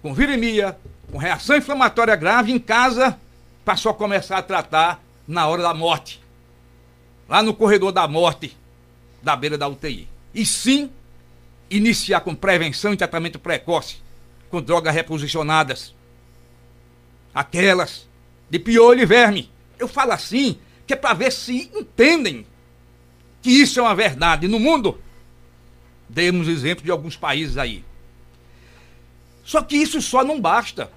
[0.03, 0.77] com viremia,
[1.11, 3.19] com reação inflamatória grave em casa
[3.65, 6.21] para só começar a tratar na hora da morte.
[7.27, 8.55] Lá no corredor da morte,
[9.23, 10.07] da beira da UTI.
[10.35, 10.91] E sim,
[11.71, 14.03] iniciar com prevenção e tratamento precoce,
[14.53, 15.95] com drogas reposicionadas.
[17.35, 18.07] Aquelas
[18.51, 19.51] de piolho e verme.
[19.79, 22.47] Eu falo assim, que é para ver se entendem
[23.41, 25.01] que isso é uma verdade no mundo.
[26.07, 27.83] Demos exemplo de alguns países aí.
[29.43, 30.93] Só que isso só não basta.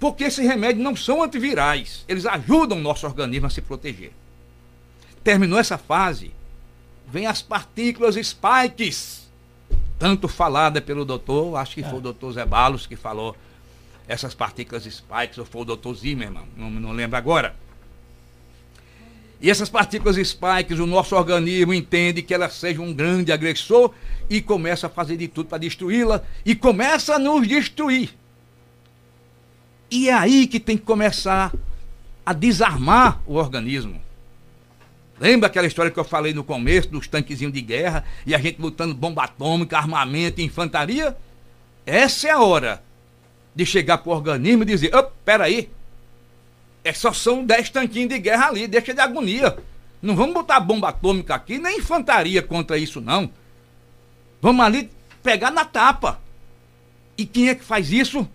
[0.00, 2.04] Porque esses remédios não são antivirais.
[2.08, 4.10] Eles ajudam o nosso organismo a se proteger.
[5.22, 6.32] Terminou essa fase,
[7.06, 9.27] vem as partículas spikes.
[9.98, 13.36] Tanto falada pelo doutor, acho que foi o doutor Zé Balos que falou
[14.06, 17.54] essas partículas spikes, ou foi o doutor Zimmermann, não, não lembro agora.
[19.40, 23.92] E essas partículas spikes, o nosso organismo entende que elas sejam um grande agressor
[24.28, 28.16] e começa a fazer de tudo para destruí-la e começa a nos destruir.
[29.90, 31.52] E é aí que tem que começar
[32.26, 34.00] a desarmar o organismo.
[35.20, 38.60] Lembra aquela história que eu falei no começo dos tanquezinhos de guerra e a gente
[38.60, 41.16] lutando bomba atômica, armamento, infantaria?
[41.84, 42.82] Essa é a hora
[43.54, 45.70] de chegar para o organismo e dizer: opa, peraí,
[46.84, 49.56] é só são 10 tanquinhos de guerra ali, deixa de agonia.
[50.00, 53.30] Não vamos botar bomba atômica aqui, nem infantaria contra isso, não.
[54.40, 54.90] Vamos ali
[55.22, 56.20] pegar na tapa.
[57.16, 58.28] E quem é que faz isso?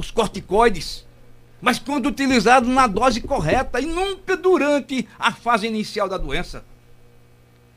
[0.00, 1.04] os corticoides,
[1.60, 6.64] mas quando utilizado na dose correta e nunca durante a fase inicial da doença.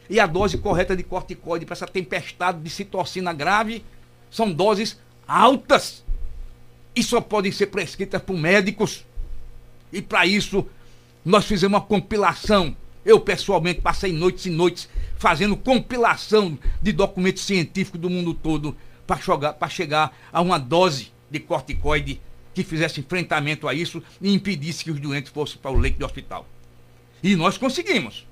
[0.10, 3.84] E a dose correta de corticoide para essa tempestade de citocina grave
[4.30, 6.04] são doses altas
[6.96, 9.06] e só podem ser prescritas por médicos.
[9.92, 10.68] E para isso,
[11.24, 12.76] nós fizemos uma compilação.
[13.06, 19.70] Eu pessoalmente passei noites e noites fazendo compilação de documentos científicos do mundo todo para
[19.70, 22.22] chegar a uma dose de corticoide
[22.54, 26.04] que fizesse enfrentamento a isso e impedisse que os doentes fossem para o leito de
[26.04, 26.48] hospital.
[27.22, 28.26] E nós conseguimos.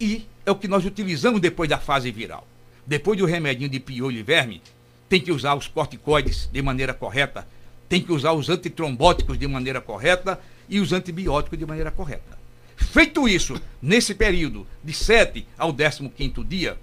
[0.00, 2.46] E é o que nós utilizamos depois da fase viral.
[2.86, 4.60] Depois do remedinho de piolho e verme,
[5.08, 7.46] tem que usar os corticoides de maneira correta,
[7.88, 12.38] tem que usar os antitrombóticos de maneira correta e os antibióticos de maneira correta.
[12.76, 16.78] Feito isso, nesse período de 7 ao 15 dia,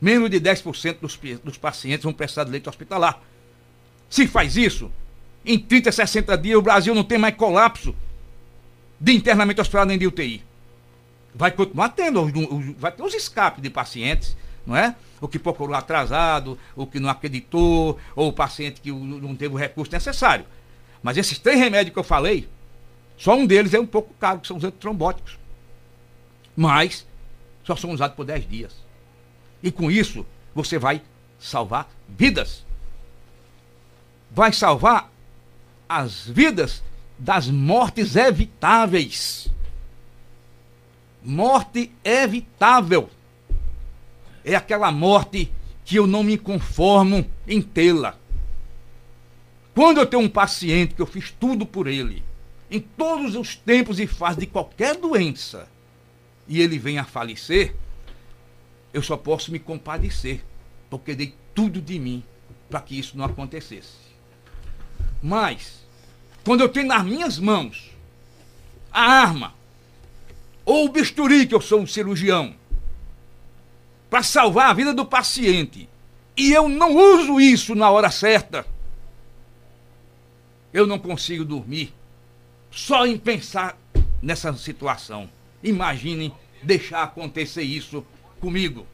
[0.00, 3.20] menos de 10% dos, dos pacientes vão precisar de leite hospitalar.
[4.10, 4.90] Se faz isso,
[5.46, 7.94] em 30, 60 dias o Brasil não tem mais colapso
[9.00, 10.44] de internamento hospitalar nem de UTI.
[11.32, 12.28] Vai continuar tendo,
[12.76, 14.96] vai ter os escapes de pacientes, não é?
[15.20, 19.58] O que procurou atrasado, o que não acreditou, ou o paciente que não teve o
[19.58, 20.44] recurso necessário.
[21.00, 22.48] Mas esses três remédios que eu falei,
[23.16, 25.38] só um deles é um pouco caro, que são os antitrombóticos.
[26.56, 27.06] Mas
[27.62, 28.74] só são usados por 10 dias.
[29.62, 31.00] E com isso, você vai
[31.38, 32.64] salvar vidas
[34.30, 35.10] vai salvar
[35.88, 36.82] as vidas
[37.18, 39.48] das mortes evitáveis.
[41.22, 43.10] Morte evitável.
[44.44, 45.52] É aquela morte
[45.84, 48.16] que eu não me conformo em tê-la.
[49.74, 52.22] Quando eu tenho um paciente que eu fiz tudo por ele,
[52.70, 55.68] em todos os tempos e fases de qualquer doença,
[56.46, 57.74] e ele vem a falecer,
[58.92, 60.44] eu só posso me compadecer,
[60.88, 62.24] porque dei tudo de mim
[62.68, 64.09] para que isso não acontecesse.
[65.22, 65.84] Mas,
[66.44, 67.90] quando eu tenho nas minhas mãos
[68.92, 69.54] a arma,
[70.64, 72.54] ou o bisturi, que eu sou um cirurgião,
[74.08, 75.88] para salvar a vida do paciente,
[76.36, 78.66] e eu não uso isso na hora certa,
[80.72, 81.92] eu não consigo dormir
[82.70, 83.76] só em pensar
[84.22, 85.28] nessa situação.
[85.62, 86.32] Imaginem
[86.62, 88.04] deixar acontecer isso
[88.40, 88.86] comigo.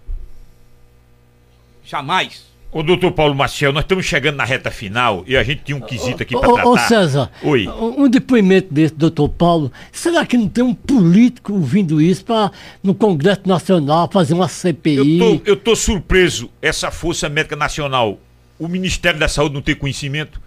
[1.85, 2.56] Jamais.
[2.77, 5.81] Ô, doutor Paulo Maciel, nós estamos chegando na reta final e a gente tinha um
[5.81, 6.69] quesito aqui para tratar.
[6.69, 7.67] Ô, César, Oi.
[7.67, 12.95] um depoimento desse, doutor Paulo, será que não tem um político ouvindo isso para no
[12.95, 15.19] Congresso Nacional fazer uma CPI?
[15.19, 18.21] Eu tô, eu tô surpreso, essa Força Médica Nacional,
[18.59, 20.39] o Ministério da Saúde não tem conhecimento.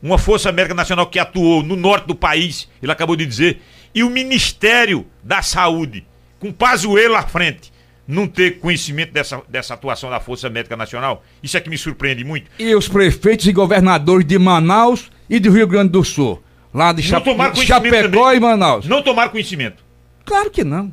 [0.00, 3.60] Uma Força Médica Nacional que atuou no norte do país, ele acabou de dizer,
[3.92, 6.06] e o Ministério da Saúde,
[6.38, 7.72] com Pazuello à frente,
[8.08, 12.24] não ter conhecimento dessa, dessa atuação da Força Médica Nacional, isso é que me surpreende
[12.24, 12.50] muito.
[12.58, 17.02] E os prefeitos e governadores de Manaus e do Rio Grande do Sul, lá de
[17.02, 18.36] conhecimento Chapecó também.
[18.36, 18.86] e Manaus.
[18.86, 19.84] Não tomaram conhecimento.
[20.24, 20.90] Claro que não.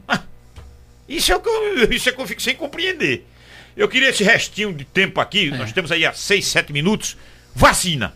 [1.07, 3.25] Isso é o que eu, isso é que eu fico sem compreender.
[3.77, 5.57] Eu queria esse restinho de tempo aqui, É.
[5.57, 7.15] nós temos aí há 6, 7 minutos.
[7.53, 8.13] Vacina.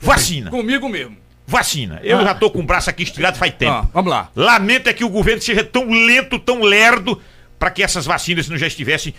[0.00, 0.50] Vacina.
[0.50, 1.16] Comigo mesmo.
[1.46, 1.98] Vacina.
[2.04, 3.72] Eu já tô com o braço aqui estirado faz tempo.
[3.72, 4.30] Ah, vamos lá.
[4.36, 7.20] Lamento é que o governo seja tão lento, tão lerdo,
[7.58, 9.14] para que essas vacinas não já estivessem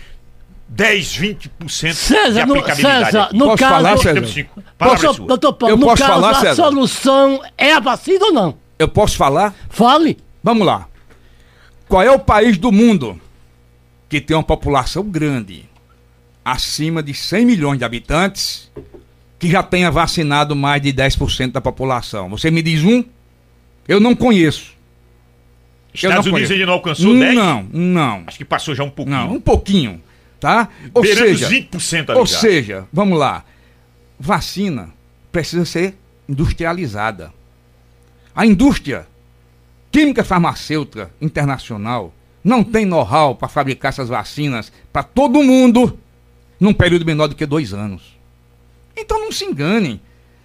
[0.70, 3.06] 10, 20% de César, no, aplicabilidade.
[3.06, 3.38] César, aqui.
[3.38, 3.74] no Posso caso.
[3.74, 4.20] falar, César?
[4.20, 6.56] É doutor, Paulo, Eu no posso caso, falar, a César?
[6.56, 8.58] solução é a vacina ou não?
[8.78, 9.54] Eu posso falar?
[9.70, 10.18] Fale.
[10.44, 10.88] Vamos lá.
[11.88, 13.20] Qual é o país do mundo
[14.08, 15.68] que tem uma população grande,
[16.46, 18.72] acima de 100 milhões de habitantes,
[19.40, 22.30] que já tenha vacinado mais de 10% da população?
[22.30, 23.04] Você me diz um?
[23.88, 24.74] Eu não conheço.
[25.94, 26.54] Estados não Unidos conheço.
[26.54, 27.36] ainda não alcançou 10?
[27.36, 28.24] Não, não.
[28.28, 29.18] Acho que passou já um pouquinho.
[29.18, 30.02] Não, um pouquinho,
[30.40, 30.70] tá?
[30.94, 33.44] Ou Beirando seja, 20% ali ou seja, vamos lá.
[34.20, 34.90] Vacina
[35.32, 35.96] precisa ser
[36.28, 37.34] industrializada.
[38.36, 39.08] A indústria
[39.92, 42.14] química farmacêutica internacional
[42.44, 45.98] não tem know-how para fabricar essas vacinas para todo mundo
[46.60, 48.18] num período menor do que dois anos.
[48.96, 50.00] Então não se enganem.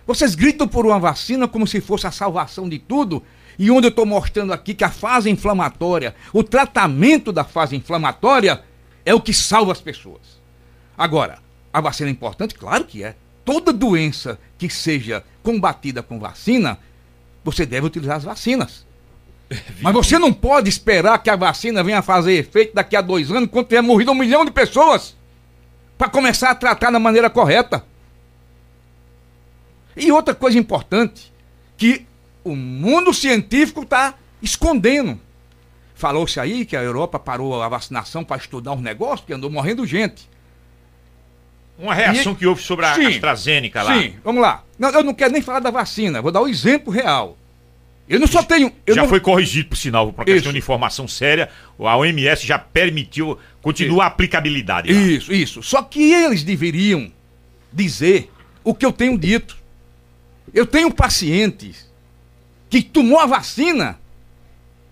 [0.06, 3.22] Vocês gritam por uma vacina como se fosse a salvação de tudo,
[3.58, 8.62] e onde eu estou mostrando aqui que a fase inflamatória, o tratamento da fase inflamatória
[9.04, 10.40] é o que salva as pessoas.
[10.96, 11.38] Agora,
[11.72, 12.54] a vacina é importante?
[12.54, 13.16] Claro que é.
[13.44, 16.78] Toda doença que seja combatida com vacina,
[17.44, 18.86] você deve utilizar as vacinas.
[19.82, 23.50] Mas você não pode esperar que a vacina venha fazer efeito daqui a dois anos,
[23.50, 25.14] quando tiver morrido um milhão de pessoas,
[25.98, 27.84] para começar a tratar da maneira correta.
[29.96, 31.32] E outra coisa importante,
[31.76, 32.06] que
[32.44, 35.18] o mundo científico está escondendo.
[35.94, 39.86] Falou-se aí que a Europa parou a vacinação para estudar um negócio, porque andou morrendo
[39.86, 40.28] gente.
[41.78, 44.00] Uma reação E- que houve sobre a Sim, AstraZeneca lá.
[44.00, 44.62] Sim, vamos lá.
[44.78, 47.36] Não, eu não quero nem falar da vacina, vou dar o exemplo real.
[48.08, 48.70] Eu não só tenho.
[48.86, 50.52] Já não- foi corrigido, por sinal, por uma questão Isso.
[50.52, 51.48] de informação séria.
[51.78, 54.92] A OMS já permitiu, continua a aplicabilidade.
[54.92, 55.00] lá.
[55.00, 55.62] Isso, isso.
[55.62, 57.10] Só que eles deveriam
[57.72, 58.30] dizer
[58.62, 59.56] o que eu tenho dito.
[60.52, 61.90] Eu tenho pacientes
[62.82, 64.00] que tomou a vacina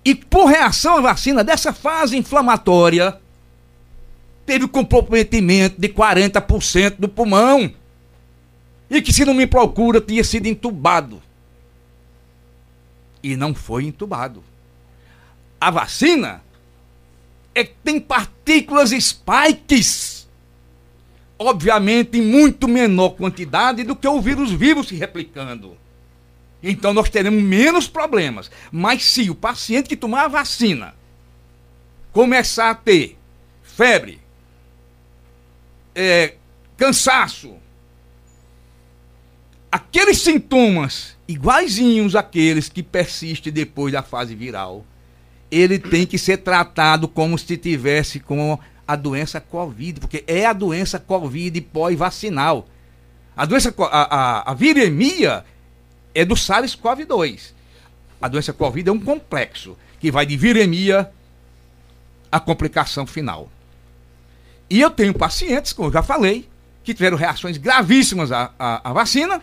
[0.04, 3.20] e, por reação à vacina dessa fase inflamatória,
[4.46, 7.72] teve comprometimento de 40% do pulmão.
[8.88, 11.20] E que, se não me procura, tinha sido entubado.
[13.22, 14.44] E não foi entubado.
[15.60, 16.42] A vacina
[17.54, 20.28] é que tem partículas spikes.
[21.38, 25.81] Obviamente em muito menor quantidade do que o vírus vivo se replicando.
[26.62, 28.50] Então nós teremos menos problemas.
[28.70, 30.94] Mas se o paciente que tomar a vacina
[32.12, 33.18] começar a ter
[33.62, 34.20] febre,
[35.94, 36.34] é,
[36.76, 37.54] cansaço,
[39.70, 44.84] aqueles sintomas iguaizinhos àqueles que persistem depois da fase viral,
[45.50, 50.52] ele tem que ser tratado como se tivesse com a doença Covid, porque é a
[50.52, 52.68] doença Covid pós-vacinal.
[53.34, 55.44] A doença, a, a, a viremia
[56.14, 57.52] é do SARS-CoV-2.
[58.20, 61.10] A doença Covid é um complexo que vai de viremia
[62.30, 63.50] à complicação final.
[64.70, 66.48] E eu tenho pacientes, como eu já falei,
[66.82, 69.42] que tiveram reações gravíssimas à, à, à vacina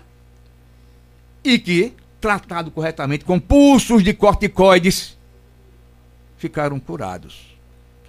[1.44, 5.18] e que, tratado corretamente com pulsos de corticoides,
[6.38, 7.56] ficaram curados.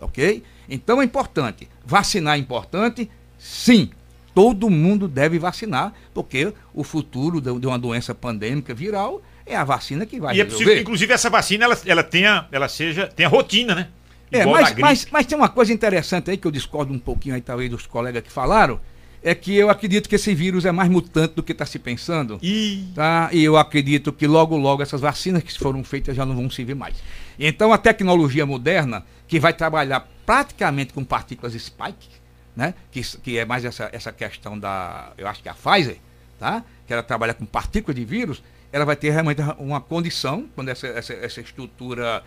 [0.00, 0.42] Ok?
[0.68, 1.68] Então é importante.
[1.84, 3.10] Vacinar é importante?
[3.38, 3.90] Sim.
[4.34, 10.06] Todo mundo deve vacinar, porque o futuro de uma doença pandêmica viral é a vacina
[10.06, 10.82] que vai E é possível que, resolver.
[10.82, 13.88] inclusive, essa vacina ela, ela tenha, ela seja, tenha rotina, né?
[14.30, 17.40] É, mas, mas, mas tem uma coisa interessante aí que eu discordo um pouquinho aí,
[17.40, 18.78] talvez, dos colegas que falaram,
[19.22, 22.38] é que eu acredito que esse vírus é mais mutante do que está se pensando.
[22.42, 22.84] E...
[22.94, 23.28] Tá?
[23.32, 26.74] e eu acredito que logo, logo essas vacinas que foram feitas já não vão servir
[26.74, 26.96] mais.
[27.38, 32.19] Então a tecnologia moderna, que vai trabalhar praticamente com partículas spike,
[32.60, 32.74] né?
[32.92, 35.12] que, que é mais essa, essa questão da.
[35.16, 35.96] Eu acho que é a Pfizer,
[36.38, 36.62] tá?
[36.86, 40.86] que ela trabalha com partículas de vírus, ela vai ter realmente uma condição, quando essa,
[40.88, 42.22] essa, essa estrutura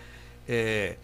[0.50, 0.96] é,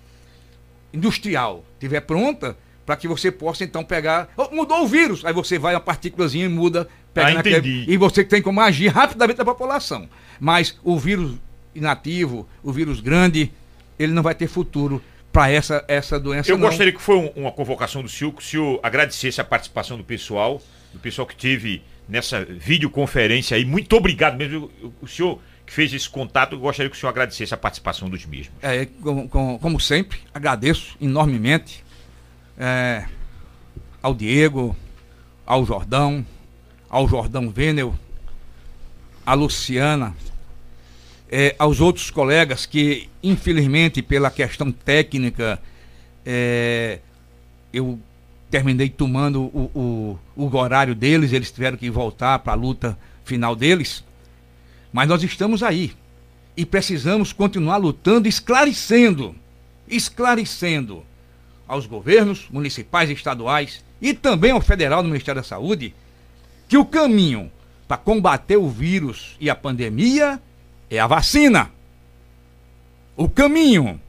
[0.92, 2.58] industrial estiver pronta,
[2.88, 4.30] para que você possa então pegar.
[4.36, 5.24] Oh, mudou o vírus!
[5.24, 8.88] Aí você vai uma partículazinha e muda, pega ah, naquele, e você tem como agir
[8.88, 10.10] rapidamente na população.
[10.40, 11.36] Mas o vírus
[11.76, 13.52] inativo, o vírus grande,
[14.00, 15.00] ele não vai ter futuro
[15.32, 16.52] para essa, essa doença.
[16.52, 16.68] Eu não.
[16.68, 20.04] gostaria que foi um, uma convocação do senhor, que o senhor agradecesse a participação do
[20.04, 20.62] pessoal,
[20.94, 23.64] do pessoal que teve nessa videoconferência aí.
[23.64, 24.72] Muito obrigado mesmo.
[25.02, 28.26] O senhor que fez esse contato, eu gostaria que o senhor agradecesse a participação dos
[28.26, 28.56] mesmos.
[28.62, 31.84] É, como, como, como sempre, agradeço enormemente
[32.58, 33.06] é,
[34.02, 34.76] ao Diego,
[35.46, 36.26] ao Jordão,
[36.90, 37.94] ao Jordão Venel,
[39.24, 40.16] à Luciana,
[41.32, 45.62] é, aos outros colegas que, infelizmente, pela questão técnica,
[46.26, 47.00] é,
[47.72, 48.00] eu
[48.50, 53.56] terminei tomando o, o, o, horário deles, eles tiveram que voltar para a luta final
[53.56, 54.04] deles.
[54.92, 55.94] Mas nós estamos aí
[56.58, 59.36] e precisamos continuar lutando, esclarecendo,
[59.88, 61.04] esclarecendo
[61.68, 65.94] aos governos municipais e estaduais e também ao federal do Ministério da Saúde
[66.68, 67.52] que o caminho
[67.88, 70.42] para combater o vírus e a pandemia
[70.90, 71.72] é a vacina.
[73.16, 73.99] O caminho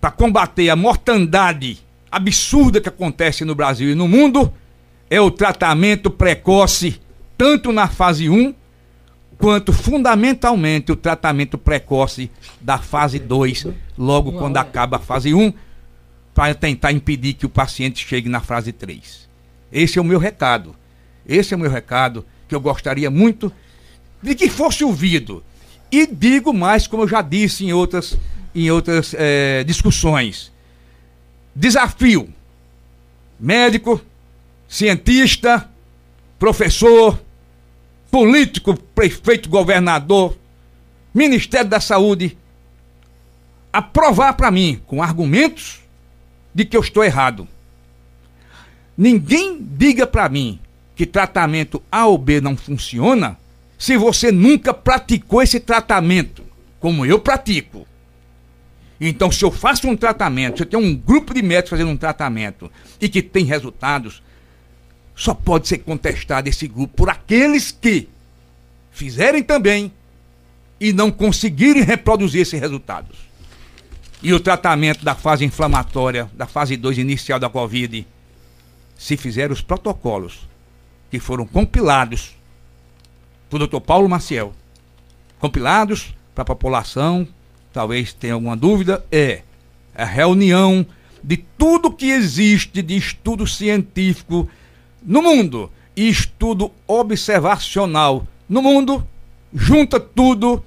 [0.00, 1.78] para combater a mortandade
[2.10, 4.52] absurda que acontece no Brasil e no mundo
[5.10, 7.00] é o tratamento precoce,
[7.36, 8.54] tanto na fase 1
[9.38, 12.30] quanto fundamentalmente o tratamento precoce
[12.60, 13.66] da fase 2,
[13.98, 15.52] logo quando acaba a fase 1,
[16.34, 19.28] para tentar impedir que o paciente chegue na fase 3.
[19.72, 20.74] Esse é o meu recado.
[21.26, 23.52] Esse é o meu recado que eu gostaria muito
[24.22, 25.42] de que fosse ouvido.
[25.90, 28.16] E digo mais, como eu já disse em outras,
[28.54, 30.52] em outras é, discussões.
[31.54, 32.28] Desafio:
[33.38, 34.00] médico,
[34.68, 35.70] cientista,
[36.38, 37.18] professor,
[38.10, 40.36] político, prefeito, governador,
[41.14, 42.36] Ministério da Saúde,
[43.72, 45.80] aprovar para mim, com argumentos,
[46.54, 47.46] de que eu estou errado.
[48.96, 50.58] Ninguém diga para mim
[50.94, 53.38] que tratamento A ou B não funciona
[53.78, 56.44] se você nunca praticou esse tratamento,
[56.80, 57.86] como eu pratico.
[59.00, 61.96] Então, se eu faço um tratamento, se eu tenho um grupo de médicos fazendo um
[61.96, 62.70] tratamento
[63.00, 64.22] e que tem resultados,
[65.14, 68.08] só pode ser contestado esse grupo por aqueles que
[68.90, 69.92] fizerem também
[70.80, 73.16] e não conseguirem reproduzir esses resultados.
[74.22, 78.06] E o tratamento da fase inflamatória, da fase 2 inicial da Covid,
[78.96, 80.48] se fizer os protocolos
[81.10, 82.34] que foram compilados
[83.48, 83.80] por Dr.
[83.80, 84.52] Paulo Maciel,
[85.38, 87.26] compilados para a população,
[87.72, 89.42] talvez tenha alguma dúvida, é
[89.94, 90.86] a reunião
[91.22, 94.48] de tudo que existe de estudo científico
[95.02, 99.06] no mundo e estudo observacional no mundo,
[99.52, 100.62] junta tudo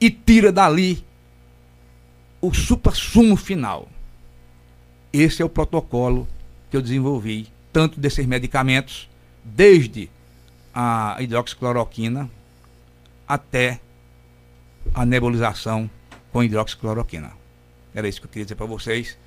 [0.00, 1.04] e tira dali
[2.40, 3.88] o supra-sumo final.
[5.12, 6.28] Esse é o protocolo
[6.70, 9.08] que eu desenvolvi, tanto desses medicamentos,
[9.42, 10.10] desde
[10.80, 12.30] a hidroxicloroquina
[13.26, 13.80] até
[14.94, 15.90] a nebulização
[16.32, 17.32] com hidroxicloroquina.
[17.92, 19.18] Era isso que eu queria dizer para vocês.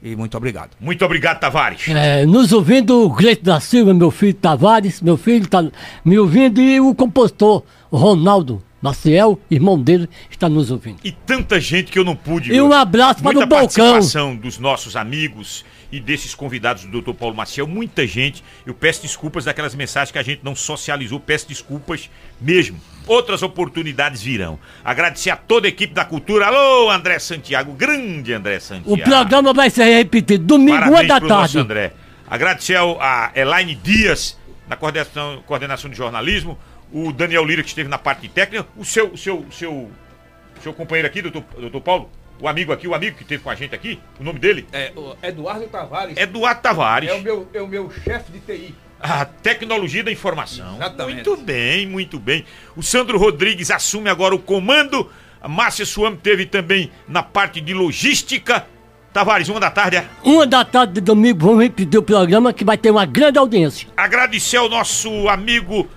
[0.00, 0.70] E muito obrigado.
[0.78, 1.88] Muito obrigado, Tavares.
[1.88, 5.68] É, nos ouvindo o Gleito da Silva, meu filho Tavares, meu filho está
[6.04, 11.00] me ouvindo, e o compositor Ronaldo Maciel, irmão dele, está nos ouvindo.
[11.02, 12.52] E tanta gente que eu não pude.
[12.52, 13.58] E um abraço para o Balcão.
[13.58, 17.14] participação dos nossos amigos e desses convidados do Dr.
[17.14, 18.44] Paulo Maciel, muita gente.
[18.64, 22.08] Eu peço desculpas daquelas mensagens que a gente não socializou, peço desculpas
[22.40, 22.80] mesmo.
[23.06, 24.58] Outras oportunidades virão.
[24.84, 26.46] Agradecer a toda a equipe da cultura.
[26.46, 28.92] Alô, André Santiago, grande André Santiago.
[28.92, 31.28] O programa vai ser repetido domingo, uma da tarde.
[31.28, 31.92] Nosso André.
[32.28, 34.38] Agradecer a Elaine Dias,
[34.68, 36.56] na coordenação, coordenação de jornalismo,
[36.92, 39.90] o Daniel Lira, que esteve na parte técnica, o seu, o seu, o seu,
[40.62, 42.10] seu companheiro aqui, doutor, doutor Paulo,
[42.40, 44.66] o amigo aqui, o amigo que esteve com a gente aqui, o nome dele?
[44.72, 44.92] É
[45.22, 46.16] Eduardo Tavares.
[46.16, 47.10] Eduardo Tavares.
[47.10, 48.74] É o meu, é o meu chefe de TI.
[48.98, 50.76] A tecnologia da informação.
[50.76, 51.14] Exatamente.
[51.14, 52.44] Muito bem, muito bem.
[52.76, 55.10] O Sandro Rodrigues assume agora o comando.
[55.40, 58.66] A Márcia Suame teve também na parte de logística.
[59.12, 60.06] Tavares, uma da tarde, é?
[60.22, 63.88] Uma da tarde de domingo, vamos repetir o programa que vai ter uma grande audiência.
[63.96, 65.88] Agradecer ao nosso amigo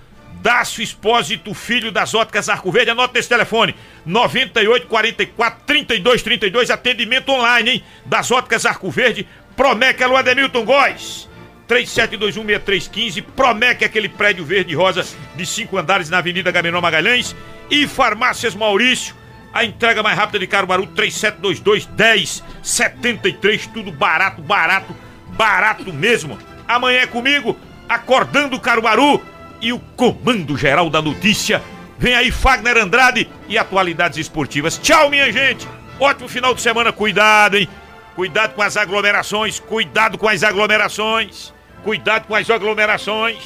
[0.44, 2.90] Dácio Expósito Filho das Óticas Arco Verde.
[2.90, 6.70] Anota esse telefone: 98 44 32 32.
[6.70, 7.84] Atendimento online, hein?
[8.04, 9.26] Das Óticas Arco Verde.
[9.56, 11.30] Promec, alô Ademilton Góes.
[11.66, 13.24] 37216315.
[13.34, 15.02] Promec, aquele prédio verde e rosa
[15.34, 17.34] de cinco andares na Avenida Gabriel Magalhães.
[17.70, 19.14] E Farmácias Maurício.
[19.50, 23.66] A entrega mais rápida de Caruaru, 3722 1073.
[23.68, 24.94] Tudo barato, barato,
[25.28, 26.38] barato mesmo.
[26.68, 27.56] Amanhã é comigo,
[27.88, 29.22] acordando Caruaru
[29.64, 31.62] e o comando geral da notícia.
[31.98, 34.78] Vem aí Fagner Andrade e atualidades esportivas.
[34.78, 35.66] Tchau, minha gente.
[35.98, 36.92] Ótimo final de semana.
[36.92, 37.66] Cuidado, hein?
[38.14, 39.58] Cuidado com as aglomerações.
[39.58, 41.52] Cuidado com as aglomerações.
[41.82, 43.38] Cuidado com as aglomerações.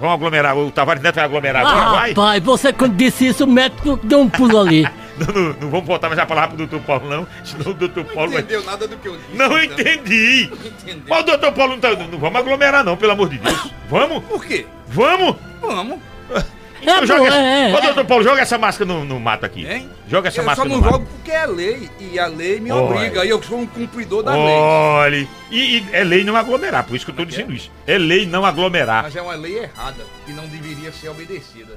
[0.00, 0.56] Vamos aglomerar.
[0.56, 2.14] O Tavares Neto vai aglomerar agora, ah, vai?
[2.14, 4.88] Pai, você quando disse isso, o médico deu um pulo ali.
[5.20, 7.26] Não, não, não vamos voltar mais a palavra pro doutor Paulo, não.
[7.44, 8.40] Senão o doutor Paulo vai.
[8.40, 9.36] entendeu nada do que eu disse.
[9.36, 9.78] Não então.
[9.78, 10.50] entendi.
[10.64, 11.02] entendeu.
[11.08, 11.90] Mas o doutor Paulo não tá.
[11.90, 13.70] Não vamos aglomerar, não, pelo amor de Deus.
[13.88, 14.24] Vamos?
[14.24, 14.66] Por quê?
[14.88, 15.36] Vamos?
[15.60, 15.98] Vamos.
[16.82, 17.36] Então É, joga essa...
[17.36, 17.80] é, Ô, é.
[17.82, 19.66] doutor Paulo, joga essa máscara no, no mato aqui.
[19.66, 19.86] Hein?
[20.08, 20.98] Joga essa eu máscara só no não mato.
[20.98, 21.90] jogo porque é lei.
[22.00, 22.82] E a lei me Olha.
[22.84, 23.22] obriga.
[23.22, 24.40] E eu sou um cumpridor da lei.
[24.40, 27.70] Olha, e, e é lei não aglomerar, por isso que eu tô dizendo isso.
[27.86, 29.02] É lei não aglomerar.
[29.02, 30.06] Mas é uma lei errada.
[30.26, 31.76] E não deveria ser obedecida.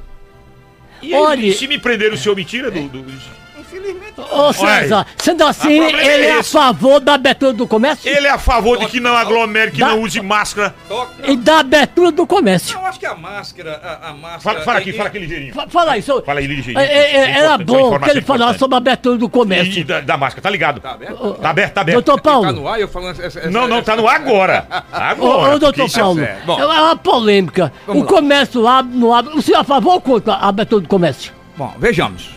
[1.04, 2.88] E Olha- se me prenderam, o senhor me tira do.
[2.88, 3.06] do-
[3.74, 4.14] Infelizmente.
[4.32, 8.10] Ô César, sendo assim, problema ele é é a favor da abertura do comércio?
[8.10, 10.74] Ele é a favor de que não aglomere, que Dá- não use máscara.
[10.88, 11.30] Toca.
[11.32, 12.78] E da abertura do comércio.
[12.78, 13.80] Eu acho que a máscara.
[13.84, 15.54] A, a máscara Fala, fala aqui, é- fala aqui ligeirinho.
[15.54, 16.24] Fa- Fala aí, senhor.
[16.24, 16.80] Fala aí ligeirinho.
[16.80, 19.86] É, é, é, era bom que ele falasse sobre a abertura do E comércio.
[19.86, 20.80] da, da máscara, tá ligado?
[20.80, 21.34] Tá aberto?
[21.34, 21.96] Tá aberto, tá aberto.
[22.04, 22.46] Doutor Paulo.
[22.46, 23.20] Tá no ar e eu falando.
[23.22, 24.68] Essa, essa, Não, não, essa- tá no ar agora.
[24.70, 25.56] Ô, Agora.
[25.56, 26.28] ô, doutor é Paulo.
[26.46, 26.60] Bom.
[26.60, 27.74] é uma polêmica.
[27.88, 28.12] Vamos o lá.
[28.12, 29.34] comércio abre, não abre.
[29.36, 31.34] O senhor é a favor ou contra a abertura do comércio?
[31.58, 32.30] Bom, vejamos.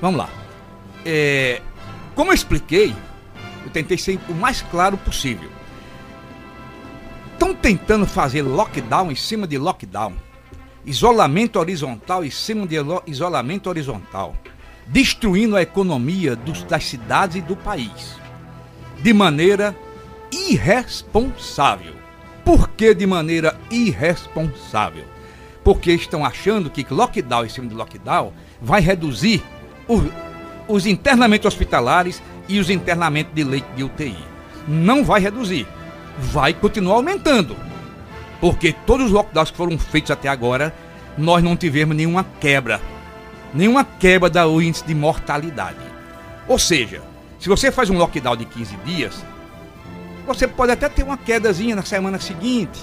[0.00, 0.28] Vamos lá.
[1.04, 1.60] É,
[2.14, 2.94] como eu expliquei,
[3.64, 5.50] eu tentei ser o mais claro possível.
[7.32, 10.14] Estão tentando fazer lockdown em cima de lockdown.
[10.86, 12.76] Isolamento horizontal em cima de
[13.06, 14.34] isolamento horizontal.
[14.86, 18.16] Destruindo a economia dos- das cidades e do país.
[19.00, 19.74] De maneira
[20.30, 21.94] irresponsável.
[22.44, 25.04] Por que de maneira irresponsável?
[25.62, 29.42] Porque estão achando que lockdown em cima de lockdown vai reduzir
[29.88, 30.02] o-
[30.68, 34.16] os internamentos hospitalares e os internamentos de leite de UTI.
[34.66, 35.66] Não vai reduzir,
[36.18, 37.56] vai continuar aumentando.
[38.40, 40.74] Porque todos os lockdowns que foram feitos até agora,
[41.16, 42.80] nós não tivemos nenhuma quebra.
[43.52, 45.78] Nenhuma quebra do índice de mortalidade.
[46.48, 47.02] Ou seja,
[47.38, 49.24] se você faz um lockdown de 15 dias,
[50.26, 52.80] você pode até ter uma quedazinha na semana seguinte,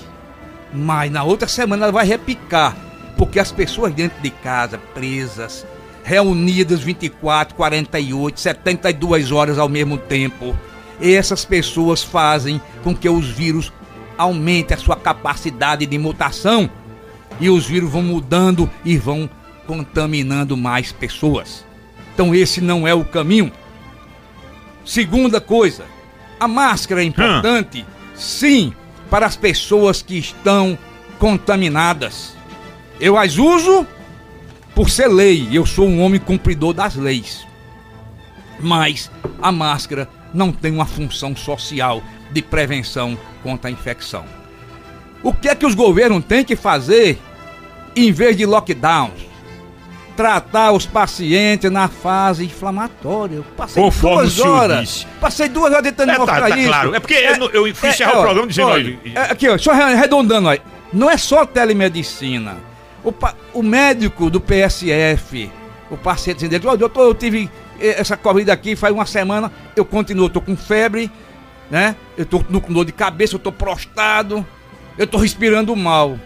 [0.73, 2.75] mas na outra semana ela vai repicar,
[3.17, 5.65] porque as pessoas dentro de casa, presas,
[6.03, 10.57] reunidas 24, 48, 72 horas ao mesmo tempo,
[11.01, 13.71] essas pessoas fazem com que os vírus
[14.17, 16.69] aumentem a sua capacidade de mutação
[17.39, 19.29] e os vírus vão mudando e vão
[19.65, 21.65] contaminando mais pessoas.
[22.13, 23.51] Então esse não é o caminho.
[24.85, 25.85] Segunda coisa,
[26.39, 28.73] a máscara é importante, sim,
[29.09, 30.77] para as pessoas que estão
[31.19, 32.35] contaminadas.
[32.99, 33.87] Eu as uso
[34.81, 37.45] por ser lei, eu sou um homem cumpridor das leis.
[38.59, 42.01] Mas a máscara não tem uma função social
[42.31, 44.25] de prevenção contra a infecção.
[45.21, 47.19] O que é que os governos têm que fazer
[47.95, 49.29] em vez de lockdowns?
[50.17, 53.35] Tratar os pacientes na fase inflamatória.
[53.35, 54.79] Eu passei Conforme duas horas.
[54.79, 55.05] disse.
[55.19, 56.67] Passei duas horas tentando É, tá- mostrar tá isso.
[56.67, 56.95] claro.
[56.95, 59.73] É porque eu- eu fui encerrar o ó, programa dizendo, olha, é, Aqui, ó, só
[59.73, 60.59] arredondando aí.
[60.91, 62.70] Não é só telemedicina.
[63.03, 63.13] O,
[63.53, 65.51] o médico do PSF,
[65.89, 67.49] o paciente dizendo, dele, "Ó, doutor, eu tive
[67.79, 71.11] eh, essa corrida aqui faz uma semana, eu continuo, eu com febre,
[71.69, 71.95] né?
[72.17, 74.45] Eu tô com dor de cabeça, eu tô prostrado,
[74.97, 76.19] eu tô respirando mal.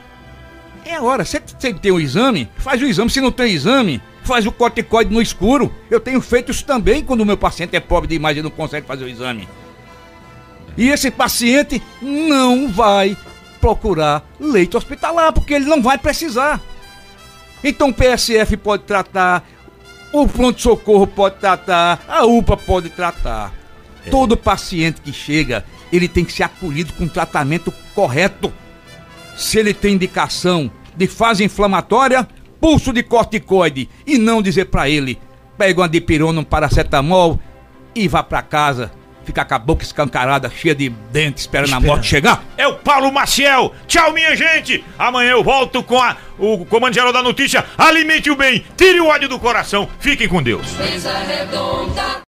[0.83, 4.45] É a hora, você tem o exame, faz o exame, se não tem exame, faz
[4.45, 5.73] o corticoide no escuro.
[5.89, 8.85] Eu tenho feito isso também quando o meu paciente é pobre demais e não consegue
[8.85, 9.47] fazer o exame.
[10.77, 13.17] E esse paciente não vai
[13.65, 16.61] procurar leito hospitalar, porque ele não vai precisar.
[17.63, 19.43] Então o PSF pode tratar,
[20.13, 23.51] o pronto-socorro pode tratar, a UPA pode tratar.
[24.11, 28.53] Todo paciente que chega, ele tem que ser acolhido com tratamento correto.
[29.35, 32.27] Se ele tem indicação de fase inflamatória,
[32.61, 35.19] pulso de corticoide e não dizer pra ele,
[35.57, 37.39] pega uma dipirona, um paracetamol
[37.95, 38.91] e vá pra casa,
[39.25, 42.43] ficar com a boca escancarada, cheia de dentes, esperando a morte chegar.
[42.57, 43.73] É o Paulo Maciel.
[43.87, 44.83] Tchau, minha gente.
[44.97, 47.65] Amanhã eu volto com a- o Comando Geral da Notícia.
[47.77, 49.87] Alimente o bem, tire o ódio do coração.
[49.99, 50.71] Fiquem com Deus.
[50.73, 52.24] Mesa redonda.